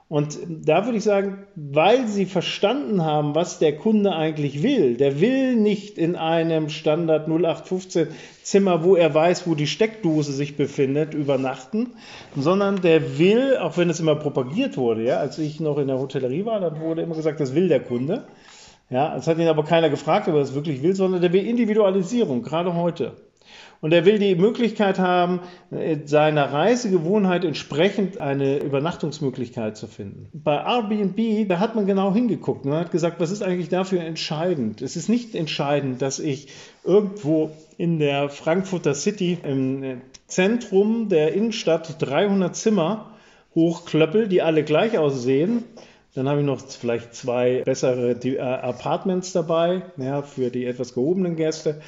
Und 0.10 0.40
da 0.48 0.86
würde 0.86 1.00
ich 1.00 1.04
sagen, 1.04 1.40
weil 1.56 2.08
sie 2.08 2.26
verstanden 2.26 3.04
haben, 3.04 3.36
was 3.36 3.60
der 3.60 3.76
Kunde 3.76 4.16
eigentlich 4.16 4.64
will, 4.64 4.96
der 4.96 5.20
will 5.20 5.58
nicht 5.58 5.98
in 5.98 6.16
einem 6.16 6.70
Standard 6.70 7.28
0815 7.28 8.08
Zimmer, 8.42 8.86
wo 8.86 8.96
er 8.96 9.14
weiß, 9.14 9.48
wo 9.48 9.56
die 9.56 9.68
Steckdose 9.68 10.32
sich 10.32 10.56
befindet, 10.56 11.14
übernachten, 11.14 11.92
sondern 12.38 12.82
der 12.82 13.20
will, 13.20 13.58
auch 13.58 13.76
wenn 13.76 13.90
es 13.90 14.00
immer 14.00 14.16
propagiert 14.16 14.78
wurde, 14.78 15.04
ja, 15.04 15.18
als 15.18 15.40
ich 15.40 15.60
noch 15.60 15.78
in 15.78 15.88
der 15.88 16.00
Hotellerie 16.00 16.46
war, 16.46 16.62
dann 16.62 16.80
wurde 16.80 17.02
immer 17.02 17.16
gesagt, 17.16 17.42
das 17.42 17.54
will 17.54 17.68
der 17.68 17.82
Kunde. 17.82 18.24
Ja, 18.90 19.14
es 19.18 19.28
hat 19.28 19.38
ihn 19.38 19.48
aber 19.50 19.66
keiner 19.66 19.90
gefragt, 19.90 20.30
ob 20.30 20.36
er 20.36 20.40
das 20.40 20.56
wirklich 20.56 20.82
will, 20.82 20.96
sondern 20.96 21.20
der 21.20 21.34
will 21.34 21.46
Individualisierung, 21.46 22.44
gerade 22.44 22.74
heute. 22.74 23.12
Und 23.80 23.94
er 23.94 24.06
will 24.06 24.20
die 24.20 24.36
Möglichkeit 24.36 25.00
haben, 25.00 25.40
äh, 25.72 25.98
seiner 26.06 26.52
Reisegewohnheit 26.52 27.46
entsprechend 27.46 28.20
eine 28.20 28.58
Übernachtungsmöglichkeit 28.58 29.78
zu 29.78 29.88
finden. 29.88 30.30
Bei 30.34 30.58
Airbnb, 30.58 31.48
da 31.48 31.60
hat 31.60 31.76
man 31.76 31.86
genau 31.86 32.14
hingeguckt 32.14 32.66
und 32.66 32.74
hat 32.74 32.92
gesagt, 32.92 33.20
was 33.20 33.32
ist 33.32 33.44
eigentlich 33.44 33.70
dafür 33.70 34.02
entscheidend? 34.02 34.82
Es 34.82 34.96
ist 34.96 35.10
nicht 35.10 35.36
entscheidend, 35.36 36.02
dass 36.02 36.20
ich 36.20 36.48
irgendwo 36.84 37.52
in 37.78 38.00
der 38.00 38.30
Frankfurter 38.30 38.96
City 38.96 39.38
im 39.44 39.84
äh, 39.84 39.98
Zentrum 40.28 41.10
der 41.10 41.34
Innenstadt 41.34 41.96
300 42.00 42.56
Zimmer 42.56 43.12
hochklöppel, 43.56 44.28
die 44.28 44.42
alle 44.42 44.64
gleich 44.64 44.98
aussehen. 44.98 45.64
Dann 46.18 46.28
habe 46.28 46.40
ich 46.40 46.48
noch 46.48 46.60
vielleicht 46.60 47.14
zwei 47.14 47.62
bessere 47.64 48.14
äh, 48.14 48.40
Apartments 48.40 49.34
dabei, 49.34 49.84
ja, 49.98 50.24
für 50.24 50.50
die 50.50 50.66
etwas 50.66 50.96
gehobenen 50.96 51.36
Gäste. 51.36 51.80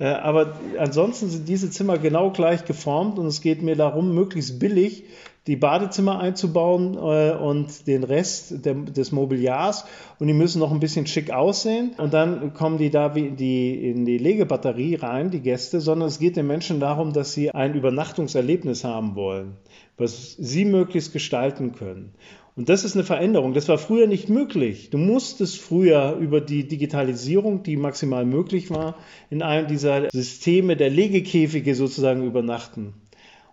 Äh, 0.00 0.06
aber 0.06 0.54
ansonsten 0.76 1.28
sind 1.28 1.48
diese 1.48 1.70
Zimmer 1.70 1.96
genau 1.96 2.32
gleich 2.32 2.64
geformt 2.64 3.16
und 3.16 3.26
es 3.26 3.40
geht 3.40 3.62
mir 3.62 3.76
darum, 3.76 4.12
möglichst 4.12 4.58
billig 4.58 5.04
die 5.46 5.54
Badezimmer 5.54 6.18
einzubauen 6.18 6.94
äh, 6.94 7.30
und 7.36 7.86
den 7.86 8.02
Rest 8.02 8.66
des 8.66 9.12
Mobiliars. 9.12 9.84
Und 10.18 10.26
die 10.26 10.32
müssen 10.32 10.58
noch 10.58 10.72
ein 10.72 10.80
bisschen 10.80 11.06
schick 11.06 11.30
aussehen. 11.30 11.92
Und 11.98 12.12
dann 12.12 12.54
kommen 12.54 12.78
die 12.78 12.90
da 12.90 13.14
wie 13.14 13.26
in 13.26 13.36
die, 13.36 13.88
in 13.88 14.04
die 14.04 14.18
Legebatterie 14.18 14.96
rein, 14.96 15.30
die 15.30 15.40
Gäste, 15.40 15.80
sondern 15.80 16.08
es 16.08 16.18
geht 16.18 16.36
den 16.36 16.48
Menschen 16.48 16.80
darum, 16.80 17.12
dass 17.12 17.32
sie 17.32 17.52
ein 17.52 17.74
Übernachtungserlebnis 17.74 18.82
haben 18.82 19.14
wollen, 19.14 19.56
was 19.96 20.36
sie 20.38 20.64
möglichst 20.64 21.12
gestalten 21.12 21.72
können. 21.72 22.12
Und 22.56 22.70
das 22.70 22.84
ist 22.84 22.94
eine 22.94 23.04
Veränderung. 23.04 23.52
Das 23.52 23.68
war 23.68 23.76
früher 23.76 24.06
nicht 24.06 24.30
möglich. 24.30 24.88
Du 24.88 24.96
musstest 24.96 25.60
früher 25.60 26.16
über 26.18 26.40
die 26.40 26.66
Digitalisierung, 26.66 27.62
die 27.62 27.76
maximal 27.76 28.24
möglich 28.24 28.70
war, 28.70 28.96
in 29.28 29.42
einem 29.42 29.66
dieser 29.66 30.08
Systeme 30.10 30.74
der 30.76 30.88
Legekäfige 30.88 31.74
sozusagen 31.74 32.24
übernachten. 32.24 32.94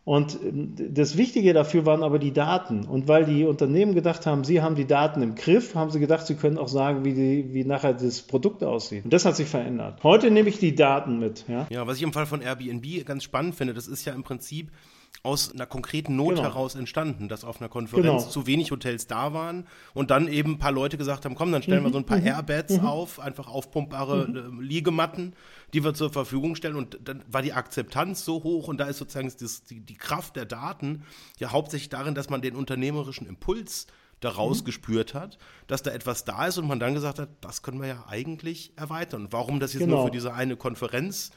Und 0.06 0.38
das 0.78 1.18
Wichtige 1.18 1.54
dafür 1.54 1.86
waren 1.86 2.04
aber 2.04 2.20
die 2.20 2.34
Daten. 2.34 2.86
Und 2.86 3.08
weil 3.08 3.26
die 3.26 3.46
Unternehmen 3.46 3.94
gedacht 3.94 4.26
haben, 4.26 4.44
sie 4.44 4.62
haben 4.62 4.76
die 4.76 4.88
Daten 4.88 5.22
im 5.22 5.36
Griff, 5.36 5.76
haben 5.76 5.92
sie 5.92 6.00
gedacht, 6.00 6.26
sie 6.28 6.36
können 6.36 6.58
auch 6.58 6.68
sagen, 6.68 7.06
wie, 7.06 7.14
die, 7.14 7.54
wie 7.54 7.64
nachher 7.64 7.94
das 7.94 8.22
Produkt 8.22 8.64
aussieht. 8.64 9.06
Und 9.06 9.14
das 9.14 9.26
hat 9.26 9.38
sich 9.38 9.48
verändert. 9.48 10.04
Heute 10.04 10.30
nehme 10.30 10.50
ich 10.50 10.60
die 10.60 10.76
Daten 10.76 11.20
mit. 11.20 11.46
Ja, 11.48 11.68
ja 11.70 11.88
was 11.88 11.98
ich 11.98 12.04
im 12.04 12.12
Fall 12.12 12.26
von 12.26 12.42
Airbnb 12.42 13.06
ganz 13.06 13.24
spannend 13.24 13.56
finde, 13.56 13.74
das 13.74 13.88
ist 13.88 14.04
ja 14.04 14.14
im 14.14 14.24
Prinzip 14.24 14.72
aus 15.21 15.54
einer 15.54 15.65
konkreten 15.65 16.15
Not 16.15 16.36
genau. 16.36 16.43
heraus 16.43 16.76
entstanden, 16.76 17.30
dass 17.30 17.45
auf 17.45 17.62
einer 17.62 17.69
Konferenz 17.69 18.23
genau. 18.23 18.32
zu 18.32 18.45
wenig 18.47 18.71
Hotels 18.71 19.08
da 19.08 19.34
waren 19.34 19.67
und 19.93 20.12
dann 20.12 20.28
eben 20.28 20.54
ein 20.54 20.58
paar 20.58 20.71
Leute 20.71 20.97
gesagt 20.97 21.23
haben, 21.23 21.36
komm, 21.36 21.52
dann 21.52 21.63
stellen 21.63 21.82
mhm. 21.82 21.88
wir 21.88 21.93
so 21.93 21.97
ein 21.99 22.06
paar 22.06 22.19
mhm. 22.19 22.28
Airbeds 22.28 22.78
mhm. 22.78 22.86
auf, 22.86 23.19
einfach 23.19 23.47
aufpumpbare 23.47 24.28
mhm. 24.28 24.60
Äh, 24.60 24.63
Liegematten, 24.63 25.34
die 25.73 25.84
wir 25.84 25.93
zur 25.93 26.12
Verfügung 26.12 26.56
stellen 26.56 26.76
und 26.76 26.99
dann 27.04 27.23
war 27.28 27.41
die 27.41 27.54
Akzeptanz 27.54 28.26
so 28.26 28.43
hoch 28.43 28.67
und 28.67 28.80
da 28.80 28.86
ist 28.86 28.97
sozusagen 28.97 29.32
das, 29.39 29.63
die, 29.63 29.80
die 29.80 29.95
Kraft 29.95 30.36
der 30.36 30.45
Daten 30.45 31.04
ja 31.39 31.52
hauptsächlich 31.52 31.89
darin, 31.89 32.15
dass 32.15 32.30
man 32.30 32.41
den 32.41 32.56
unternehmerischen 32.56 33.26
Impuls 33.26 33.88
daraus 34.19 34.62
mhm. 34.62 34.65
gespürt 34.65 35.13
hat, 35.13 35.38
dass 35.67 35.84
da 35.84 35.91
etwas 35.91 36.26
da 36.26 36.47
ist 36.47 36.58
und 36.58 36.67
man 36.67 36.80
dann 36.80 36.93
gesagt 36.93 37.19
hat, 37.19 37.30
das 37.41 37.62
können 37.62 37.80
wir 37.80 37.88
ja 37.88 38.06
eigentlich 38.08 38.73
erweitern. 38.76 39.28
Warum 39.32 39.60
das 39.60 39.73
jetzt 39.73 39.84
genau. 39.84 39.97
nur 39.97 40.06
für 40.06 40.12
diese 40.12 40.34
eine 40.34 40.56
Konferenz 40.56 41.32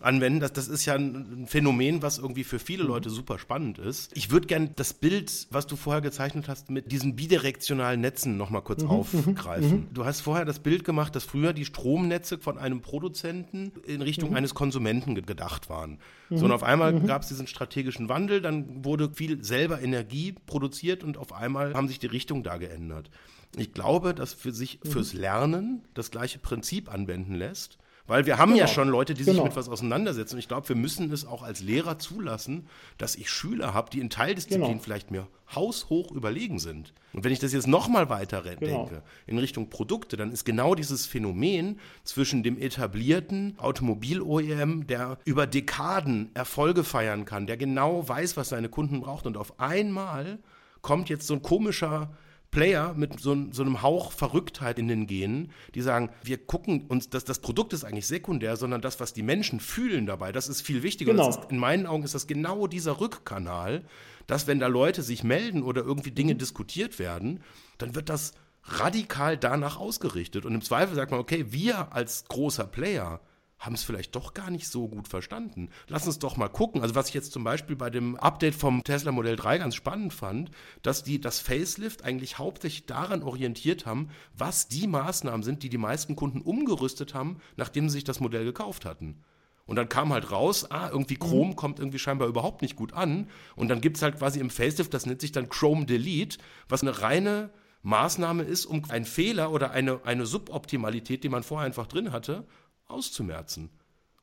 anwenden. 0.00 0.40
Das, 0.40 0.52
das 0.52 0.68
ist 0.68 0.84
ja 0.84 0.94
ein 0.94 1.46
Phänomen, 1.46 2.02
was 2.02 2.18
irgendwie 2.18 2.44
für 2.44 2.58
viele 2.58 2.84
mhm. 2.84 2.88
Leute 2.88 3.10
super 3.10 3.38
spannend 3.38 3.78
ist. 3.78 4.16
Ich 4.16 4.30
würde 4.30 4.46
gerne 4.46 4.70
das 4.74 4.94
Bild, 4.94 5.48
was 5.50 5.66
du 5.66 5.76
vorher 5.76 6.00
gezeichnet 6.00 6.48
hast, 6.48 6.70
mit 6.70 6.92
diesen 6.92 7.16
bidirektionalen 7.16 8.00
Netzen 8.00 8.36
nochmal 8.36 8.62
kurz 8.62 8.82
mhm. 8.82 8.90
aufgreifen. 8.90 9.70
Mhm. 9.70 9.94
Du 9.94 10.04
hast 10.04 10.20
vorher 10.20 10.44
das 10.44 10.58
Bild 10.60 10.84
gemacht, 10.84 11.14
dass 11.16 11.24
früher 11.24 11.52
die 11.52 11.64
Stromnetze 11.64 12.38
von 12.38 12.58
einem 12.58 12.80
Produzenten 12.80 13.72
in 13.86 14.02
Richtung 14.02 14.30
mhm. 14.30 14.36
eines 14.36 14.54
Konsumenten 14.54 15.14
gedacht 15.14 15.68
waren. 15.68 15.98
So, 16.30 16.36
und 16.36 16.46
mhm. 16.46 16.52
auf 16.52 16.62
einmal 16.62 16.92
mhm. 16.92 17.06
gab 17.06 17.22
es 17.22 17.28
diesen 17.28 17.46
strategischen 17.46 18.08
Wandel, 18.08 18.40
dann 18.40 18.84
wurde 18.84 19.10
viel 19.12 19.42
selber 19.44 19.80
Energie 19.80 20.34
produziert 20.46 21.02
und 21.02 21.16
auf 21.16 21.32
einmal 21.32 21.74
haben 21.74 21.88
sich 21.88 21.98
die 21.98 22.06
Richtungen 22.06 22.42
da 22.42 22.58
geändert. 22.58 23.10
Ich 23.56 23.72
glaube, 23.72 24.14
dass 24.14 24.34
für 24.34 24.52
sich 24.52 24.78
fürs 24.84 25.14
Lernen 25.14 25.82
das 25.94 26.10
gleiche 26.10 26.38
Prinzip 26.38 26.92
anwenden 26.92 27.34
lässt 27.34 27.78
Weil 28.08 28.24
wir 28.24 28.38
haben 28.38 28.52
genau. 28.52 28.62
ja 28.62 28.66
schon 28.66 28.88
Leute, 28.88 29.12
die 29.12 29.22
sich 29.22 29.34
genau. 29.34 29.44
mit 29.44 29.54
was 29.54 29.68
auseinandersetzen. 29.68 30.34
Und 30.34 30.38
ich 30.40 30.48
glaube, 30.48 30.68
wir 30.68 30.76
müssen 30.76 31.12
es 31.12 31.26
auch 31.26 31.42
als 31.42 31.60
Lehrer 31.60 31.98
zulassen, 31.98 32.66
dass 32.96 33.14
ich 33.14 33.30
Schüler 33.30 33.74
habe, 33.74 33.90
die 33.90 34.00
in 34.00 34.08
Teildisziplinen 34.08 34.68
genau. 34.68 34.82
vielleicht 34.82 35.10
mir 35.10 35.28
haushoch 35.54 36.10
überlegen 36.10 36.58
sind. 36.58 36.94
Und 37.12 37.24
wenn 37.24 37.32
ich 37.32 37.38
das 37.38 37.52
jetzt 37.52 37.66
nochmal 37.66 38.08
weiter 38.08 38.42
genau. 38.42 38.56
denke, 38.86 39.02
in 39.26 39.38
Richtung 39.38 39.68
Produkte, 39.68 40.16
dann 40.16 40.32
ist 40.32 40.44
genau 40.44 40.74
dieses 40.74 41.04
Phänomen 41.04 41.78
zwischen 42.02 42.42
dem 42.42 42.58
etablierten 42.58 43.58
Automobil-OEM, 43.58 44.86
der 44.86 45.18
über 45.26 45.46
Dekaden 45.46 46.30
Erfolge 46.32 46.84
feiern 46.84 47.26
kann, 47.26 47.46
der 47.46 47.58
genau 47.58 48.08
weiß, 48.08 48.38
was 48.38 48.48
seine 48.48 48.70
Kunden 48.70 49.02
braucht 49.02 49.26
und 49.26 49.36
auf 49.36 49.60
einmal 49.60 50.38
kommt 50.80 51.10
jetzt 51.10 51.26
so 51.26 51.34
ein 51.34 51.42
komischer 51.42 52.10
Player 52.50 52.94
mit 52.94 53.20
so, 53.20 53.36
so, 53.50 53.62
einem 53.62 53.82
Hauch 53.82 54.12
Verrücktheit 54.12 54.78
in 54.78 54.88
den 54.88 55.06
Genen, 55.06 55.52
die 55.74 55.82
sagen, 55.82 56.10
wir 56.22 56.38
gucken 56.38 56.86
uns, 56.88 57.10
dass 57.10 57.24
das 57.24 57.40
Produkt 57.40 57.72
ist 57.72 57.84
eigentlich 57.84 58.06
sekundär, 58.06 58.56
sondern 58.56 58.80
das, 58.80 59.00
was 59.00 59.12
die 59.12 59.22
Menschen 59.22 59.60
fühlen 59.60 60.06
dabei, 60.06 60.32
das 60.32 60.48
ist 60.48 60.62
viel 60.62 60.82
wichtiger. 60.82 61.12
Genau. 61.12 61.28
Ist, 61.28 61.40
in 61.50 61.58
meinen 61.58 61.86
Augen 61.86 62.04
ist 62.04 62.14
das 62.14 62.26
genau 62.26 62.66
dieser 62.66 63.00
Rückkanal, 63.00 63.84
dass 64.26 64.46
wenn 64.46 64.60
da 64.60 64.66
Leute 64.66 65.02
sich 65.02 65.24
melden 65.24 65.62
oder 65.62 65.82
irgendwie 65.82 66.10
Dinge 66.10 66.34
mhm. 66.34 66.38
diskutiert 66.38 66.98
werden, 66.98 67.40
dann 67.76 67.94
wird 67.94 68.08
das 68.08 68.32
radikal 68.64 69.36
danach 69.36 69.78
ausgerichtet. 69.78 70.44
Und 70.44 70.54
im 70.54 70.62
Zweifel 70.62 70.94
sagt 70.94 71.10
man, 71.10 71.20
okay, 71.20 71.46
wir 71.50 71.92
als 71.92 72.24
großer 72.28 72.66
Player 72.66 73.20
haben 73.58 73.74
es 73.74 73.82
vielleicht 73.82 74.14
doch 74.14 74.34
gar 74.34 74.50
nicht 74.50 74.68
so 74.68 74.88
gut 74.88 75.08
verstanden. 75.08 75.70
Lass 75.88 76.06
uns 76.06 76.18
doch 76.18 76.36
mal 76.36 76.48
gucken. 76.48 76.82
Also 76.82 76.94
was 76.94 77.08
ich 77.08 77.14
jetzt 77.14 77.32
zum 77.32 77.44
Beispiel 77.44 77.76
bei 77.76 77.90
dem 77.90 78.16
Update 78.16 78.54
vom 78.54 78.84
Tesla 78.84 79.12
Modell 79.12 79.36
3 79.36 79.58
ganz 79.58 79.74
spannend 79.74 80.14
fand, 80.14 80.50
dass 80.82 81.02
die 81.02 81.20
das 81.20 81.40
Facelift 81.40 82.04
eigentlich 82.04 82.38
hauptsächlich 82.38 82.86
daran 82.86 83.22
orientiert 83.22 83.86
haben, 83.86 84.10
was 84.36 84.68
die 84.68 84.86
Maßnahmen 84.86 85.42
sind, 85.42 85.62
die 85.62 85.68
die 85.68 85.78
meisten 85.78 86.16
Kunden 86.16 86.40
umgerüstet 86.40 87.14
haben, 87.14 87.38
nachdem 87.56 87.88
sie 87.88 87.94
sich 87.94 88.04
das 88.04 88.20
Modell 88.20 88.44
gekauft 88.44 88.84
hatten. 88.84 89.22
Und 89.66 89.76
dann 89.76 89.90
kam 89.90 90.12
halt 90.14 90.32
raus, 90.32 90.70
ah, 90.70 90.88
irgendwie 90.90 91.16
Chrome 91.16 91.50
mhm. 91.50 91.56
kommt 91.56 91.78
irgendwie 91.78 91.98
scheinbar 91.98 92.26
überhaupt 92.26 92.62
nicht 92.62 92.74
gut 92.74 92.94
an. 92.94 93.28
Und 93.54 93.68
dann 93.68 93.82
gibt 93.82 93.98
es 93.98 94.02
halt 94.02 94.18
quasi 94.18 94.40
im 94.40 94.48
Facelift, 94.48 94.94
das 94.94 95.04
nennt 95.04 95.20
sich 95.20 95.30
dann 95.30 95.50
Chrome 95.50 95.84
Delete, 95.84 96.38
was 96.70 96.80
eine 96.80 97.02
reine 97.02 97.50
Maßnahme 97.82 98.44
ist, 98.44 98.64
um 98.64 98.82
einen 98.88 99.04
Fehler 99.04 99.52
oder 99.52 99.70
eine, 99.70 100.00
eine 100.04 100.24
Suboptimalität, 100.24 101.22
die 101.22 101.28
man 101.28 101.42
vorher 101.42 101.66
einfach 101.66 101.86
drin 101.86 102.12
hatte, 102.12 102.46
auszumerzen. 102.88 103.70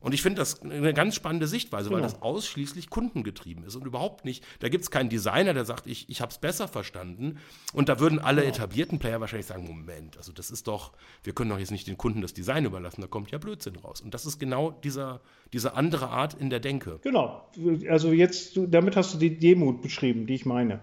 Und 0.06 0.14
ich 0.14 0.22
finde 0.22 0.38
das 0.38 0.62
eine 0.62 0.94
ganz 0.94 1.16
spannende 1.16 1.48
Sichtweise, 1.48 1.90
weil 1.90 2.02
genau. 2.02 2.12
das 2.12 2.22
ausschließlich 2.22 2.92
kundengetrieben 2.92 3.64
ist 3.64 3.76
und 3.76 3.88
überhaupt 3.88 4.24
nicht, 4.24 4.46
da 4.60 4.70
gibt 4.70 4.84
es 4.84 4.92
keinen 4.92 5.10
Designer, 5.10 5.56
der 5.56 5.66
sagt, 5.66 5.88
ich, 5.88 6.08
ich 6.10 6.22
habe 6.22 6.32
es 6.32 6.38
besser 6.38 6.68
verstanden. 6.68 7.40
Und 7.74 7.90
da 7.90 8.00
würden 8.00 8.20
alle 8.20 8.42
genau. 8.42 8.54
etablierten 8.54 9.00
Player 9.00 9.20
wahrscheinlich 9.20 9.48
sagen, 9.48 9.66
Moment, 9.66 10.16
also 10.18 10.32
das 10.32 10.52
ist 10.52 10.68
doch, 10.68 10.92
wir 11.24 11.34
können 11.34 11.50
doch 11.50 11.58
jetzt 11.58 11.72
nicht 11.72 11.88
den 11.88 11.98
Kunden 11.98 12.22
das 12.22 12.36
Design 12.36 12.66
überlassen, 12.66 13.02
da 13.02 13.08
kommt 13.08 13.32
ja 13.32 13.40
Blödsinn 13.40 13.78
raus. 13.78 14.00
Und 14.02 14.14
das 14.14 14.28
ist 14.28 14.38
genau 14.38 14.70
dieser, 14.70 15.22
diese 15.54 15.74
andere 15.74 16.10
Art 16.10 16.36
in 16.36 16.52
der 16.52 16.60
Denke. 16.60 17.00
Genau, 17.02 17.50
also 17.90 18.12
jetzt, 18.12 18.60
damit 18.68 18.96
hast 18.96 19.16
du 19.16 19.18
die 19.18 19.40
Demut 19.40 19.82
beschrieben, 19.82 20.28
die 20.28 20.36
ich 20.36 20.46
meine. 20.46 20.82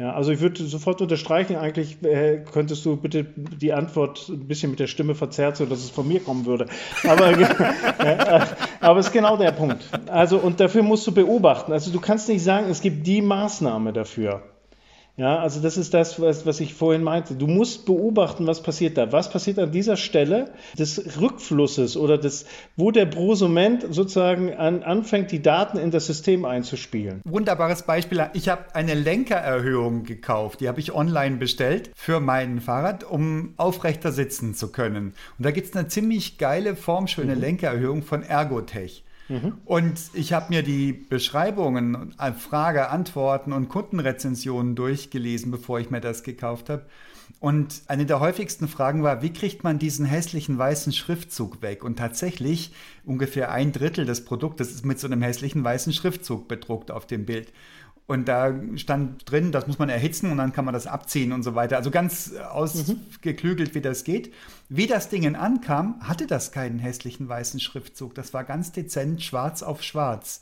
Ja, 0.00 0.14
also 0.14 0.32
ich 0.32 0.40
würde 0.40 0.64
sofort 0.64 1.02
unterstreichen, 1.02 1.56
eigentlich 1.56 2.02
äh, 2.02 2.42
könntest 2.50 2.86
du 2.86 2.96
bitte 2.96 3.26
die 3.36 3.74
Antwort 3.74 4.30
ein 4.30 4.48
bisschen 4.48 4.70
mit 4.70 4.80
der 4.80 4.86
Stimme 4.86 5.14
verzerrt, 5.14 5.58
so 5.58 5.66
dass 5.66 5.80
es 5.80 5.90
von 5.90 6.08
mir 6.08 6.20
kommen 6.20 6.46
würde. 6.46 6.68
Aber, 7.06 7.38
äh, 7.98 8.40
aber 8.80 9.00
ist 9.00 9.12
genau 9.12 9.36
der 9.36 9.52
Punkt. 9.52 9.84
Also, 10.06 10.38
und 10.38 10.58
dafür 10.58 10.82
musst 10.82 11.06
du 11.06 11.12
beobachten. 11.12 11.70
Also 11.72 11.90
du 11.90 12.00
kannst 12.00 12.30
nicht 12.30 12.42
sagen, 12.42 12.70
es 12.70 12.80
gibt 12.80 13.06
die 13.06 13.20
Maßnahme 13.20 13.92
dafür. 13.92 14.42
Ja, 15.20 15.38
also 15.38 15.60
das 15.60 15.76
ist 15.76 15.92
das, 15.92 16.18
was, 16.18 16.46
was 16.46 16.60
ich 16.60 16.72
vorhin 16.72 17.02
meinte. 17.02 17.34
Du 17.34 17.46
musst 17.46 17.84
beobachten, 17.84 18.46
was 18.46 18.62
passiert 18.62 18.96
da. 18.96 19.12
Was 19.12 19.30
passiert 19.30 19.58
an 19.58 19.70
dieser 19.70 19.98
Stelle 19.98 20.50
des 20.78 21.20
Rückflusses 21.20 21.98
oder 21.98 22.16
des, 22.16 22.46
wo 22.78 22.90
der 22.90 23.04
Prosument 23.04 23.84
sozusagen 23.90 24.54
an, 24.54 24.82
anfängt, 24.82 25.30
die 25.30 25.42
Daten 25.42 25.76
in 25.76 25.90
das 25.90 26.06
System 26.06 26.46
einzuspielen. 26.46 27.20
Wunderbares 27.26 27.82
Beispiel. 27.82 28.30
Ich 28.32 28.48
habe 28.48 28.74
eine 28.74 28.94
Lenkererhöhung 28.94 30.04
gekauft. 30.04 30.62
Die 30.62 30.68
habe 30.68 30.80
ich 30.80 30.94
online 30.94 31.36
bestellt 31.36 31.90
für 31.94 32.18
mein 32.20 32.62
Fahrrad, 32.62 33.04
um 33.04 33.52
aufrechter 33.58 34.12
sitzen 34.12 34.54
zu 34.54 34.72
können. 34.72 35.12
Und 35.36 35.44
da 35.44 35.50
gibt 35.50 35.66
es 35.66 35.76
eine 35.76 35.88
ziemlich 35.88 36.38
geile, 36.38 36.74
formschöne 36.76 37.34
mhm. 37.34 37.42
Lenkererhöhung 37.42 38.02
von 38.04 38.22
Ergotech. 38.22 39.04
Mhm. 39.30 39.58
Und 39.64 40.00
ich 40.12 40.32
habe 40.32 40.46
mir 40.48 40.62
die 40.62 40.92
Beschreibungen, 40.92 42.14
äh, 42.18 42.32
Frage, 42.32 42.90
Antworten 42.90 43.52
und 43.52 43.68
Kundenrezensionen 43.68 44.74
durchgelesen, 44.74 45.52
bevor 45.52 45.78
ich 45.78 45.90
mir 45.90 46.00
das 46.00 46.24
gekauft 46.24 46.68
habe. 46.68 46.86
Und 47.38 47.82
eine 47.86 48.06
der 48.06 48.18
häufigsten 48.18 48.66
Fragen 48.66 49.04
war, 49.04 49.22
wie 49.22 49.32
kriegt 49.32 49.62
man 49.62 49.78
diesen 49.78 50.04
hässlichen 50.04 50.58
weißen 50.58 50.92
Schriftzug 50.92 51.62
weg? 51.62 51.84
Und 51.84 51.96
tatsächlich 51.96 52.72
ungefähr 53.04 53.52
ein 53.52 53.70
Drittel 53.70 54.04
des 54.04 54.24
Produktes 54.24 54.72
ist 54.72 54.84
mit 54.84 54.98
so 54.98 55.06
einem 55.06 55.22
hässlichen 55.22 55.62
weißen 55.62 55.92
Schriftzug 55.92 56.48
bedruckt 56.48 56.90
auf 56.90 57.06
dem 57.06 57.24
Bild. 57.24 57.52
Und 58.06 58.26
da 58.26 58.52
stand 58.74 59.30
drin, 59.30 59.52
das 59.52 59.68
muss 59.68 59.78
man 59.78 59.88
erhitzen 59.88 60.32
und 60.32 60.38
dann 60.38 60.52
kann 60.52 60.64
man 60.64 60.74
das 60.74 60.88
abziehen 60.88 61.32
und 61.32 61.44
so 61.44 61.54
weiter. 61.54 61.76
Also 61.76 61.92
ganz 61.92 62.34
ausgeklügelt, 62.34 63.74
wie 63.76 63.80
das 63.80 64.02
geht. 64.02 64.32
Wie 64.68 64.88
das 64.88 65.08
Ding 65.08 65.36
ankam, 65.36 66.00
hatte 66.00 66.26
das 66.26 66.50
keinen 66.50 66.80
hässlichen 66.80 67.28
weißen 67.28 67.60
Schriftzug. 67.60 68.14
Das 68.16 68.34
war 68.34 68.42
ganz 68.42 68.72
dezent 68.72 69.22
schwarz 69.22 69.62
auf 69.62 69.84
schwarz. 69.84 70.40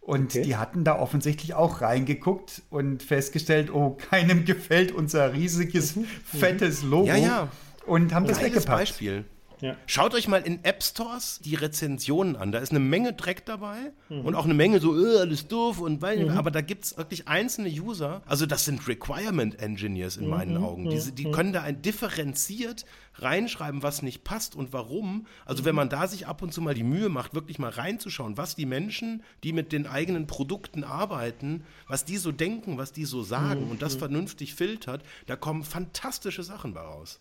Und 0.00 0.32
okay. 0.32 0.42
die 0.42 0.56
hatten 0.56 0.84
da 0.84 0.98
offensichtlich 0.98 1.54
auch 1.54 1.80
reingeguckt 1.80 2.62
und 2.68 3.02
festgestellt, 3.02 3.72
oh, 3.72 3.90
keinem 4.10 4.44
gefällt 4.44 4.92
unser 4.92 5.32
riesiges, 5.32 5.96
mhm. 5.96 6.02
mhm. 6.02 6.38
fettes 6.38 6.82
Logo. 6.82 7.06
Ja, 7.06 7.16
ja. 7.16 7.48
Und 7.86 8.12
haben 8.12 8.26
das 8.26 8.40
weggepackt. 8.40 8.66
Beispiel. 8.66 9.24
Ja. 9.60 9.76
Schaut 9.86 10.14
euch 10.14 10.28
mal 10.28 10.42
in 10.42 10.64
App 10.64 10.82
Stores 10.82 11.40
die 11.44 11.54
Rezensionen 11.54 12.36
an. 12.36 12.52
Da 12.52 12.58
ist 12.58 12.70
eine 12.70 12.80
Menge 12.80 13.12
Dreck 13.12 13.44
dabei 13.46 13.92
mhm. 14.08 14.20
und 14.20 14.34
auch 14.34 14.44
eine 14.44 14.54
Menge 14.54 14.80
so, 14.80 14.98
äh, 14.98 15.18
alles 15.18 15.48
doof 15.48 15.80
und 15.80 16.02
weil, 16.02 16.26
mhm. 16.26 16.36
aber 16.36 16.50
da 16.50 16.60
gibt 16.60 16.84
es 16.84 16.96
wirklich 16.96 17.28
einzelne 17.28 17.68
User. 17.68 18.22
Also 18.26 18.46
das 18.46 18.64
sind 18.64 18.86
Requirement 18.88 19.58
Engineers 19.60 20.16
in 20.16 20.24
mhm. 20.24 20.30
meinen 20.30 20.56
Augen. 20.56 20.90
Die, 20.90 21.00
die 21.12 21.26
mhm. 21.26 21.32
können 21.32 21.52
da 21.52 21.62
ein 21.62 21.82
differenziert 21.82 22.84
reinschreiben, 23.16 23.82
was 23.82 24.02
nicht 24.02 24.24
passt 24.24 24.56
und 24.56 24.72
warum. 24.72 25.26
Also 25.44 25.64
wenn 25.64 25.74
man 25.74 25.88
da 25.88 26.06
sich 26.06 26.26
ab 26.26 26.42
und 26.42 26.52
zu 26.52 26.60
mal 26.60 26.74
die 26.74 26.82
Mühe 26.82 27.08
macht, 27.08 27.34
wirklich 27.34 27.58
mal 27.58 27.70
reinzuschauen, 27.70 28.36
was 28.36 28.56
die 28.56 28.66
Menschen, 28.66 29.22
die 29.44 29.52
mit 29.52 29.72
den 29.72 29.86
eigenen 29.86 30.26
Produkten 30.26 30.84
arbeiten, 30.84 31.64
was 31.86 32.04
die 32.04 32.16
so 32.16 32.32
denken, 32.32 32.78
was 32.78 32.92
die 32.92 33.04
so 33.04 33.22
sagen 33.22 33.66
mhm. 33.66 33.70
und 33.70 33.82
das 33.82 33.94
vernünftig 33.94 34.54
filtert, 34.54 35.02
da 35.26 35.36
kommen 35.36 35.62
fantastische 35.62 36.42
Sachen 36.42 36.74
bei 36.74 36.80
raus. 36.80 37.20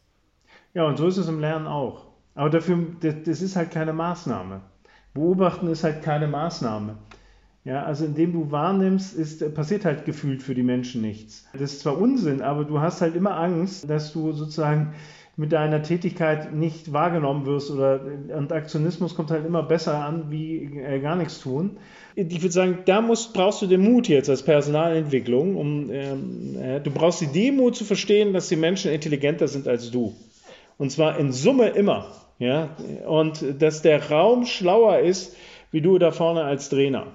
Ja, 0.74 0.86
und 0.86 0.98
so 0.98 1.08
ist 1.08 1.18
es 1.18 1.28
im 1.28 1.40
Lernen 1.40 1.68
auch. 1.68 2.13
Aber 2.36 2.50
dafür, 2.50 2.78
das 3.02 3.42
ist 3.42 3.56
halt 3.56 3.72
keine 3.72 3.94
Maßnahme. 3.94 4.62
Beobachten 5.14 5.68
ist 5.68 5.84
halt 5.84 6.02
keine 6.02 6.28
Maßnahme. 6.28 6.98
Ja, 7.66 7.84
also 7.84 8.04
indem 8.06 8.34
du 8.34 8.52
wahrnimmst, 8.52 9.16
ist, 9.16 9.54
passiert 9.54 9.86
halt 9.86 10.06
gefühlt 10.06 10.44
für 10.44 10.54
die 10.54 10.64
Menschen 10.64 11.02
nichts. 11.02 11.48
Das 11.54 11.74
ist 11.74 11.80
zwar 11.82 11.98
Unsinn, 11.98 12.42
aber 12.42 12.66
du 12.66 12.82
hast 12.82 13.02
halt 13.02 13.16
immer 13.16 13.38
Angst, 13.38 13.90
dass 13.90 14.12
du 14.12 14.34
sozusagen 14.34 14.94
mit 15.36 15.52
deiner 15.52 15.82
Tätigkeit 15.82 16.54
nicht 16.54 16.94
wahrgenommen 16.94 17.46
wirst 17.46 17.72
oder 17.72 18.02
und 18.36 18.52
Aktionismus 18.52 19.16
kommt 19.16 19.32
halt 19.32 19.46
immer 19.46 19.64
besser 19.64 20.04
an 20.04 20.30
wie 20.30 20.78
äh, 20.78 21.00
gar 21.00 21.16
nichts 21.16 21.40
tun. 21.40 21.78
Ich 22.16 22.44
würde 22.44 22.52
sagen, 22.52 22.80
da 22.86 23.02
musst, 23.02 23.34
brauchst 23.34 23.62
du 23.62 23.68
den 23.68 23.82
Mut 23.82 24.08
jetzt 24.08 24.30
als 24.30 24.44
Personalentwicklung, 24.44 25.56
um 25.56 25.90
ähm, 25.90 26.56
äh, 26.62 26.80
du 26.82 26.92
brauchst 26.92 27.22
die 27.22 27.28
Demut 27.28 27.76
zu 27.76 27.84
verstehen, 27.86 28.34
dass 28.34 28.50
die 28.50 28.58
Menschen 28.58 28.92
intelligenter 28.92 29.48
sind 29.48 29.68
als 29.68 29.90
du. 29.90 30.14
Und 30.78 30.92
zwar 30.92 31.18
in 31.18 31.32
Summe 31.32 31.70
immer. 31.70 32.06
Ja? 32.40 32.70
Und 33.08 33.62
dass 33.62 33.82
der 33.82 34.10
Raum 34.10 34.46
schlauer 34.46 35.00
ist, 35.00 35.36
wie 35.72 35.82
du 35.82 35.98
da 35.98 36.12
vorne 36.12 36.44
als 36.44 36.70
Trainer. 36.70 37.08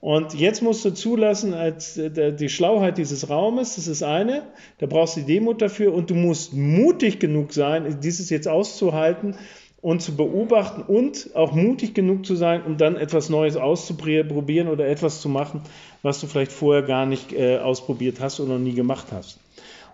Und 0.00 0.34
jetzt 0.34 0.62
musst 0.62 0.84
du 0.84 0.90
zulassen, 0.90 1.54
als 1.54 1.96
äh, 1.96 2.32
die 2.32 2.48
Schlauheit 2.48 2.98
dieses 2.98 3.30
Raumes, 3.30 3.76
das 3.76 3.88
ist 3.88 4.02
eine, 4.02 4.42
da 4.78 4.86
brauchst 4.86 5.16
du 5.16 5.20
die 5.20 5.26
Demut 5.26 5.62
dafür 5.62 5.94
und 5.94 6.10
du 6.10 6.14
musst 6.14 6.52
mutig 6.52 7.18
genug 7.18 7.52
sein, 7.52 7.98
dieses 8.02 8.30
jetzt 8.30 8.46
auszuhalten 8.46 9.34
und 9.80 10.02
zu 10.02 10.16
beobachten 10.16 10.82
und 10.82 11.30
auch 11.34 11.52
mutig 11.52 11.94
genug 11.94 12.26
zu 12.26 12.36
sein, 12.36 12.62
um 12.64 12.76
dann 12.76 12.96
etwas 12.96 13.30
Neues 13.30 13.56
auszuprobieren 13.56 14.68
oder 14.68 14.86
etwas 14.86 15.20
zu 15.20 15.28
machen, 15.28 15.62
was 16.02 16.20
du 16.20 16.26
vielleicht 16.26 16.52
vorher 16.52 16.82
gar 16.82 17.06
nicht 17.06 17.32
äh, 17.32 17.58
ausprobiert 17.58 18.20
hast 18.20 18.40
oder 18.40 18.54
noch 18.54 18.64
nie 18.64 18.74
gemacht 18.74 19.06
hast. 19.12 19.38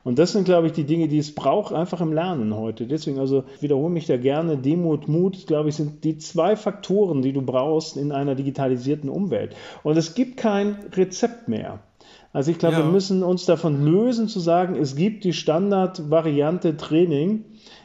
Und 0.04 0.18
das 0.18 0.32
sind, 0.32 0.44
glaube 0.44 0.66
ich, 0.66 0.72
die 0.72 0.84
Dinge, 0.84 1.08
die 1.08 1.18
es 1.18 1.34
braucht, 1.34 1.72
einfach 1.72 2.00
im 2.00 2.12
Lernen 2.12 2.56
heute. 2.56 2.86
Deswegen, 2.86 3.18
also 3.18 3.44
wiederhole 3.60 3.92
mich 3.92 4.06
da 4.06 4.16
gerne, 4.16 4.56
Demut, 4.56 5.06
Mut, 5.08 5.46
glaube 5.46 5.68
ich, 5.68 5.76
sind 5.76 6.02
die 6.04 6.18
zwei 6.18 6.56
Faktoren, 6.56 7.22
die 7.22 7.32
du 7.32 7.42
brauchst 7.42 7.96
in 7.96 8.10
einer 8.10 8.34
digitalisierten 8.34 9.08
Umwelt. 9.08 9.54
Und 9.84 9.96
es 9.96 10.14
gibt 10.14 10.36
kein 10.36 10.76
Rezept 10.92 11.48
mehr. 11.48 11.80
Also 12.32 12.50
ich 12.50 12.58
glaube, 12.58 12.76
ja. 12.76 12.84
wir 12.84 12.90
müssen 12.90 13.22
uns 13.22 13.44
davon 13.44 13.84
lösen 13.84 14.26
zu 14.26 14.40
sagen, 14.40 14.76
es 14.76 14.96
gibt 14.96 15.24
die 15.24 15.34
Standardvariante 15.34 16.76
Training, 16.76 17.44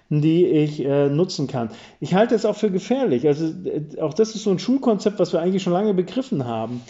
die 0.09 0.45
ich 0.45 0.83
äh, 0.83 1.09
nutzen 1.09 1.47
kann. 1.47 1.69
Ich 1.99 2.13
halte 2.13 2.33
es 2.33 2.45
auch 2.45 2.55
für 2.55 2.71
gefährlich. 2.71 3.27
Also 3.27 3.45
äh, 3.45 4.01
auch 4.01 4.13
das 4.13 4.35
ist 4.35 4.43
so 4.43 4.51
ein 4.51 4.59
Schulkonzept, 4.59 5.19
was 5.19 5.33
wir 5.33 5.41
eigentlich 5.41 5.63
schon 5.63 5.73
lange 5.73 5.93
begriffen 5.93 6.45
haben. 6.45 6.81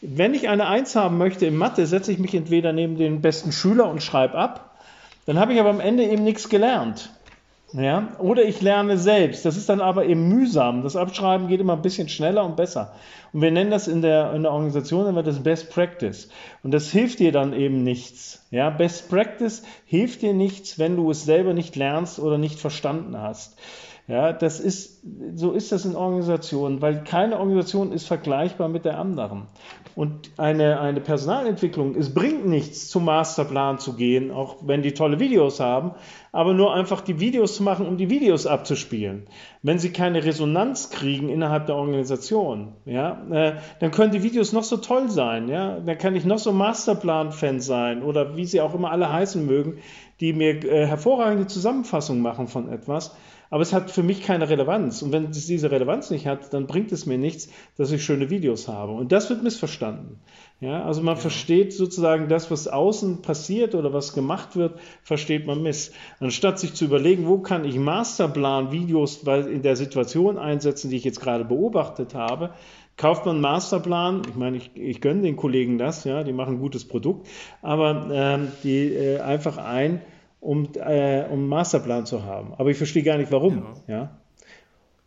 Wenn 0.00 0.34
ich 0.34 0.48
eine 0.48 0.66
Eins 0.66 0.96
haben 0.96 1.18
möchte 1.18 1.46
in 1.46 1.56
Mathe, 1.56 1.86
setze 1.86 2.10
ich 2.12 2.18
mich 2.18 2.34
entweder 2.34 2.72
neben 2.72 2.96
den 2.96 3.20
besten 3.20 3.52
Schüler 3.52 3.88
und 3.88 4.02
schreibe 4.02 4.34
ab, 4.34 4.71
dann 5.26 5.38
habe 5.38 5.52
ich 5.52 5.60
aber 5.60 5.70
am 5.70 5.80
Ende 5.80 6.04
eben 6.04 6.24
nichts 6.24 6.48
gelernt. 6.48 7.10
Ja? 7.72 8.08
Oder 8.18 8.44
ich 8.44 8.60
lerne 8.60 8.98
selbst. 8.98 9.44
Das 9.44 9.56
ist 9.56 9.68
dann 9.68 9.80
aber 9.80 10.04
eben 10.04 10.28
mühsam. 10.28 10.82
Das 10.82 10.96
Abschreiben 10.96 11.48
geht 11.48 11.60
immer 11.60 11.74
ein 11.74 11.82
bisschen 11.82 12.08
schneller 12.08 12.44
und 12.44 12.56
besser. 12.56 12.92
Und 13.32 13.40
wir 13.40 13.50
nennen 13.50 13.70
das 13.70 13.88
in 13.88 14.02
der, 14.02 14.34
in 14.34 14.42
der 14.42 14.52
Organisation 14.52 15.06
immer 15.06 15.22
das 15.22 15.42
Best 15.42 15.70
Practice. 15.70 16.28
Und 16.62 16.72
das 16.72 16.90
hilft 16.90 17.18
dir 17.18 17.32
dann 17.32 17.54
eben 17.54 17.82
nichts. 17.82 18.46
Ja? 18.50 18.70
Best 18.70 19.08
Practice 19.08 19.62
hilft 19.86 20.22
dir 20.22 20.34
nichts, 20.34 20.78
wenn 20.78 20.96
du 20.96 21.10
es 21.10 21.24
selber 21.24 21.54
nicht 21.54 21.76
lernst 21.76 22.18
oder 22.18 22.36
nicht 22.36 22.58
verstanden 22.58 23.18
hast. 23.18 23.56
Ja, 24.08 24.32
das 24.32 24.58
ist, 24.58 25.00
so 25.36 25.52
ist 25.52 25.70
das 25.70 25.84
in 25.84 25.94
Organisationen, 25.94 26.82
weil 26.82 27.04
keine 27.04 27.38
Organisation 27.38 27.92
ist 27.92 28.06
vergleichbar 28.06 28.68
mit 28.68 28.84
der 28.84 28.98
anderen. 28.98 29.46
Und 29.94 30.30
eine, 30.38 30.80
eine 30.80 31.00
Personalentwicklung, 31.00 31.94
es 31.96 32.14
bringt 32.14 32.46
nichts, 32.46 32.88
zum 32.88 33.04
Masterplan 33.04 33.78
zu 33.78 33.94
gehen, 33.94 34.30
auch 34.30 34.56
wenn 34.62 34.82
die 34.82 34.94
tolle 34.94 35.20
Videos 35.20 35.60
haben, 35.60 35.92
aber 36.32 36.54
nur 36.54 36.72
einfach 36.72 37.02
die 37.02 37.20
Videos 37.20 37.56
zu 37.56 37.62
machen, 37.62 37.86
um 37.86 37.98
die 37.98 38.08
Videos 38.08 38.46
abzuspielen. 38.46 39.26
Wenn 39.62 39.78
sie 39.78 39.92
keine 39.92 40.24
Resonanz 40.24 40.90
kriegen 40.90 41.28
innerhalb 41.28 41.66
der 41.66 41.76
Organisation, 41.76 42.72
ja, 42.86 43.22
äh, 43.30 43.56
dann 43.80 43.90
können 43.90 44.12
die 44.12 44.22
Videos 44.22 44.52
noch 44.52 44.64
so 44.64 44.78
toll 44.78 45.10
sein, 45.10 45.48
ja, 45.48 45.78
dann 45.78 45.98
kann 45.98 46.16
ich 46.16 46.24
noch 46.24 46.38
so 46.38 46.52
Masterplan-Fan 46.52 47.60
sein 47.60 48.02
oder 48.02 48.36
wie 48.36 48.46
sie 48.46 48.62
auch 48.62 48.74
immer 48.74 48.90
alle 48.90 49.12
heißen 49.12 49.44
mögen, 49.44 49.78
die 50.20 50.32
mir 50.32 50.64
äh, 50.64 50.86
hervorragende 50.86 51.46
Zusammenfassung 51.46 52.20
machen 52.20 52.48
von 52.48 52.72
etwas 52.72 53.14
aber 53.52 53.60
es 53.60 53.74
hat 53.74 53.90
für 53.90 54.02
mich 54.02 54.22
keine 54.22 54.48
Relevanz. 54.48 55.02
Und 55.02 55.12
wenn 55.12 55.26
es 55.26 55.46
diese 55.46 55.70
Relevanz 55.70 56.10
nicht 56.10 56.26
hat, 56.26 56.54
dann 56.54 56.66
bringt 56.66 56.90
es 56.90 57.04
mir 57.04 57.18
nichts, 57.18 57.50
dass 57.76 57.92
ich 57.92 58.02
schöne 58.02 58.30
Videos 58.30 58.66
habe. 58.66 58.92
Und 58.92 59.12
das 59.12 59.28
wird 59.28 59.42
missverstanden. 59.42 60.20
Ja, 60.60 60.82
also 60.84 61.02
man 61.02 61.16
ja. 61.16 61.20
versteht 61.20 61.74
sozusagen 61.74 62.30
das, 62.30 62.50
was 62.50 62.66
außen 62.66 63.20
passiert 63.20 63.74
oder 63.74 63.92
was 63.92 64.14
gemacht 64.14 64.56
wird, 64.56 64.80
versteht 65.02 65.46
man 65.46 65.62
miss. 65.62 65.92
Anstatt 66.18 66.60
sich 66.60 66.72
zu 66.72 66.86
überlegen, 66.86 67.26
wo 67.26 67.40
kann 67.40 67.66
ich 67.66 67.76
Masterplan-Videos 67.76 69.22
in 69.24 69.60
der 69.60 69.76
Situation 69.76 70.38
einsetzen, 70.38 70.88
die 70.88 70.96
ich 70.96 71.04
jetzt 71.04 71.20
gerade 71.20 71.44
beobachtet 71.44 72.14
habe, 72.14 72.54
kauft 72.96 73.26
man 73.26 73.34
einen 73.34 73.42
Masterplan, 73.42 74.22
ich 74.30 74.34
meine, 74.34 74.56
ich, 74.56 74.70
ich 74.74 75.02
gönne 75.02 75.20
den 75.20 75.36
Kollegen 75.36 75.76
das, 75.76 76.04
ja, 76.04 76.24
die 76.24 76.32
machen 76.32 76.54
ein 76.54 76.60
gutes 76.60 76.88
Produkt, 76.88 77.28
aber 77.60 78.08
ähm, 78.10 78.52
die 78.64 78.94
äh, 78.94 79.20
einfach 79.20 79.58
ein, 79.58 80.00
um, 80.42 80.68
äh, 80.74 81.24
um 81.24 81.38
einen 81.38 81.46
Masterplan 81.46 82.04
zu 82.04 82.24
haben. 82.24 82.52
Aber 82.54 82.70
ich 82.70 82.76
verstehe 82.76 83.04
gar 83.04 83.16
nicht, 83.16 83.30
warum. 83.30 83.64
Ja. 83.86 83.94
ja. 83.94 84.18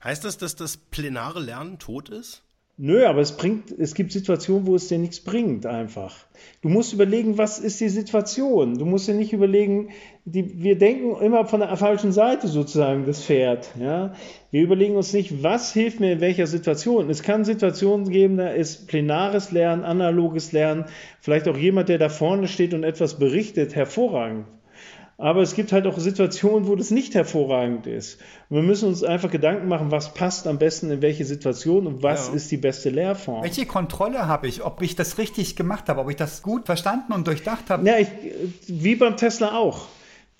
Heißt 0.03 0.23
das, 0.23 0.37
dass 0.37 0.55
das 0.55 0.77
plenare 0.77 1.41
Lernen 1.41 1.77
tot 1.77 2.09
ist? 2.09 2.41
Nö, 2.77 3.05
aber 3.05 3.21
es 3.21 3.37
bringt, 3.37 3.71
es 3.71 3.95
gibt 3.95 4.11
Situationen, 4.11 4.67
wo 4.67 4.75
es 4.75 4.89
dir 4.89 4.97
nichts 4.97 5.21
bringt, 5.21 5.65
einfach. 5.65 6.13
Du 6.61 6.67
musst 6.67 6.91
überlegen, 6.91 7.37
was 7.37 7.57
ist 7.57 7.79
die 7.79 7.87
Situation? 7.87 8.77
Du 8.77 8.85
musst 8.85 9.07
dir 9.07 9.13
nicht 9.13 9.31
überlegen, 9.31 9.91
die, 10.25 10.61
wir 10.61 10.77
denken 10.77 11.15
immer 11.21 11.45
von 11.45 11.61
der 11.61 11.75
falschen 11.77 12.11
Seite 12.11 12.49
sozusagen 12.49 13.05
das 13.05 13.23
Pferd, 13.23 13.69
ja. 13.79 14.13
Wir 14.51 14.61
überlegen 14.61 14.97
uns 14.97 15.13
nicht, 15.13 15.41
was 15.41 15.71
hilft 15.71 16.01
mir 16.01 16.13
in 16.13 16.21
welcher 16.21 16.47
Situation. 16.47 17.09
Es 17.09 17.23
kann 17.23 17.45
Situationen 17.45 18.09
geben, 18.09 18.37
da 18.37 18.49
ist 18.49 18.87
plenares 18.87 19.51
Lernen, 19.51 19.85
analoges 19.85 20.51
Lernen, 20.51 20.85
vielleicht 21.21 21.47
auch 21.47 21.57
jemand, 21.57 21.87
der 21.87 21.97
da 21.97 22.09
vorne 22.09 22.49
steht 22.49 22.73
und 22.73 22.83
etwas 22.83 23.19
berichtet, 23.19 23.73
hervorragend. 23.73 24.47
Aber 25.17 25.41
es 25.41 25.55
gibt 25.55 25.71
halt 25.71 25.87
auch 25.87 25.97
Situationen, 25.97 26.67
wo 26.67 26.75
das 26.75 26.91
nicht 26.91 27.15
hervorragend 27.15 27.87
ist. 27.87 28.19
Und 28.49 28.57
wir 28.57 28.63
müssen 28.63 28.89
uns 28.89 29.01
einfach 29.01 29.31
Gedanken 29.31 29.69
machen, 29.69 29.89
was 29.89 30.13
passt 30.13 30.45
am 30.45 30.57
besten 30.57 30.91
in 30.91 31.01
welche 31.01 31.23
Situation 31.23 31.87
und 31.87 32.03
was 32.03 32.27
ja. 32.27 32.33
ist 32.33 32.51
die 32.51 32.57
beste 32.57 32.89
Lehrform. 32.89 33.43
Welche 33.43 33.65
Kontrolle 33.65 34.27
habe 34.27 34.47
ich, 34.47 34.63
ob 34.63 34.81
ich 34.81 34.95
das 34.95 35.17
richtig 35.17 35.55
gemacht 35.55 35.87
habe, 35.87 36.01
ob 36.01 36.09
ich 36.09 36.17
das 36.17 36.41
gut 36.41 36.65
verstanden 36.65 37.13
und 37.13 37.27
durchdacht 37.27 37.69
habe? 37.69 37.87
Ja, 37.87 37.97
ich, 37.97 38.09
wie 38.67 38.95
beim 38.95 39.15
Tesla 39.15 39.57
auch. 39.57 39.87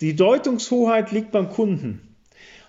Die 0.01 0.13
Deutungshoheit 0.13 1.13
liegt 1.13 1.31
beim 1.31 1.49
Kunden. 1.49 2.01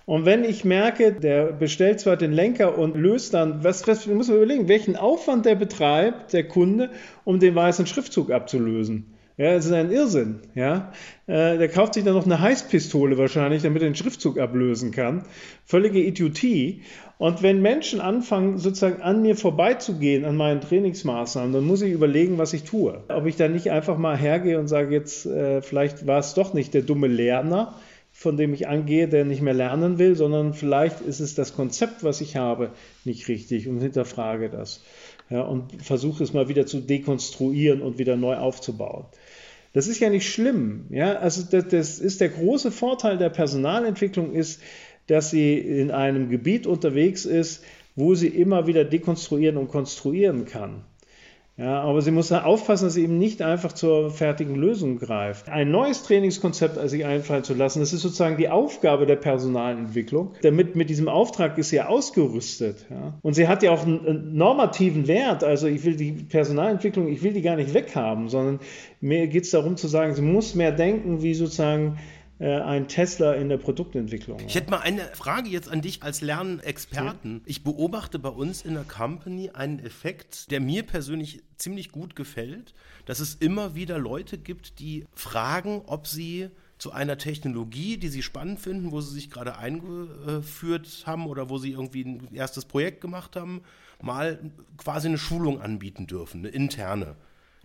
Und 0.04 0.24
wenn 0.24 0.44
ich 0.44 0.64
merke, 0.64 1.12
der 1.12 1.46
bestellt 1.46 1.98
zwar 1.98 2.16
den 2.16 2.32
Lenker 2.32 2.78
und 2.78 2.96
löst 2.96 3.34
dann, 3.34 3.64
was, 3.64 3.88
was 3.88 4.06
muss 4.06 4.28
man 4.28 4.36
überlegen, 4.36 4.68
welchen 4.68 4.94
Aufwand 4.94 5.44
der 5.44 5.56
betreibt, 5.56 6.32
der 6.32 6.46
Kunde, 6.46 6.90
um 7.24 7.40
den 7.40 7.56
weißen 7.56 7.88
Schriftzug 7.88 8.30
abzulösen. 8.30 9.15
Ja, 9.38 9.52
das 9.52 9.66
ist 9.66 9.72
ein 9.72 9.90
Irrsinn. 9.90 10.40
Ja, 10.54 10.92
äh, 11.26 11.58
der 11.58 11.68
kauft 11.68 11.94
sich 11.94 12.04
dann 12.04 12.14
noch 12.14 12.24
eine 12.24 12.40
Heißpistole 12.40 13.18
wahrscheinlich, 13.18 13.62
damit 13.62 13.82
er 13.82 13.90
den 13.90 13.94
Schriftzug 13.94 14.38
ablösen 14.38 14.92
kann. 14.92 15.24
Völlige 15.66 16.00
Idiotie. 16.00 16.82
Und 17.18 17.42
wenn 17.42 17.60
Menschen 17.60 18.00
anfangen, 18.00 18.56
sozusagen 18.56 19.02
an 19.02 19.20
mir 19.20 19.36
vorbeizugehen, 19.36 20.24
an 20.24 20.36
meinen 20.36 20.62
Trainingsmaßnahmen, 20.62 21.52
dann 21.52 21.64
muss 21.64 21.82
ich 21.82 21.92
überlegen, 21.92 22.38
was 22.38 22.54
ich 22.54 22.64
tue. 22.64 23.02
Ob 23.08 23.26
ich 23.26 23.36
dann 23.36 23.52
nicht 23.52 23.70
einfach 23.70 23.98
mal 23.98 24.16
hergehe 24.16 24.58
und 24.58 24.68
sage, 24.68 24.94
jetzt 24.94 25.26
äh, 25.26 25.60
vielleicht 25.60 26.06
war 26.06 26.18
es 26.18 26.32
doch 26.32 26.54
nicht 26.54 26.72
der 26.72 26.82
dumme 26.82 27.06
Lerner, 27.06 27.74
von 28.12 28.38
dem 28.38 28.54
ich 28.54 28.68
angehe, 28.68 29.06
der 29.06 29.26
nicht 29.26 29.42
mehr 29.42 29.52
lernen 29.52 29.98
will, 29.98 30.16
sondern 30.16 30.54
vielleicht 30.54 31.02
ist 31.02 31.20
es 31.20 31.34
das 31.34 31.54
Konzept, 31.54 32.02
was 32.04 32.22
ich 32.22 32.36
habe, 32.36 32.70
nicht 33.04 33.28
richtig 33.28 33.68
und 33.68 33.80
hinterfrage 33.80 34.48
das. 34.48 34.82
Ja, 35.28 35.42
und 35.42 35.82
versuche 35.82 36.22
es 36.22 36.32
mal 36.32 36.48
wieder 36.48 36.66
zu 36.66 36.80
dekonstruieren 36.80 37.82
und 37.82 37.98
wieder 37.98 38.16
neu 38.16 38.36
aufzubauen. 38.36 39.04
Das 39.76 39.88
ist 39.88 40.00
ja 40.00 40.08
nicht 40.08 40.32
schlimm. 40.32 40.86
Ja? 40.88 41.18
Also 41.18 41.42
das, 41.42 41.68
das 41.68 41.98
ist 41.98 42.22
der 42.22 42.30
große 42.30 42.70
Vorteil 42.70 43.18
der 43.18 43.28
Personalentwicklung 43.28 44.32
ist, 44.32 44.62
dass 45.06 45.28
sie 45.28 45.58
in 45.58 45.90
einem 45.90 46.30
Gebiet 46.30 46.66
unterwegs 46.66 47.26
ist, 47.26 47.62
wo 47.94 48.14
sie 48.14 48.28
immer 48.28 48.66
wieder 48.66 48.86
dekonstruieren 48.86 49.58
und 49.58 49.68
konstruieren 49.68 50.46
kann. 50.46 50.86
Ja, 51.58 51.80
aber 51.80 52.02
sie 52.02 52.10
muss 52.10 52.30
aufpassen, 52.32 52.84
dass 52.84 52.94
sie 52.94 53.04
eben 53.04 53.16
nicht 53.16 53.40
einfach 53.40 53.72
zur 53.72 54.10
fertigen 54.10 54.56
Lösung 54.56 54.98
greift. 54.98 55.48
Ein 55.48 55.70
neues 55.70 56.02
Trainingskonzept 56.02 56.76
sich 56.90 57.06
einfallen 57.06 57.44
zu 57.44 57.54
lassen, 57.54 57.80
das 57.80 57.94
ist 57.94 58.02
sozusagen 58.02 58.36
die 58.36 58.50
Aufgabe 58.50 59.06
der 59.06 59.16
Personalentwicklung. 59.16 60.34
Damit 60.42 60.76
mit 60.76 60.90
diesem 60.90 61.08
Auftrag 61.08 61.56
ist 61.56 61.70
sie 61.70 61.76
ja 61.76 61.86
ausgerüstet. 61.86 62.84
Ja. 62.90 63.14
Und 63.22 63.32
sie 63.32 63.48
hat 63.48 63.62
ja 63.62 63.70
auch 63.70 63.86
einen 63.86 64.36
normativen 64.36 65.08
Wert. 65.08 65.44
Also 65.44 65.66
ich 65.66 65.82
will 65.84 65.96
die 65.96 66.12
Personalentwicklung, 66.12 67.08
ich 67.08 67.22
will 67.22 67.32
die 67.32 67.42
gar 67.42 67.56
nicht 67.56 67.72
weghaben, 67.72 68.28
sondern 68.28 68.60
mir 69.00 69.26
geht 69.26 69.44
es 69.44 69.50
darum 69.50 69.78
zu 69.78 69.88
sagen, 69.88 70.14
sie 70.14 70.22
muss 70.22 70.54
mehr 70.54 70.72
denken, 70.72 71.22
wie 71.22 71.32
sozusagen 71.32 71.96
ein 72.38 72.86
Tesla 72.86 73.32
in 73.32 73.48
der 73.48 73.56
Produktentwicklung. 73.56 74.40
Ich 74.46 74.54
hätte 74.54 74.70
mal 74.70 74.80
eine 74.80 75.00
Frage 75.14 75.48
jetzt 75.48 75.70
an 75.70 75.80
dich 75.80 76.02
als 76.02 76.20
Lernexperten. 76.20 77.40
Ich 77.46 77.64
beobachte 77.64 78.18
bei 78.18 78.28
uns 78.28 78.62
in 78.62 78.74
der 78.74 78.84
Company 78.84 79.50
einen 79.50 79.78
Effekt, 79.78 80.50
der 80.50 80.60
mir 80.60 80.82
persönlich 80.82 81.42
ziemlich 81.56 81.92
gut 81.92 82.14
gefällt, 82.14 82.74
dass 83.06 83.20
es 83.20 83.34
immer 83.34 83.74
wieder 83.74 83.98
Leute 83.98 84.36
gibt, 84.36 84.80
die 84.80 85.06
fragen, 85.14 85.82
ob 85.86 86.06
sie 86.06 86.50
zu 86.78 86.92
einer 86.92 87.16
Technologie, 87.16 87.96
die 87.96 88.08
sie 88.08 88.22
spannend 88.22 88.60
finden, 88.60 88.92
wo 88.92 89.00
sie 89.00 89.14
sich 89.14 89.30
gerade 89.30 89.56
eingeführt 89.56 91.04
haben 91.06 91.26
oder 91.26 91.48
wo 91.48 91.56
sie 91.56 91.72
irgendwie 91.72 92.04
ein 92.04 92.34
erstes 92.34 92.66
Projekt 92.66 93.00
gemacht 93.00 93.34
haben, 93.36 93.62
mal 94.02 94.38
quasi 94.76 95.08
eine 95.08 95.16
Schulung 95.16 95.62
anbieten 95.62 96.06
dürfen, 96.06 96.40
eine 96.40 96.48
interne, 96.48 97.16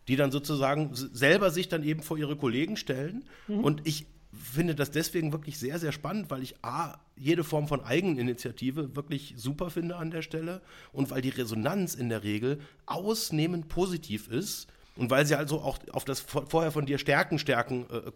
die 0.07 0.15
dann 0.15 0.31
sozusagen 0.31 0.91
selber 0.93 1.51
sich 1.51 1.67
dann 1.67 1.83
eben 1.83 2.01
vor 2.01 2.17
ihre 2.17 2.37
Kollegen 2.37 2.77
stellen. 2.77 3.25
Mhm. 3.49 3.59
Und 3.59 3.81
ich 3.85 4.05
finde 4.33 4.75
das 4.75 4.91
deswegen 4.91 5.31
wirklich 5.31 5.59
sehr, 5.59 5.79
sehr 5.79 5.91
spannend, 5.91 6.29
weil 6.29 6.43
ich 6.43 6.55
A, 6.63 6.99
jede 7.17 7.43
Form 7.43 7.67
von 7.67 7.83
Eigeninitiative 7.83 8.95
wirklich 8.95 9.33
super 9.37 9.69
finde 9.69 9.97
an 9.97 10.11
der 10.11 10.21
Stelle 10.21 10.61
und 10.91 11.09
weil 11.09 11.21
die 11.21 11.29
Resonanz 11.29 11.95
in 11.95 12.09
der 12.09 12.23
Regel 12.23 12.59
ausnehmend 12.85 13.67
positiv 13.67 14.27
ist 14.27 14.67
und 14.95 15.09
weil 15.09 15.25
sie 15.25 15.35
also 15.35 15.61
auch 15.61 15.79
auf 15.91 16.05
das 16.05 16.19
vorher 16.19 16.71
von 16.71 16.85
dir 16.85 16.97
Stärken, 16.97 17.39
Stärken 17.39 17.85
äh, 17.89 18.11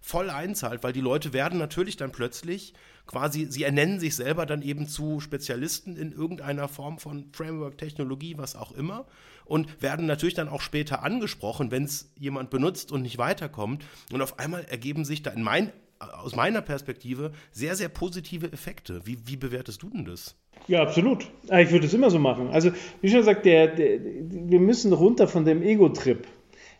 voll 0.00 0.30
einzahlt, 0.30 0.82
weil 0.82 0.92
die 0.92 1.00
Leute 1.00 1.32
werden 1.32 1.58
natürlich 1.58 1.96
dann 1.96 2.12
plötzlich 2.12 2.74
quasi, 3.06 3.46
sie 3.46 3.64
ernennen 3.64 4.00
sich 4.00 4.16
selber 4.16 4.46
dann 4.46 4.62
eben 4.62 4.86
zu 4.86 5.20
Spezialisten 5.20 5.96
in 5.96 6.12
irgendeiner 6.12 6.68
Form 6.68 6.98
von 6.98 7.30
Framework, 7.32 7.78
Technologie, 7.78 8.36
was 8.38 8.56
auch 8.56 8.72
immer 8.72 9.06
und 9.44 9.82
werden 9.82 10.06
natürlich 10.06 10.34
dann 10.34 10.48
auch 10.48 10.60
später 10.60 11.02
angesprochen, 11.02 11.70
wenn 11.70 11.84
es 11.84 12.10
jemand 12.18 12.50
benutzt 12.50 12.92
und 12.92 13.02
nicht 13.02 13.18
weiterkommt. 13.18 13.84
Und 14.12 14.22
auf 14.22 14.38
einmal 14.38 14.64
ergeben 14.64 15.04
sich 15.04 15.22
da 15.22 15.30
in 15.30 15.42
mein, 15.42 15.72
aus 15.98 16.36
meiner 16.36 16.62
Perspektive 16.62 17.32
sehr, 17.52 17.74
sehr 17.74 17.88
positive 17.88 18.52
Effekte. 18.52 19.00
Wie, 19.04 19.18
wie 19.26 19.36
bewertest 19.36 19.82
du 19.82 19.90
denn 19.90 20.04
das? 20.04 20.36
Ja, 20.68 20.82
absolut. 20.82 21.26
Ah, 21.48 21.60
ich 21.60 21.70
würde 21.70 21.86
es 21.86 21.94
immer 21.94 22.10
so 22.10 22.18
machen. 22.18 22.48
Also, 22.48 22.70
wie 23.00 23.08
schon 23.08 23.20
gesagt, 23.20 23.44
der, 23.44 23.68
der, 23.68 23.98
wir 24.02 24.60
müssen 24.60 24.92
runter 24.92 25.28
von 25.28 25.44
dem 25.44 25.62
Ego-Trip 25.62 26.26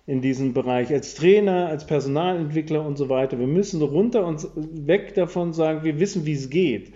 in 0.07 0.21
diesem 0.21 0.53
Bereich 0.53 0.91
als 0.93 1.15
Trainer, 1.15 1.69
als 1.69 1.87
Personalentwickler 1.87 2.85
und 2.85 2.97
so 2.97 3.09
weiter. 3.09 3.39
Wir 3.39 3.47
müssen 3.47 3.81
runter 3.83 4.27
und 4.27 4.47
weg 4.55 5.15
davon 5.15 5.53
sagen, 5.53 5.85
wir 5.85 5.99
wissen, 5.99 6.27
wie 6.27 6.33
es 6.33 6.51
geht. 6.51 6.93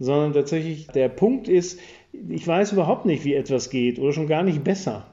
Sondern 0.00 0.32
tatsächlich 0.32 0.86
der 0.88 1.08
Punkt 1.08 1.48
ist, 1.48 1.80
ich 2.12 2.46
weiß 2.46 2.72
überhaupt 2.72 3.04
nicht, 3.04 3.24
wie 3.24 3.34
etwas 3.34 3.70
geht 3.70 3.98
oder 3.98 4.12
schon 4.12 4.28
gar 4.28 4.42
nicht 4.42 4.62
besser. 4.64 5.06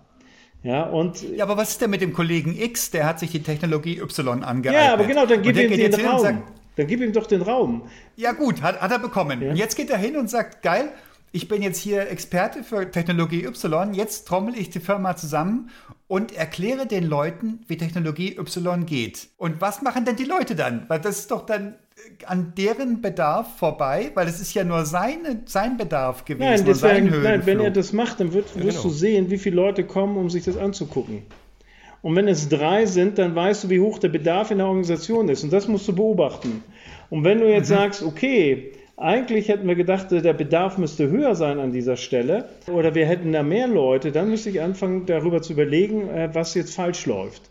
Ja, 0.65 0.83
und 0.83 1.21
ja, 1.21 1.43
aber 1.43 1.57
was 1.57 1.69
ist 1.69 1.81
denn 1.81 1.91
mit 1.91 2.01
dem 2.01 2.11
Kollegen 2.11 2.59
X, 2.59 2.89
der 2.89 3.05
hat 3.05 3.19
sich 3.19 3.29
die 3.29 3.43
Technologie 3.43 3.99
Y 3.99 4.43
angeeignet? 4.43 4.83
Ja, 4.83 4.93
aber 4.93 5.05
genau, 5.05 5.27
dann 5.27 5.43
gib 5.43 5.55
ihm 5.55 5.69
den 5.69 5.93
Raum. 6.05 6.19
Sagt, 6.19 6.43
dann 6.75 6.87
gib 6.87 7.01
ihm 7.01 7.13
doch 7.13 7.27
den 7.27 7.43
Raum. 7.43 7.83
Ja 8.15 8.31
gut, 8.31 8.63
hat, 8.63 8.81
hat 8.81 8.91
er 8.91 8.97
bekommen. 8.97 9.43
Ja. 9.43 9.51
Und 9.51 9.57
jetzt 9.57 9.75
geht 9.75 9.91
er 9.91 9.97
hin 9.97 10.17
und 10.17 10.27
sagt, 10.27 10.63
geil, 10.63 10.89
ich 11.31 11.47
bin 11.47 11.61
jetzt 11.61 11.77
hier 11.77 12.09
Experte 12.09 12.63
für 12.63 12.89
Technologie 12.89 13.45
Y, 13.45 13.93
jetzt 13.93 14.27
trommel 14.27 14.57
ich 14.57 14.71
die 14.71 14.79
Firma 14.79 15.15
zusammen 15.15 15.69
und 16.07 16.35
erkläre 16.35 16.87
den 16.87 17.03
Leuten, 17.03 17.59
wie 17.67 17.77
Technologie 17.77 18.35
Y 18.35 18.87
geht. 18.87 19.27
Und 19.37 19.61
was 19.61 19.83
machen 19.83 20.03
denn 20.03 20.15
die 20.15 20.23
Leute 20.23 20.55
dann? 20.55 20.85
Weil 20.87 20.99
das 20.99 21.19
ist 21.19 21.29
doch 21.29 21.45
dann 21.45 21.75
an 22.27 22.53
deren 22.57 23.01
Bedarf 23.01 23.57
vorbei, 23.57 24.11
weil 24.15 24.27
es 24.27 24.41
ist 24.41 24.53
ja 24.53 24.63
nur 24.63 24.85
seine, 24.85 25.41
sein 25.45 25.77
Bedarf 25.77 26.25
gewesen. 26.25 26.49
Nein, 26.49 26.65
deswegen, 26.65 27.23
nein 27.23 27.45
wenn 27.45 27.59
er 27.59 27.71
das 27.71 27.93
macht, 27.93 28.19
dann 28.19 28.33
wird, 28.33 28.55
wirst 28.55 28.77
genau. 28.77 28.83
du 28.83 28.89
sehen, 28.89 29.29
wie 29.29 29.37
viele 29.37 29.55
Leute 29.55 29.85
kommen, 29.85 30.17
um 30.17 30.29
sich 30.29 30.43
das 30.43 30.57
anzugucken. 30.57 31.23
Und 32.01 32.15
wenn 32.15 32.27
es 32.27 32.49
drei 32.49 32.85
sind, 32.85 33.17
dann 33.17 33.33
weißt 33.33 33.63
du, 33.63 33.69
wie 33.69 33.79
hoch 33.79 33.97
der 33.97 34.09
Bedarf 34.09 34.51
in 34.51 34.59
der 34.59 34.67
Organisation 34.67 35.27
ist. 35.29 35.43
Und 35.43 35.51
das 35.51 35.67
musst 35.67 35.87
du 35.87 35.95
beobachten. 35.95 36.63
Und 37.09 37.23
wenn 37.23 37.39
du 37.39 37.49
jetzt 37.49 37.69
mhm. 37.69 37.75
sagst, 37.75 38.03
okay, 38.03 38.73
eigentlich 38.97 39.47
hätten 39.49 39.67
wir 39.67 39.75
gedacht, 39.75 40.11
der 40.11 40.33
Bedarf 40.33 40.77
müsste 40.77 41.09
höher 41.09 41.35
sein 41.35 41.59
an 41.59 41.71
dieser 41.71 41.97
Stelle 41.97 42.47
oder 42.67 42.95
wir 42.95 43.05
hätten 43.05 43.31
da 43.31 43.43
mehr 43.43 43.67
Leute, 43.67 44.11
dann 44.11 44.29
müsste 44.29 44.49
ich 44.49 44.61
anfangen, 44.61 45.05
darüber 45.05 45.41
zu 45.41 45.53
überlegen, 45.53 46.07
äh, 46.09 46.29
was 46.33 46.53
jetzt 46.53 46.75
falsch 46.75 47.05
läuft. 47.05 47.41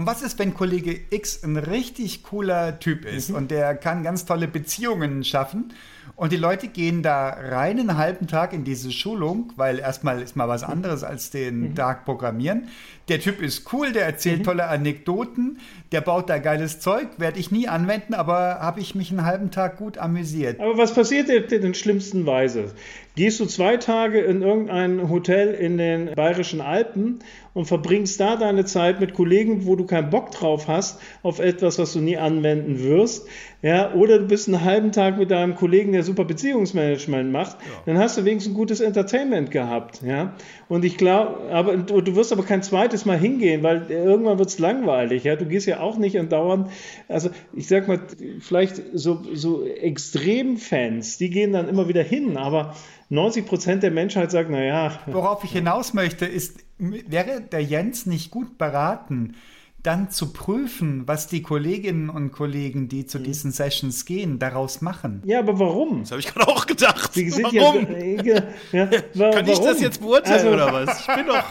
Und 0.00 0.06
was 0.06 0.22
ist, 0.22 0.38
wenn 0.38 0.54
Kollege 0.54 0.98
X 1.10 1.44
ein 1.44 1.58
richtig 1.58 2.22
cooler 2.22 2.78
Typ 2.78 3.04
ist 3.04 3.28
mhm. 3.28 3.36
und 3.36 3.50
der 3.50 3.74
kann 3.74 4.02
ganz 4.02 4.24
tolle 4.24 4.48
Beziehungen 4.48 5.24
schaffen 5.24 5.74
und 6.16 6.32
die 6.32 6.38
Leute 6.38 6.68
gehen 6.68 7.02
da 7.02 7.28
rein 7.28 7.78
einen 7.78 7.98
halben 7.98 8.26
Tag 8.26 8.54
in 8.54 8.64
diese 8.64 8.92
Schulung, 8.92 9.52
weil 9.56 9.78
erstmal 9.78 10.22
ist 10.22 10.36
mal 10.36 10.48
was 10.48 10.62
anderes 10.62 11.04
als 11.04 11.28
den 11.28 11.60
mhm. 11.60 11.74
Tag 11.74 12.06
programmieren. 12.06 12.68
Der 13.08 13.20
Typ 13.20 13.42
ist 13.42 13.72
cool, 13.72 13.92
der 13.92 14.04
erzählt 14.04 14.40
mhm. 14.40 14.44
tolle 14.44 14.68
Anekdoten, 14.68 15.58
der 15.90 16.00
baut 16.00 16.30
da 16.30 16.38
geiles 16.38 16.80
Zeug, 16.80 17.08
werde 17.18 17.40
ich 17.40 17.50
nie 17.50 17.66
anwenden, 17.66 18.14
aber 18.14 18.60
habe 18.60 18.80
ich 18.80 18.94
mich 18.94 19.10
einen 19.10 19.24
halben 19.24 19.50
Tag 19.50 19.78
gut 19.78 19.98
amüsiert. 19.98 20.60
Aber 20.60 20.78
was 20.78 20.94
passiert 20.94 21.28
in 21.28 21.62
den 21.62 21.74
schlimmsten 21.74 22.26
Weise? 22.26 22.72
Gehst 23.16 23.40
du 23.40 23.46
zwei 23.46 23.76
Tage 23.76 24.20
in 24.20 24.42
irgendein 24.42 25.10
Hotel 25.10 25.52
in 25.52 25.78
den 25.78 26.14
Bayerischen 26.14 26.60
Alpen 26.60 27.18
und 27.54 27.66
verbringst 27.66 28.20
da 28.20 28.36
deine 28.36 28.64
Zeit 28.64 29.00
mit 29.00 29.14
Kollegen, 29.14 29.66
wo 29.66 29.74
du 29.74 29.84
keinen 29.84 30.10
Bock 30.10 30.30
drauf 30.30 30.68
hast, 30.68 31.00
auf 31.24 31.40
etwas, 31.40 31.80
was 31.80 31.92
du 31.92 31.98
nie 31.98 32.16
anwenden 32.16 32.82
wirst, 32.82 33.26
ja, 33.62 33.92
oder 33.92 34.20
du 34.20 34.26
bist 34.26 34.48
einen 34.48 34.64
halben 34.64 34.92
Tag 34.92 35.18
mit 35.18 35.30
deinem 35.30 35.56
Kollegen, 35.56 35.92
der 35.92 36.04
super 36.04 36.24
Beziehungsmanagement 36.24 37.32
macht, 37.32 37.58
ja. 37.60 37.66
dann 37.84 37.98
hast 37.98 38.16
du 38.16 38.24
wenigstens 38.24 38.54
ein 38.54 38.56
gutes 38.56 38.80
Entertainment 38.80 39.50
gehabt, 39.50 40.00
ja. 40.06 40.32
Und 40.68 40.84
ich 40.84 40.96
glaube, 40.96 41.50
aber 41.50 41.76
du 41.76 42.14
wirst 42.14 42.32
aber 42.32 42.44
kein 42.44 42.62
zweites 42.62 42.99
Mal 43.04 43.18
hingehen, 43.18 43.62
weil 43.62 43.90
irgendwann 43.90 44.38
wird 44.38 44.48
es 44.48 44.58
langweilig, 44.58 45.24
ja. 45.24 45.36
Du 45.36 45.46
gehst 45.46 45.66
ja 45.66 45.80
auch 45.80 45.98
nicht 45.98 46.18
andauernd, 46.18 46.70
also 47.08 47.30
ich 47.52 47.66
sag 47.66 47.88
mal, 47.88 48.00
vielleicht 48.40 48.82
so, 48.92 49.22
so 49.34 49.66
Extremfans, 49.66 51.18
die 51.18 51.30
gehen 51.30 51.52
dann 51.52 51.68
immer 51.68 51.88
wieder 51.88 52.02
hin, 52.02 52.36
aber 52.36 52.74
90 53.08 53.46
Prozent 53.46 53.82
der 53.82 53.90
Menschheit 53.90 54.30
sagt, 54.30 54.50
naja. 54.50 54.98
Worauf 55.06 55.44
ich 55.44 55.52
hinaus 55.52 55.94
möchte, 55.94 56.26
ist, 56.26 56.64
wäre 56.78 57.40
der 57.40 57.62
Jens 57.62 58.06
nicht 58.06 58.30
gut 58.30 58.56
beraten, 58.56 59.34
dann 59.82 60.10
zu 60.10 60.32
prüfen, 60.32 61.02
was 61.06 61.26
die 61.26 61.42
Kolleginnen 61.42 62.10
und 62.10 62.32
Kollegen, 62.32 62.88
die 62.88 63.06
zu 63.06 63.18
mhm. 63.18 63.24
diesen 63.24 63.52
Sessions 63.52 64.04
gehen, 64.04 64.38
daraus 64.38 64.80
machen. 64.80 65.22
Ja, 65.24 65.38
aber 65.38 65.58
warum? 65.58 66.00
Das 66.00 66.10
habe 66.10 66.20
ich 66.20 66.26
gerade 66.26 66.48
auch 66.48 66.66
gedacht. 66.66 67.16
warum? 67.16 67.86
Ja, 68.24 68.42
ja, 68.72 68.90
wa 69.14 69.30
Kann 69.30 69.46
warum? 69.46 69.48
ich 69.48 69.58
das 69.58 69.80
jetzt 69.80 70.00
beurteilen 70.00 70.46
also, 70.46 70.50
oder 70.50 70.72
was? 70.72 71.00
Ich 71.00 71.14
bin 71.14 71.26
doch. 71.26 71.44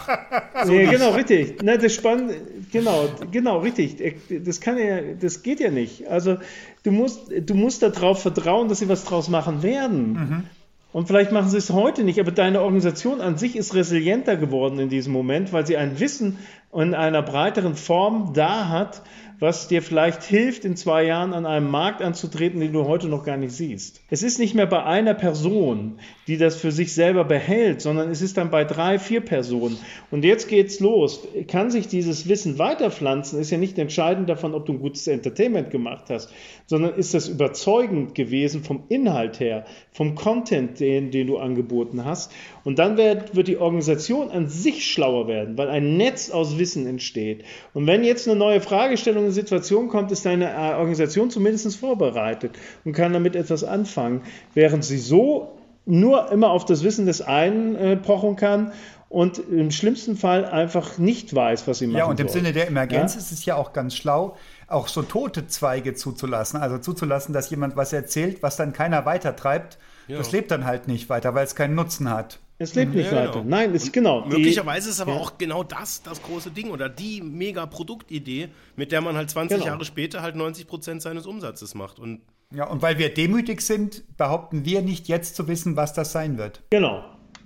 So 0.65 0.73
ja, 0.73 0.91
genau, 0.91 1.11
richtig. 1.11 1.63
Na, 1.63 1.77
das 1.77 1.93
spannend, 1.93 2.33
genau, 2.71 3.07
genau, 3.31 3.59
richtig. 3.59 3.97
Das 4.43 4.59
kann 4.59 4.77
ja, 4.77 4.99
das 5.19 5.41
geht 5.41 5.61
ja 5.61 5.71
nicht. 5.71 6.07
Also 6.07 6.37
du 6.83 6.91
musst, 6.91 7.31
du 7.31 7.53
musst 7.53 7.81
darauf 7.81 8.21
vertrauen, 8.21 8.67
dass 8.67 8.79
sie 8.79 8.89
was 8.89 9.05
draus 9.05 9.29
machen 9.29 9.63
werden. 9.63 10.13
Mhm. 10.13 10.43
Und 10.91 11.07
vielleicht 11.07 11.31
machen 11.31 11.49
sie 11.49 11.57
es 11.57 11.71
heute 11.71 12.03
nicht, 12.03 12.19
aber 12.19 12.31
deine 12.31 12.61
Organisation 12.61 13.21
an 13.21 13.37
sich 13.37 13.55
ist 13.55 13.75
resilienter 13.75 14.37
geworden 14.37 14.79
in 14.79 14.89
diesem 14.89 15.13
Moment, 15.13 15.53
weil 15.53 15.65
sie 15.67 15.77
ein 15.77 15.99
Wissen 15.99 16.39
in 16.73 16.95
einer 16.95 17.21
breiteren 17.21 17.75
Form 17.75 18.33
da 18.33 18.69
hat, 18.69 19.03
was 19.39 19.69
dir 19.69 19.81
vielleicht 19.81 20.23
hilft, 20.23 20.65
in 20.65 20.75
zwei 20.75 21.05
Jahren 21.05 21.33
an 21.33 21.45
einem 21.45 21.69
Markt 21.69 22.01
anzutreten, 22.01 22.59
den 22.59 22.73
du 22.73 22.85
heute 22.85 23.07
noch 23.07 23.23
gar 23.23 23.37
nicht 23.37 23.53
siehst. 23.53 24.01
Es 24.09 24.21
ist 24.21 24.37
nicht 24.37 24.53
mehr 24.53 24.65
bei 24.65 24.83
einer 24.83 25.13
Person, 25.13 25.99
die 26.27 26.37
das 26.37 26.57
für 26.57 26.71
sich 26.71 26.93
selber 26.93 27.23
behält, 27.23 27.81
sondern 27.81 28.09
es 28.09 28.21
ist 28.21 28.37
dann 28.37 28.51
bei 28.51 28.65
drei, 28.65 28.99
vier 28.99 29.21
Personen. 29.21 29.77
Und 30.11 30.25
jetzt 30.25 30.49
geht's 30.49 30.79
los. 30.81 31.25
Kann 31.47 31.71
sich 31.71 31.87
dieses 31.87 32.27
Wissen 32.27 32.59
weiterpflanzen, 32.59 33.39
ist 33.39 33.49
ja 33.49 33.57
nicht 33.57 33.79
entscheidend 33.79 34.27
davon, 34.27 34.53
ob 34.53 34.65
du 34.65 34.73
ein 34.73 34.79
gutes 34.79 35.07
Entertainment 35.07 35.71
gemacht 35.71 36.05
hast, 36.09 36.33
sondern 36.65 36.95
ist 36.95 37.13
das 37.13 37.29
überzeugend 37.29 38.15
gewesen 38.15 38.63
vom 38.63 38.83
Inhalt 38.89 39.39
her, 39.39 39.65
vom 39.91 40.15
Content, 40.15 40.79
den, 40.79 41.11
den 41.11 41.27
du 41.27 41.37
angeboten 41.37 42.03
hast. 42.03 42.31
Und 42.63 42.79
dann 42.79 42.97
wird, 42.97 43.35
wird 43.35 43.47
die 43.47 43.57
Organisation 43.57 44.31
an 44.31 44.47
sich 44.47 44.89
schlauer 44.91 45.27
werden, 45.27 45.57
weil 45.57 45.69
ein 45.69 45.97
Netz 45.97 46.29
aus 46.29 46.57
Wissen 46.57 46.85
entsteht. 46.87 47.43
Und 47.73 47.87
wenn 47.87 48.03
jetzt 48.03 48.27
eine 48.27 48.37
neue 48.37 48.61
Fragestellung 48.61 49.25
in 49.25 49.31
Situation 49.31 49.87
kommt, 49.87 50.11
ist 50.11 50.25
deine 50.25 50.51
äh, 50.51 50.73
Organisation 50.75 51.29
zumindest 51.29 51.75
vorbereitet 51.77 52.51
und 52.85 52.93
kann 52.93 53.13
damit 53.13 53.35
etwas 53.35 53.63
anfangen, 53.63 54.21
während 54.53 54.83
sie 54.83 54.97
so 54.97 55.57
nur 55.85 56.31
immer 56.31 56.51
auf 56.51 56.65
das 56.65 56.83
Wissen 56.83 57.05
des 57.05 57.21
einen 57.21 57.75
äh, 57.75 57.97
pochen 57.97 58.35
kann 58.35 58.71
und 59.09 59.39
im 59.39 59.71
schlimmsten 59.71 60.15
Fall 60.15 60.45
einfach 60.45 60.99
nicht 60.99 61.33
weiß, 61.33 61.67
was 61.67 61.79
sie 61.79 61.87
machen 61.87 61.97
Ja, 61.97 62.05
und 62.05 62.19
im 62.19 62.27
soll. 62.27 62.41
Sinne 62.41 62.53
der 62.53 62.67
Emergenz 62.67 63.15
ja? 63.15 63.19
ist 63.19 63.31
es 63.31 63.43
ja 63.43 63.55
auch 63.55 63.73
ganz 63.73 63.95
schlau, 63.95 64.37
auch 64.67 64.87
so 64.87 65.01
tote 65.01 65.47
Zweige 65.47 65.95
zuzulassen. 65.95 66.59
Also 66.59 66.77
zuzulassen, 66.77 67.33
dass 67.33 67.49
jemand 67.49 67.75
was 67.75 67.91
erzählt, 67.91 68.43
was 68.43 68.55
dann 68.55 68.71
keiner 68.71 69.05
weitertreibt. 69.05 69.79
Ja. 70.07 70.17
Das 70.19 70.31
lebt 70.31 70.51
dann 70.51 70.65
halt 70.65 70.87
nicht 70.87 71.09
weiter, 71.09 71.33
weil 71.33 71.43
es 71.43 71.55
keinen 71.55 71.73
Nutzen 71.73 72.09
hat. 72.09 72.39
Es 72.61 72.75
lebt 72.75 72.93
nicht 72.93 73.09
ja, 73.09 73.17
weiter. 73.17 73.31
Genau. 73.39 73.45
Nein, 73.45 73.73
ist 73.73 73.93
genau. 73.93 74.25
Möglicherweise 74.25 74.87
die, 74.87 74.91
ist 74.91 74.99
aber 74.99 75.13
ja. 75.13 75.19
auch 75.19 75.37
genau 75.37 75.63
das 75.63 76.03
das 76.03 76.21
große 76.21 76.51
Ding 76.51 76.71
oder 76.71 76.89
die 76.89 77.21
mega 77.21 77.65
Produktidee, 77.65 78.49
mit 78.75 78.91
der 78.91 78.99
man 78.99 79.15
halt 79.15 79.29
20 79.29 79.57
genau. 79.57 79.67
Jahre 79.71 79.85
später 79.85 80.21
halt 80.21 80.35
90 80.35 80.67
Prozent 80.67 81.01
seines 81.01 81.25
Umsatzes 81.25 81.73
macht. 81.73 81.99
Und 81.99 82.19
ja, 82.53 82.67
und 82.67 82.81
weil 82.81 82.97
wir 82.97 83.13
demütig 83.13 83.61
sind, 83.61 84.03
behaupten 84.17 84.65
wir 84.65 84.81
nicht 84.81 85.07
jetzt 85.07 85.35
zu 85.35 85.47
wissen, 85.47 85.77
was 85.77 85.93
das 85.93 86.11
sein 86.11 86.37
wird. 86.37 86.63
Genau, 86.69 87.05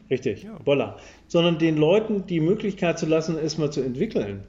richtig. 0.10 0.44
Ja. 0.44 0.58
Voila. 0.66 0.98
Sondern 1.28 1.60
den 1.60 1.78
Leuten 1.78 2.26
die 2.26 2.40
Möglichkeit 2.40 2.98
zu 2.98 3.06
lassen, 3.06 3.38
es 3.38 3.60
mal 3.60 3.72
zu 3.72 3.82
entwickeln. 3.82 4.48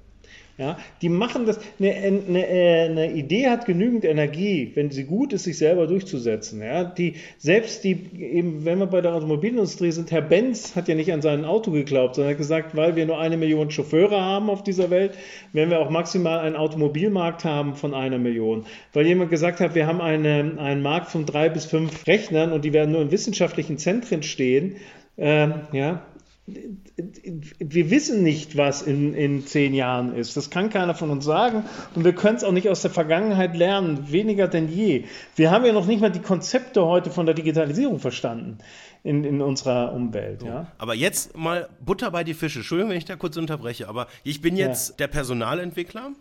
Ja, 0.57 0.79
die 1.03 1.09
machen 1.09 1.47
das. 1.47 1.59
Eine, 1.81 1.95
eine, 1.95 2.47
eine, 2.47 3.13
Idee 3.13 3.49
hat 3.49 3.67
genügend 3.67 4.05
Energie, 4.05 4.71
wenn 4.77 4.93
sie 4.93 5.03
gut 5.03 5.33
ist, 5.33 5.45
sich 5.45 5.59
selber 5.59 5.89
durchzusetzen. 5.89 6.63
Ja, 6.63 6.85
die, 6.85 7.15
selbst 7.39 7.83
die, 7.83 8.09
eben, 8.21 8.65
wenn 8.65 8.79
wir 8.79 8.87
bei 8.87 9.01
der 9.01 9.15
Automobilindustrie 9.15 9.91
sind, 9.91 10.13
Herr 10.13 10.23
Benz 10.23 10.77
hat 10.77 10.87
ja 10.87 10.95
nicht 10.95 11.13
an 11.13 11.23
sein 11.23 11.45
Auto 11.45 11.73
geglaubt, 11.73 12.15
sondern 12.15 12.33
hat 12.33 12.39
gesagt, 12.39 12.77
weil 12.77 12.95
wir 12.95 13.05
nur 13.05 13.19
eine 13.19 13.37
Million 13.37 13.73
Chauffeure 13.73 14.21
haben 14.21 14.49
auf 14.49 14.63
dieser 14.63 14.91
Welt, 14.91 15.19
werden 15.53 15.71
wir 15.71 15.81
auch 15.81 15.91
maximal 15.91 16.39
einen 16.39 16.55
Automobilmarkt 16.55 17.45
haben 17.45 17.75
von 17.75 17.93
einer 17.93 18.19
Million. 18.19 18.65
Weil 18.93 19.09
jemand 19.09 19.31
gesagt 19.31 19.59
hat, 19.59 19.75
wir 19.75 19.89
haben 19.89 20.01
eine, 20.01 20.55
einen 20.59 20.83
Markt 20.83 21.11
von 21.11 21.27
drei 21.27 21.49
bis 21.49 21.65
fünf 21.65 22.07
Rechnern 22.07 22.53
und 22.53 22.65
die 22.65 22.73
werden 22.73 22.93
nur 22.93 23.03
in 23.03 23.11
wissenschaftlichen 23.11 23.77
Zentren 23.79 24.23
stehen. 24.23 24.77
Ähm, 25.19 25.55
ja, 25.73 26.05
wir 26.47 27.91
wissen 27.91 28.23
nicht, 28.23 28.57
was 28.59 28.83
in, 28.83 29.15
in 29.15 29.47
zehn 29.47 29.73
Jahren 29.73 30.15
ist. 30.15 30.37
Das 30.37 30.51
kann 30.51 30.69
keiner 30.69 30.95
von 30.95 31.11
uns 31.11 31.25
sagen. 31.25 31.65
Und 31.95 32.05
wir 32.05 32.15
können 32.15 32.37
es 32.37 32.45
auch 32.45 32.53
nicht 32.53 32.69
aus 32.69 32.83
der 32.83 32.91
Vergangenheit 32.91 33.57
lernen, 33.57 34.13
weniger 34.13 34.47
denn 34.47 34.69
je. 34.69 35.05
Wir 35.37 35.51
haben 35.51 35.65
ja 35.65 35.73
noch 35.73 35.87
nicht 35.87 36.03
mal 36.03 36.13
die 36.13 36.21
Konzepte 36.21 36.85
heute 36.85 37.11
von 37.11 37.25
der 37.25 37.35
Digitalisierung 37.35 37.99
verstanden 37.99 38.59
in, 39.03 39.25
in 39.25 39.41
unserer 39.41 39.95
Umwelt. 39.95 40.43
So. 40.43 40.47
Ja? 40.47 40.67
Aber 40.77 40.95
jetzt 40.95 41.35
mal 41.35 41.69
Butter 41.81 42.11
bei 42.11 42.25
die 42.25 42.35
Fische. 42.35 42.59
Entschuldigung, 42.59 42.91
wenn 42.91 42.99
ich 42.99 43.07
da 43.07 43.17
kurz 43.17 43.39
unterbreche, 43.39 43.89
aber 43.89 44.07
ich 44.23 44.43
bin 44.43 44.57
jetzt 44.57 44.91
ja. 44.91 44.97
der 44.97 45.09
Personalentwickler 45.09 46.13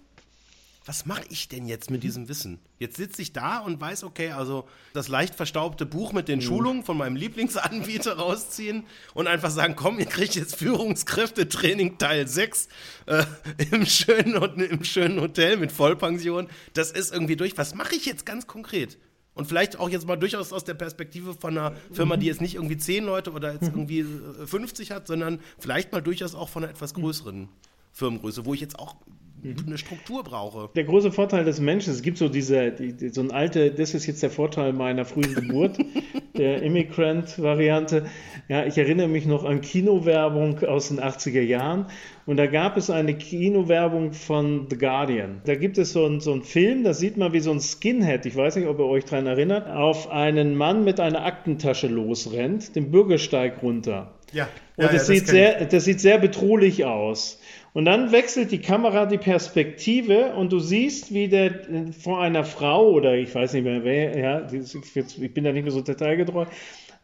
was 0.85 1.05
mache 1.05 1.23
ich 1.29 1.47
denn 1.47 1.65
jetzt 1.65 1.89
mit 1.89 2.01
mhm. 2.01 2.07
diesem 2.07 2.27
Wissen? 2.29 2.59
Jetzt 2.77 2.97
sitze 2.97 3.21
ich 3.21 3.31
da 3.31 3.59
und 3.59 3.79
weiß, 3.79 4.03
okay, 4.03 4.31
also 4.31 4.67
das 4.93 5.07
leicht 5.07 5.35
verstaubte 5.35 5.85
Buch 5.85 6.11
mit 6.11 6.27
den 6.27 6.39
mhm. 6.39 6.43
Schulungen 6.43 6.83
von 6.83 6.97
meinem 6.97 7.15
Lieblingsanbieter 7.15 8.13
rausziehen 8.17 8.85
und 9.13 9.27
einfach 9.27 9.49
sagen, 9.49 9.75
komm, 9.75 9.99
ihr 9.99 10.05
kriegt 10.05 10.35
jetzt 10.35 10.55
Führungskräftetraining 10.57 11.97
Teil 11.97 12.27
6 12.27 12.67
äh, 13.05 13.23
im, 13.71 13.85
schönen, 13.85 14.59
im 14.59 14.83
schönen 14.83 15.21
Hotel 15.21 15.57
mit 15.57 15.71
Vollpension. 15.71 16.49
Das 16.73 16.91
ist 16.91 17.13
irgendwie 17.13 17.37
durch. 17.37 17.57
Was 17.57 17.75
mache 17.75 17.95
ich 17.95 18.05
jetzt 18.05 18.25
ganz 18.25 18.45
konkret? 18.45 18.97
Und 19.35 19.47
vielleicht 19.47 19.79
auch 19.79 19.89
jetzt 19.89 20.05
mal 20.05 20.17
durchaus 20.17 20.53
aus 20.53 20.63
der 20.63 20.75
Perspektive 20.75 21.33
von 21.33 21.57
einer 21.57 21.75
Firma, 21.91 22.17
die 22.17 22.25
mhm. 22.25 22.27
jetzt 22.27 22.41
nicht 22.41 22.55
irgendwie 22.55 22.77
10 22.77 23.05
Leute 23.05 23.31
oder 23.31 23.53
jetzt 23.53 23.63
irgendwie 23.63 24.05
50 24.45 24.89
äh, 24.89 24.93
hat, 24.93 25.07
sondern 25.07 25.39
vielleicht 25.57 25.91
mal 25.91 26.01
durchaus 26.01 26.35
auch 26.35 26.49
von 26.49 26.63
einer 26.63 26.71
etwas 26.71 26.93
größeren 26.93 27.47
Firmengröße, 27.93 28.45
wo 28.45 28.53
ich 28.53 28.61
jetzt 28.61 28.77
auch 28.77 28.97
Mhm. 29.05 29.22
Eine 29.43 29.77
Struktur 29.77 30.23
brauche. 30.23 30.69
Der 30.75 30.83
große 30.83 31.11
Vorteil 31.11 31.43
des 31.43 31.59
Menschen, 31.59 31.93
es 31.93 32.01
gibt 32.01 32.17
so 32.17 32.29
diese, 32.29 32.71
die, 32.71 33.09
so 33.09 33.21
ein 33.21 33.31
alte, 33.31 33.71
das 33.71 33.93
ist 33.93 34.05
jetzt 34.05 34.23
der 34.23 34.29
Vorteil 34.29 34.73
meiner 34.73 35.05
frühen 35.05 35.35
Geburt, 35.35 35.77
der 36.37 36.61
Immigrant-Variante. 36.63 38.05
Ja, 38.47 38.65
ich 38.65 38.77
erinnere 38.77 39.07
mich 39.07 39.25
noch 39.25 39.43
an 39.43 39.61
Kinowerbung 39.61 40.59
aus 40.63 40.89
den 40.89 40.99
80er 40.99 41.41
Jahren 41.41 41.87
und 42.25 42.37
da 42.37 42.47
gab 42.47 42.77
es 42.77 42.89
eine 42.89 43.15
Kinowerbung 43.15 44.13
von 44.13 44.67
The 44.69 44.77
Guardian. 44.77 45.41
Da 45.45 45.55
gibt 45.55 45.77
es 45.77 45.93
so 45.93 46.05
einen, 46.05 46.21
so 46.21 46.31
einen 46.31 46.43
Film, 46.43 46.83
da 46.83 46.93
sieht 46.93 47.17
man, 47.17 47.33
wie 47.33 47.39
so 47.39 47.51
ein 47.51 47.59
Skinhead, 47.59 48.25
ich 48.25 48.35
weiß 48.35 48.55
nicht, 48.55 48.67
ob 48.67 48.79
ihr 48.79 48.85
euch 48.85 49.05
daran 49.05 49.27
erinnert, 49.27 49.67
auf 49.67 50.09
einen 50.09 50.55
Mann 50.55 50.83
mit 50.83 50.99
einer 50.99 51.25
Aktentasche 51.25 51.87
losrennt, 51.87 52.75
den 52.75 52.91
Bürgersteig 52.91 53.61
runter. 53.61 54.13
Ja. 54.31 54.47
Und 54.75 54.85
ja, 54.85 54.91
das, 54.91 55.07
ja, 55.07 55.15
sieht 55.15 55.27
sehr, 55.27 55.65
das 55.65 55.85
sieht 55.85 55.99
sehr 55.99 56.17
bedrohlich 56.17 56.85
aus. 56.85 57.39
Und 57.73 57.85
dann 57.85 58.11
wechselt 58.11 58.51
die 58.51 58.61
Kamera 58.61 59.05
die 59.05 59.17
Perspektive 59.17 60.33
und 60.33 60.51
du 60.51 60.59
siehst, 60.59 61.13
wie 61.13 61.27
der 61.27 61.61
vor 61.99 62.21
einer 62.21 62.43
Frau 62.43 62.91
oder 62.91 63.15
ich 63.15 63.33
weiß 63.33 63.53
nicht 63.53 63.63
mehr 63.63 63.83
wer, 63.83 64.17
ja, 64.17 64.47
ich 64.51 65.33
bin 65.33 65.43
da 65.43 65.51
nicht 65.51 65.63
mehr 65.63 65.71
so 65.71 65.81
detailgetreu, 65.81 66.45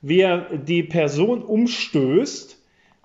wie 0.01 0.21
er 0.21 0.57
die 0.57 0.83
Person 0.83 1.43
umstößt, 1.43 2.58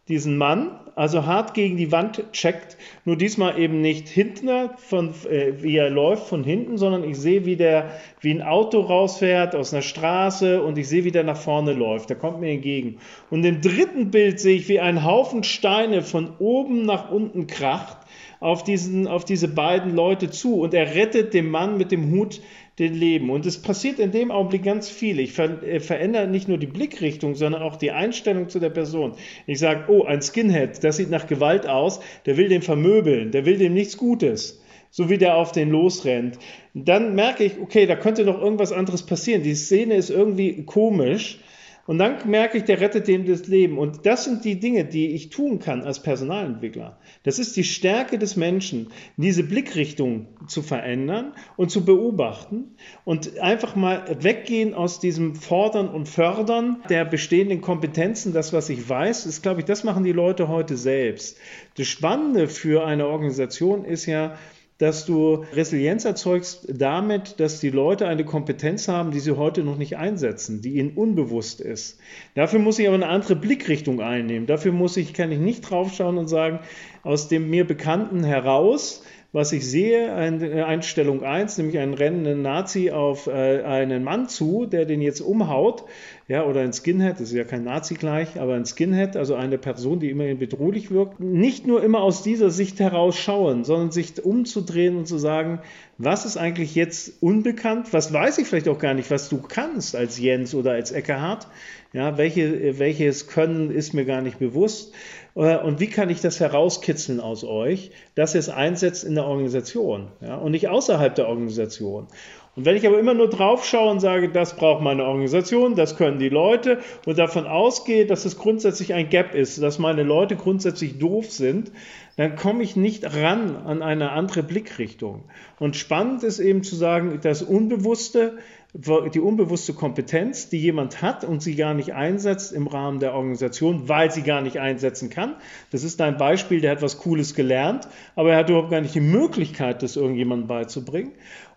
diesen 0.08 0.36
Mann, 0.36 0.78
also 0.96 1.24
hart 1.24 1.54
gegen 1.54 1.76
die 1.76 1.90
Wand 1.90 2.24
checkt, 2.32 2.76
nur 3.04 3.16
diesmal 3.16 3.58
eben 3.58 3.80
nicht 3.80 4.06
hinten, 4.06 4.70
von, 4.76 5.14
äh, 5.30 5.62
wie 5.62 5.76
er 5.76 5.88
läuft 5.88 6.26
von 6.28 6.44
hinten, 6.44 6.76
sondern 6.76 7.04
ich 7.04 7.16
sehe, 7.16 7.46
wie, 7.46 7.56
der, 7.56 7.90
wie 8.20 8.30
ein 8.30 8.42
Auto 8.42 8.80
rausfährt 8.80 9.54
aus 9.54 9.72
einer 9.72 9.82
Straße 9.82 10.62
und 10.62 10.76
ich 10.76 10.88
sehe, 10.88 11.04
wie 11.04 11.10
der 11.10 11.24
nach 11.24 11.38
vorne 11.38 11.72
läuft. 11.72 12.10
Der 12.10 12.16
kommt 12.16 12.40
mir 12.40 12.50
entgegen. 12.50 12.98
Und 13.30 13.44
im 13.44 13.60
dritten 13.62 14.10
Bild 14.10 14.38
sehe 14.40 14.56
ich, 14.56 14.68
wie 14.68 14.80
ein 14.80 15.04
Haufen 15.04 15.42
Steine 15.42 16.02
von 16.02 16.34
oben 16.38 16.84
nach 16.84 17.10
unten 17.10 17.46
kracht 17.46 17.96
auf, 18.40 18.62
diesen, 18.62 19.08
auf 19.08 19.24
diese 19.24 19.48
beiden 19.48 19.94
Leute 19.94 20.30
zu 20.30 20.60
und 20.60 20.74
er 20.74 20.94
rettet 20.94 21.32
dem 21.32 21.50
Mann 21.50 21.78
mit 21.78 21.90
dem 21.90 22.10
Hut 22.10 22.42
den 22.78 22.94
Leben. 22.94 23.30
Und 23.30 23.46
es 23.46 23.60
passiert 23.60 23.98
in 23.98 24.10
dem 24.10 24.30
Augenblick 24.30 24.64
ganz 24.64 24.88
viel. 24.88 25.20
Ich 25.20 25.32
ver 25.32 25.62
äh, 25.62 25.80
verändere 25.80 26.26
nicht 26.26 26.48
nur 26.48 26.58
die 26.58 26.66
Blickrichtung, 26.66 27.34
sondern 27.34 27.62
auch 27.62 27.76
die 27.76 27.92
Einstellung 27.92 28.48
zu 28.48 28.58
der 28.58 28.70
Person. 28.70 29.14
Ich 29.46 29.60
sage, 29.60 29.84
oh, 29.88 30.04
ein 30.04 30.22
Skinhead, 30.22 30.82
das 30.82 30.96
sieht 30.96 31.10
nach 31.10 31.26
Gewalt 31.26 31.68
aus, 31.68 32.00
der 32.26 32.36
will 32.36 32.48
den 32.48 32.62
vermöbeln, 32.62 33.30
der 33.30 33.46
will 33.46 33.58
dem 33.58 33.74
nichts 33.74 33.96
Gutes. 33.96 34.60
So 34.90 35.10
wie 35.10 35.18
der 35.18 35.36
auf 35.36 35.50
den 35.50 35.70
losrennt. 35.70 36.38
Dann 36.72 37.16
merke 37.16 37.42
ich, 37.42 37.58
okay, 37.60 37.86
da 37.86 37.96
könnte 37.96 38.24
noch 38.24 38.40
irgendwas 38.40 38.70
anderes 38.70 39.04
passieren. 39.04 39.42
Die 39.42 39.56
Szene 39.56 39.94
ist 39.94 40.10
irgendwie 40.10 40.64
komisch. 40.64 41.40
Und 41.86 41.98
dann 41.98 42.28
merke 42.28 42.56
ich, 42.58 42.64
der 42.64 42.80
rettet 42.80 43.08
dem 43.08 43.26
das 43.26 43.46
Leben. 43.46 43.76
Und 43.76 44.06
das 44.06 44.24
sind 44.24 44.44
die 44.44 44.58
Dinge, 44.58 44.86
die 44.86 45.10
ich 45.14 45.28
tun 45.28 45.58
kann 45.58 45.82
als 45.82 46.02
Personalentwickler. 46.02 46.98
Das 47.24 47.38
ist 47.38 47.56
die 47.56 47.64
Stärke 47.64 48.18
des 48.18 48.36
Menschen, 48.36 48.88
diese 49.16 49.42
Blickrichtung 49.42 50.26
zu 50.46 50.62
verändern 50.62 51.32
und 51.56 51.70
zu 51.70 51.84
beobachten 51.84 52.76
und 53.04 53.38
einfach 53.38 53.76
mal 53.76 54.16
weggehen 54.20 54.72
aus 54.72 54.98
diesem 54.98 55.34
Fordern 55.34 55.88
und 55.88 56.08
Fördern 56.08 56.78
der 56.88 57.04
bestehenden 57.04 57.60
Kompetenzen. 57.60 58.32
Das, 58.32 58.54
was 58.54 58.70
ich 58.70 58.88
weiß, 58.88 59.26
ist, 59.26 59.42
glaube 59.42 59.60
ich, 59.60 59.66
das 59.66 59.84
machen 59.84 60.04
die 60.04 60.12
Leute 60.12 60.48
heute 60.48 60.78
selbst. 60.78 61.38
Das 61.76 61.86
Spannende 61.86 62.48
für 62.48 62.86
eine 62.86 63.06
Organisation 63.06 63.84
ist 63.84 64.06
ja, 64.06 64.36
dass 64.78 65.06
du 65.06 65.44
Resilienz 65.52 66.04
erzeugst 66.04 66.66
damit, 66.68 67.38
dass 67.38 67.60
die 67.60 67.70
Leute 67.70 68.08
eine 68.08 68.24
Kompetenz 68.24 68.88
haben, 68.88 69.12
die 69.12 69.20
sie 69.20 69.36
heute 69.36 69.62
noch 69.62 69.76
nicht 69.76 69.96
einsetzen, 69.96 70.62
die 70.62 70.74
ihnen 70.78 70.96
unbewusst 70.96 71.60
ist. 71.60 72.00
Dafür 72.34 72.58
muss 72.58 72.78
ich 72.78 72.86
aber 72.86 72.96
eine 72.96 73.06
andere 73.06 73.36
Blickrichtung 73.36 74.00
einnehmen. 74.00 74.46
Dafür 74.46 74.72
muss 74.72 74.96
ich, 74.96 75.14
kann 75.14 75.30
ich 75.30 75.38
nicht 75.38 75.62
draufschauen 75.62 76.18
und 76.18 76.28
sagen, 76.28 76.60
aus 77.02 77.28
dem 77.28 77.50
mir 77.50 77.66
Bekannten 77.66 78.24
heraus 78.24 79.02
was 79.34 79.50
ich 79.50 79.68
sehe, 79.68 80.14
eine 80.14 80.64
Einstellung 80.64 81.24
1, 81.24 81.58
nämlich 81.58 81.78
einen 81.78 81.94
rennenden 81.94 82.42
Nazi 82.42 82.92
auf 82.92 83.26
äh, 83.26 83.64
einen 83.64 84.04
Mann 84.04 84.28
zu, 84.28 84.64
der 84.64 84.84
den 84.84 85.02
jetzt 85.02 85.20
umhaut, 85.20 85.84
ja, 86.26 86.44
oder 86.44 86.60
ein 86.60 86.72
Skinhead, 86.72 87.20
das 87.20 87.28
ist 87.28 87.34
ja 87.34 87.44
kein 87.44 87.64
Nazi 87.64 87.94
gleich, 87.94 88.40
aber 88.40 88.54
ein 88.54 88.64
Skinhead, 88.64 89.14
also 89.14 89.34
eine 89.34 89.58
Person, 89.58 90.00
die 90.00 90.08
immerhin 90.08 90.38
bedrohlich 90.38 90.90
wirkt, 90.90 91.20
nicht 91.20 91.66
nur 91.66 91.82
immer 91.82 92.00
aus 92.00 92.22
dieser 92.22 92.48
Sicht 92.48 92.80
heraus 92.80 93.16
schauen, 93.16 93.64
sondern 93.64 93.90
sich 93.90 94.24
umzudrehen 94.24 94.96
und 94.96 95.06
zu 95.06 95.18
sagen, 95.18 95.60
was 95.98 96.24
ist 96.24 96.38
eigentlich 96.38 96.74
jetzt 96.74 97.22
unbekannt, 97.22 97.92
was 97.92 98.12
weiß 98.12 98.38
ich 98.38 98.46
vielleicht 98.46 98.68
auch 98.68 98.78
gar 98.78 98.94
nicht, 98.94 99.10
was 99.10 99.28
du 99.28 99.42
kannst 99.42 99.94
als 99.96 100.18
Jens 100.18 100.54
oder 100.54 100.72
als 100.72 100.92
Eckehardt, 100.92 101.46
ja, 101.92 102.16
welche, 102.16 102.78
welches 102.78 103.26
Können 103.26 103.70
ist 103.70 103.92
mir 103.92 104.06
gar 104.06 104.22
nicht 104.22 104.38
bewusst. 104.38 104.94
Äh, 105.36 105.58
und 105.58 105.78
wie 105.78 105.88
kann 105.88 106.10
ich 106.10 106.20
das 106.20 106.40
herauskitzeln 106.40 107.20
aus 107.20 107.44
euch, 107.44 107.90
dass 108.14 108.34
ihr 108.34 108.40
es 108.40 108.48
einsetzt 108.48 109.04
in 109.04 109.14
der 109.14 109.26
Organisation 109.26 110.08
ja, 110.20 110.36
und 110.36 110.52
nicht 110.52 110.68
außerhalb 110.68 111.14
der 111.14 111.28
Organisation. 111.28 112.08
Und 112.56 112.64
wenn 112.66 112.76
ich 112.76 112.86
aber 112.86 112.98
immer 112.98 113.14
nur 113.14 113.28
drauf 113.28 113.64
schaue 113.64 113.90
und 113.90 114.00
sage, 114.00 114.28
das 114.28 114.54
braucht 114.54 114.82
meine 114.82 115.04
Organisation, 115.04 115.74
das 115.74 115.96
können 115.96 116.20
die 116.20 116.28
Leute 116.28 116.78
und 117.04 117.18
davon 117.18 117.46
ausgehe, 117.46 118.06
dass 118.06 118.24
es 118.24 118.38
grundsätzlich 118.38 118.94
ein 118.94 119.08
Gap 119.08 119.34
ist, 119.34 119.60
dass 119.60 119.80
meine 119.80 120.04
Leute 120.04 120.36
grundsätzlich 120.36 120.98
doof 120.98 121.30
sind, 121.32 121.72
dann 122.16 122.36
komme 122.36 122.62
ich 122.62 122.76
nicht 122.76 123.16
ran 123.16 123.56
an 123.56 123.82
eine 123.82 124.12
andere 124.12 124.44
Blickrichtung. 124.44 125.24
Und 125.58 125.74
spannend 125.74 126.22
ist 126.22 126.38
eben 126.38 126.62
zu 126.62 126.76
sagen, 126.76 127.18
das 127.22 127.42
Unbewusste 127.42 128.38
die 128.76 129.20
unbewusste 129.20 129.72
Kompetenz, 129.72 130.48
die 130.48 130.58
jemand 130.58 131.00
hat 131.00 131.22
und 131.22 131.40
sie 131.40 131.54
gar 131.54 131.74
nicht 131.74 131.94
einsetzt 131.94 132.52
im 132.52 132.66
Rahmen 132.66 132.98
der 132.98 133.14
Organisation, 133.14 133.88
weil 133.88 134.10
sie 134.10 134.22
gar 134.22 134.40
nicht 134.40 134.58
einsetzen 134.58 135.10
kann. 135.10 135.36
Das 135.70 135.84
ist 135.84 136.00
ein 136.00 136.16
Beispiel, 136.16 136.60
der 136.60 136.72
hat 136.72 136.82
was 136.82 136.98
Cooles 136.98 137.36
gelernt, 137.36 137.86
aber 138.16 138.32
er 138.32 138.38
hat 138.38 138.50
überhaupt 138.50 138.70
gar 138.70 138.80
nicht 138.80 138.96
die 138.96 139.00
Möglichkeit, 139.00 139.84
das 139.84 139.94
irgendjemandem 139.94 140.48
beizubringen. 140.48 141.12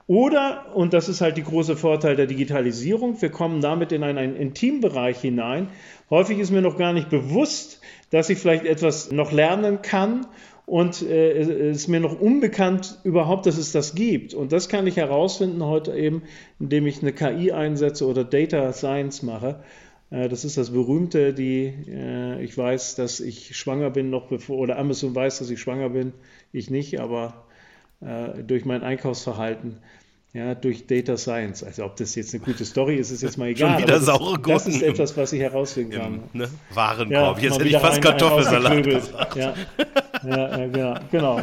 Oder, 0.08 0.74
und 0.74 0.94
das 0.94 1.10
ist 1.10 1.20
halt 1.20 1.36
die 1.36 1.44
große 1.44 1.76
Vorteil 1.76 2.16
der 2.16 2.28
Digitalisierung, 2.28 3.22
wir 3.22 3.30
kommen 3.30 3.60
damit 3.60 3.92
in 3.92 4.04
einen, 4.04 4.18
einen 4.18 4.36
Intimbereich 4.38 5.20
hinein. 5.20 5.68
Häufig 6.10 6.40
ist 6.40 6.50
mir 6.50 6.62
noch 6.62 6.78
gar 6.78 6.94
nicht 6.94 7.10
bewusst, 7.10 7.82
dass 8.10 8.30
ich 8.30 8.38
vielleicht 8.38 8.66
etwas 8.66 9.12
noch 9.12 9.34
lernen 9.34 9.82
kann 9.82 10.26
und 10.66 11.02
äh, 11.02 11.32
es 11.40 11.48
ist 11.48 11.88
mir 11.88 12.02
noch 12.02 12.20
unbekannt 12.20 13.00
überhaupt, 13.06 13.46
dass 13.46 13.58
es 13.58 13.72
das 13.72 13.96
gibt. 13.96 14.34
Und 14.34 14.52
das 14.52 14.68
kann 14.68 14.86
ich 14.86 14.98
herausfinden 14.98 15.64
heute 15.64 15.94
eben, 15.94 16.24
indem 16.60 16.88
ich 16.88 17.02
eine 17.02 17.14
KI 17.14 17.54
einsetze 17.54 18.06
oder 18.06 18.26
Data 18.26 18.74
Science 18.74 19.24
mache. 19.24 19.62
Äh, 20.10 20.28
das 20.28 20.44
ist 20.44 20.58
das 20.58 20.72
berühmte, 20.72 21.34
die 21.34 21.74
äh, 21.90 22.44
ich 22.44 22.58
weiß, 22.58 22.96
dass 22.96 23.22
ich 23.22 23.56
schwanger 23.56 23.90
bin 23.90 24.10
noch 24.10 24.28
bevor 24.28 24.58
oder 24.58 24.78
Amazon 24.78 25.16
weiß, 25.16 25.40
dass 25.40 25.50
ich 25.50 25.62
schwanger 25.62 25.90
bin, 25.90 26.12
ich 26.52 26.70
nicht, 26.70 27.00
aber 27.00 27.47
äh, 28.02 28.44
durch 28.44 28.66
mein 28.66 28.84
Einkaufsverhalten 28.84 29.78
ja, 30.38 30.54
durch 30.54 30.86
Data 30.86 31.18
Science. 31.18 31.64
Also 31.64 31.84
ob 31.86 31.96
das 31.96 32.14
jetzt 32.16 32.34
eine 32.34 32.44
gute 32.44 32.64
Story 32.64 32.98
ist, 32.98 33.10
ist 33.10 33.24
jetzt 33.24 33.38
mal 33.38 33.48
egal. 33.50 33.80
Schon 33.80 33.88
wieder 33.88 34.00
saure 34.00 34.40
das, 34.40 34.66
das 34.66 34.76
ist 34.76 34.84
etwas, 34.84 35.18
was 35.18 35.34
ich 35.34 35.42
herausfinden 35.42 35.98
kann. 35.98 36.20
Ne? 36.34 36.48
Warenkorb. 36.74 37.38
Ja, 37.38 37.44
jetzt 37.44 37.60
hätte 37.60 37.70
ich 37.70 37.78
fast 37.78 38.02
Kartoffelsalat 38.02 38.84
gesagt. 38.84 39.36
Ja. 39.36 39.54
Ja, 40.26 40.58
ja, 40.60 40.68
genau, 40.68 40.96
genau. 41.12 41.42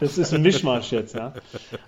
Das 0.00 0.18
ist 0.18 0.32
ein 0.32 0.42
Mischmasch 0.42 0.92
jetzt, 0.92 1.14
ja. 1.14 1.32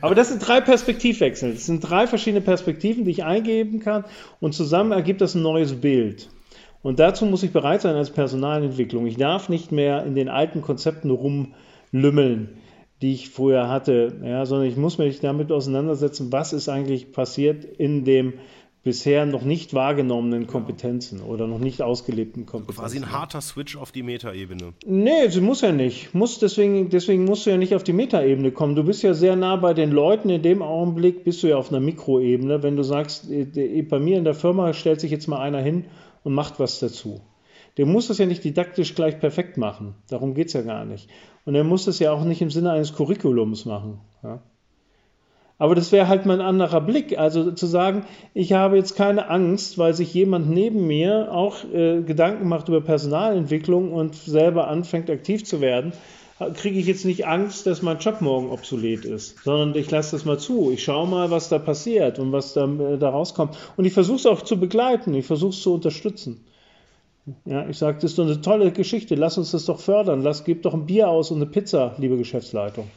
Aber 0.01 0.15
das 0.15 0.29
sind 0.29 0.47
drei 0.47 0.61
Perspektivwechsel. 0.61 1.55
Das 1.55 1.67
sind 1.67 1.81
drei 1.81 2.07
verschiedene 2.07 2.41
Perspektiven, 2.41 3.05
die 3.05 3.11
ich 3.11 3.25
eingeben 3.25 3.81
kann 3.81 4.05
und 4.41 4.55
zusammen 4.55 4.93
ergibt 4.93 5.21
das 5.21 5.35
ein 5.35 5.43
neues 5.43 5.81
Bild. 5.81 6.29
Und 6.83 6.99
dazu 6.99 7.25
muss 7.25 7.43
ich 7.43 7.53
bereit 7.53 7.83
sein 7.83 7.95
als 7.95 8.11
Personalentwicklung. 8.11 9.07
Ich 9.07 9.17
darf 9.17 9.49
nicht 9.49 9.73
mehr 9.73 10.05
in 10.05 10.15
den 10.15 10.29
alten 10.29 10.61
Konzepten 10.61 11.11
rumlümmeln 11.11 12.59
die 13.05 13.13
ich 13.13 13.29
früher 13.29 13.69
hatte, 13.69 14.17
ja, 14.25 14.47
sondern 14.47 14.67
ich 14.67 14.79
muss 14.79 14.97
mich 14.97 15.21
damit 15.21 15.53
auseinandersetzen, 15.53 16.33
was 16.33 16.55
ist 16.55 16.71
eigentlich 16.71 17.13
passiert 17.13 17.63
in 17.63 18.07
dem 18.07 18.33
bisher 18.83 19.27
noch 19.27 19.43
nicht 19.43 19.75
wahrgenommenen 19.75 20.47
Kompetenzen 20.47 21.21
oder 21.21 21.47
noch 21.47 21.59
nicht 21.59 21.83
ausgelebten 21.83 22.47
Kompetenzen. 22.47 22.81
Quasi 22.81 22.97
ein 22.97 23.13
harter 23.13 23.43
Switch 23.43 23.77
auf 23.77 23.93
die 23.93 24.03
Metaebene. 24.03 24.73
Nee, 24.87 25.29
sie 25.29 25.43
muss 25.43 25.61
ja 25.61 25.73
nicht. 25.73 26.15
Muss 26.15 26.39
deswegen, 26.39 26.89
deswegen 26.89 27.27
musst 27.27 27.45
du 27.45 27.51
ja 27.51 27.59
nicht 27.59 27.75
auf 27.75 27.85
die 27.85 27.93
Metaebene 27.93 28.53
kommen. 28.53 28.75
Du 28.75 28.85
bist 28.85 29.03
ja 29.03 29.13
sehr 29.13 29.37
nah 29.37 29.57
bei 29.57 29.75
den 29.75 29.91
Leuten. 29.91 30.31
In 30.31 30.41
dem 30.41 30.63
Augenblick 30.63 31.25
bist 31.25 31.43
du 31.43 31.49
ja 31.49 31.59
auf 31.59 31.69
einer 31.69 31.81
Mikroebene. 31.81 32.63
Wenn 32.63 32.77
du 32.77 32.85
sagst, 32.85 33.31
äh, 33.31 33.83
bei 33.83 33.99
mir 33.99 34.17
in 34.17 34.25
der 34.25 34.35
Firma 34.35 34.73
stellt 34.73 35.03
sich 35.03 35.11
jetzt 35.11 35.29
mal 35.29 35.41
einer 35.41 35.61
hin 35.61 35.85
und 36.23 36.33
macht 36.33 36.59
was 36.59 36.79
dazu. 36.79 37.21
Der 37.77 37.87
muss 37.87 38.09
das 38.09 38.19
ja 38.19 38.27
nicht 38.27 38.45
didaktisch 38.45 38.95
gleich 38.95 39.19
perfekt 39.19 39.57
machen. 39.57 39.95
Darum 40.09 40.35
geht 40.35 40.49
es 40.49 40.53
ja 40.53 40.63
gar 40.63 40.85
nicht. 40.85 41.09
Und 41.45 41.55
er 41.55 41.65
muss 41.65 41.85
das 41.85 41.99
ja 41.99 42.13
auch 42.13 42.25
nicht 42.25 42.41
im 42.41 42.51
Sinne 42.51 42.73
eines 42.73 42.95
Curriculums 42.95 43.65
machen. 43.65 44.01
Ja? 44.23 44.41
Aber 45.59 45.75
das 45.75 45.93
wäre 45.93 46.09
halt 46.09 46.27
mal 46.27 46.41
ein 46.41 46.47
anderer 46.47 46.81
Blick. 46.81 47.19
Also 47.19 47.53
zu 47.53 47.67
sagen, 47.67 48.05
ich 48.33 48.53
habe 48.53 48.77
jetzt 48.77 48.97
keine 48.97 49.29
Angst, 49.31 49.79
weil 49.79 49.95
sich 49.95 50.13
jemand 50.13 50.51
neben 50.51 50.87
mir 50.87 51.33
auch 51.33 51.65
äh, 51.73 52.03
Gedanken 52.03 52.49
macht 52.49 52.69
über 52.69 52.81
Personalentwicklung 52.81 53.93
und 53.93 54.15
selber 54.15 54.69
anfängt 54.69 55.11
aktiv 55.11 55.45
zu 55.45 55.61
werden, 55.61 55.93
kriege 56.55 56.81
ich 56.81 56.87
jetzt 56.87 57.05
nicht 57.05 57.27
Angst, 57.27 57.67
dass 57.67 57.83
mein 57.83 57.99
Job 57.99 58.21
morgen 58.21 58.51
obsolet 58.51 59.05
ist, 59.05 59.43
sondern 59.45 59.77
ich 59.77 59.89
lasse 59.91 60.17
das 60.17 60.25
mal 60.25 60.39
zu. 60.39 60.73
Ich 60.73 60.83
schaue 60.83 61.07
mal, 61.07 61.31
was 61.31 61.49
da 61.49 61.61
passiert 61.61 62.19
und 62.19 62.33
was 62.33 62.55
da, 62.55 62.65
äh, 62.65 62.99
da 62.99 63.11
rauskommt. 63.11 63.57
Und 63.77 63.85
ich 63.85 63.93
versuche 63.93 64.17
es 64.17 64.27
auch 64.27 64.43
zu 64.43 64.59
begleiten, 64.59 65.15
ich 65.15 65.27
versuche 65.27 65.51
es 65.51 65.63
zu 65.63 65.75
unterstützen. 65.75 66.45
Ja, 67.47 67.67
ich 67.69 67.79
sage, 67.79 67.99
das 68.01 68.11
ist 68.11 68.19
doch 68.19 68.27
eine 68.27 68.41
tolle 68.41 68.71
Geschichte, 68.71 69.15
lass 69.15 69.39
uns 69.39 69.53
das 69.53 69.65
doch 69.65 69.81
fördern, 69.81 70.21
lass, 70.21 70.45
gib 70.45 70.63
doch 70.63 70.75
ein 70.75 70.85
Bier 70.85 71.09
aus 71.09 71.31
und 71.31 71.39
eine 71.39 71.47
Pizza, 71.47 71.95
liebe 71.99 72.19
Geschäftsleitung. 72.19 72.91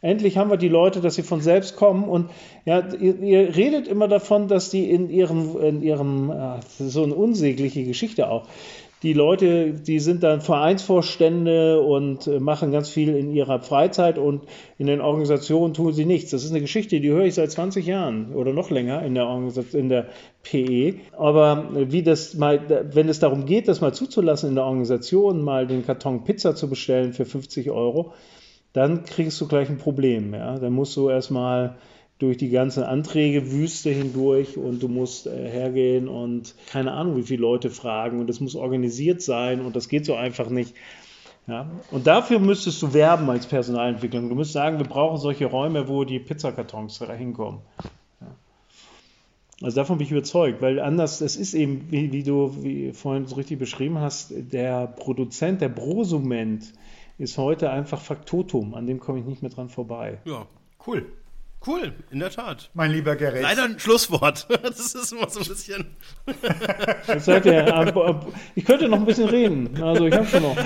Endlich 0.00 0.36
haben 0.36 0.50
wir 0.50 0.56
die 0.56 0.68
Leute, 0.68 1.00
dass 1.00 1.14
sie 1.14 1.22
von 1.22 1.42
selbst 1.42 1.76
kommen 1.76 2.04
und 2.04 2.30
ja, 2.64 2.82
ihr, 2.94 3.20
ihr 3.20 3.54
redet 3.54 3.86
immer 3.86 4.08
davon, 4.08 4.48
dass 4.48 4.70
die 4.70 4.90
in 4.90 5.10
ihrem, 5.10 5.56
in 5.58 5.82
ihrem, 5.82 6.30
äh, 6.30 6.60
so 6.78 7.04
eine 7.04 7.14
unsägliche 7.14 7.84
Geschichte 7.84 8.28
auch, 8.28 8.48
die 9.02 9.12
Leute, 9.14 9.72
die 9.72 9.98
sind 9.98 10.22
dann 10.22 10.40
Vereinsvorstände 10.40 11.80
und 11.80 12.28
äh, 12.28 12.38
machen 12.38 12.70
ganz 12.70 12.88
viel 12.88 13.16
in 13.16 13.32
ihrer 13.32 13.60
Freizeit 13.60 14.16
und 14.16 14.42
in 14.78 14.86
den 14.86 15.00
Organisationen 15.00 15.74
tun 15.74 15.92
sie 15.92 16.04
nichts. 16.04 16.30
Das 16.30 16.44
ist 16.44 16.50
eine 16.50 16.60
Geschichte, 16.60 17.00
die 17.00 17.10
höre 17.10 17.24
ich 17.24 17.34
seit 17.34 17.50
20 17.50 17.84
Jahren 17.84 18.32
oder 18.34 18.52
noch 18.52 18.70
länger 18.70 19.02
in 19.02 19.14
der, 19.14 19.28
in 19.72 19.88
der 19.88 20.06
PE. 20.44 20.94
Aber 21.18 21.68
wie 21.72 22.04
das 22.04 22.34
mal, 22.34 22.60
wenn 22.92 23.08
es 23.08 23.18
darum 23.18 23.44
geht, 23.44 23.66
das 23.66 23.80
mal 23.80 23.92
zuzulassen 23.92 24.50
in 24.50 24.54
der 24.54 24.64
Organisation, 24.64 25.42
mal 25.42 25.66
den 25.66 25.84
Karton 25.84 26.22
Pizza 26.22 26.54
zu 26.54 26.68
bestellen 26.68 27.12
für 27.12 27.24
50 27.24 27.70
Euro, 27.70 28.12
dann 28.72 29.04
kriegst 29.04 29.40
du 29.40 29.48
gleich 29.48 29.68
ein 29.68 29.78
Problem. 29.78 30.32
Ja? 30.32 30.58
Dann 30.58 30.72
musst 30.72 30.96
du 30.96 31.08
erstmal 31.08 31.76
durch 32.22 32.36
die 32.36 32.50
ganze 32.50 32.86
Anträgewüste 32.86 33.90
hindurch 33.90 34.56
und 34.56 34.80
du 34.80 34.86
musst 34.86 35.26
äh, 35.26 35.50
hergehen 35.50 36.06
und 36.06 36.54
keine 36.70 36.92
Ahnung, 36.92 37.16
wie 37.16 37.24
viele 37.24 37.42
Leute 37.42 37.68
fragen 37.68 38.20
und 38.20 38.30
es 38.30 38.38
muss 38.38 38.54
organisiert 38.54 39.22
sein 39.22 39.60
und 39.60 39.74
das 39.74 39.88
geht 39.88 40.06
so 40.06 40.14
einfach 40.14 40.48
nicht. 40.48 40.72
Ja? 41.48 41.68
Und 41.90 42.06
dafür 42.06 42.38
müsstest 42.38 42.80
du 42.80 42.94
werben 42.94 43.28
als 43.28 43.46
Personalentwicklung. 43.46 44.28
Du 44.28 44.36
müsstest 44.36 44.54
sagen, 44.54 44.78
wir 44.78 44.86
brauchen 44.86 45.18
solche 45.18 45.46
Räume, 45.46 45.88
wo 45.88 46.04
die 46.04 46.20
Pizzakartons 46.20 47.00
hinkommen. 47.00 47.60
Also 49.60 49.76
davon 49.76 49.98
bin 49.98 50.06
ich 50.06 50.12
überzeugt, 50.12 50.62
weil 50.62 50.78
anders, 50.78 51.20
es 51.20 51.34
ist 51.34 51.54
eben, 51.54 51.90
wie, 51.90 52.12
wie 52.12 52.22
du 52.22 52.62
wie 52.62 52.92
vorhin 52.92 53.26
so 53.26 53.34
richtig 53.34 53.58
beschrieben 53.58 53.98
hast, 53.98 54.32
der 54.32 54.86
Produzent, 54.86 55.60
der 55.60 55.70
Prosument 55.70 56.72
ist 57.18 57.36
heute 57.36 57.70
einfach 57.70 58.00
Faktotum, 58.00 58.74
an 58.74 58.86
dem 58.86 59.00
komme 59.00 59.18
ich 59.18 59.24
nicht 59.24 59.42
mehr 59.42 59.50
dran 59.50 59.68
vorbei. 59.68 60.18
Ja, 60.24 60.46
cool. 60.86 61.06
Cool, 61.66 61.92
in 62.10 62.18
der 62.18 62.30
Tat. 62.30 62.70
Mein 62.74 62.90
lieber 62.90 63.14
Gerät. 63.16 63.42
Leider 63.42 63.64
ein 63.64 63.78
Schlusswort. 63.78 64.46
Das 64.62 64.94
ist 64.94 65.12
immer 65.12 65.28
so 65.28 65.40
ein 65.40 65.46
bisschen. 65.46 65.96
seid 67.18 67.46
ihr, 67.46 68.32
ich 68.54 68.64
könnte 68.64 68.88
noch 68.88 68.98
ein 68.98 69.04
bisschen 69.04 69.28
reden. 69.28 69.82
Also 69.82 70.06
ich 70.06 70.14
habe 70.14 70.26
schon 70.26 70.42
noch. 70.42 70.56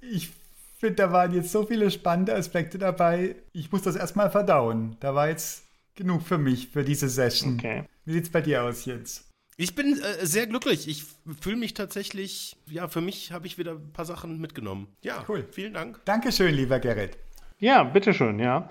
ich 0.00 0.30
finde, 0.78 0.94
da 0.96 1.12
waren 1.12 1.34
jetzt 1.34 1.52
so 1.52 1.64
viele 1.64 1.90
spannende 1.90 2.34
Aspekte 2.34 2.78
dabei. 2.78 3.36
Ich 3.52 3.72
muss 3.72 3.82
das 3.82 3.96
erstmal 3.96 4.30
verdauen. 4.30 4.96
Da 5.00 5.14
war 5.14 5.28
jetzt 5.28 5.64
genug 5.94 6.22
für 6.22 6.38
mich, 6.38 6.68
für 6.68 6.84
diese 6.84 7.08
Session. 7.08 7.54
Okay. 7.54 7.84
Wie 8.04 8.12
sieht 8.12 8.24
es 8.24 8.30
bei 8.30 8.40
dir 8.40 8.64
aus 8.64 8.84
jetzt? 8.84 9.29
Ich 9.60 9.74
bin 9.74 10.00
äh, 10.00 10.24
sehr 10.24 10.46
glücklich. 10.46 10.88
Ich 10.88 11.04
fühle 11.42 11.56
mich 11.56 11.74
tatsächlich, 11.74 12.56
ja, 12.66 12.88
für 12.88 13.02
mich 13.02 13.30
habe 13.30 13.46
ich 13.46 13.58
wieder 13.58 13.72
ein 13.72 13.92
paar 13.92 14.06
Sachen 14.06 14.40
mitgenommen. 14.40 14.88
Ja, 15.02 15.22
cool. 15.28 15.46
Vielen 15.52 15.74
Dank. 15.74 16.00
Dankeschön, 16.06 16.54
lieber 16.54 16.80
Gerrit. 16.80 17.18
Ja, 17.58 17.82
bitteschön, 17.84 18.38
ja. 18.38 18.70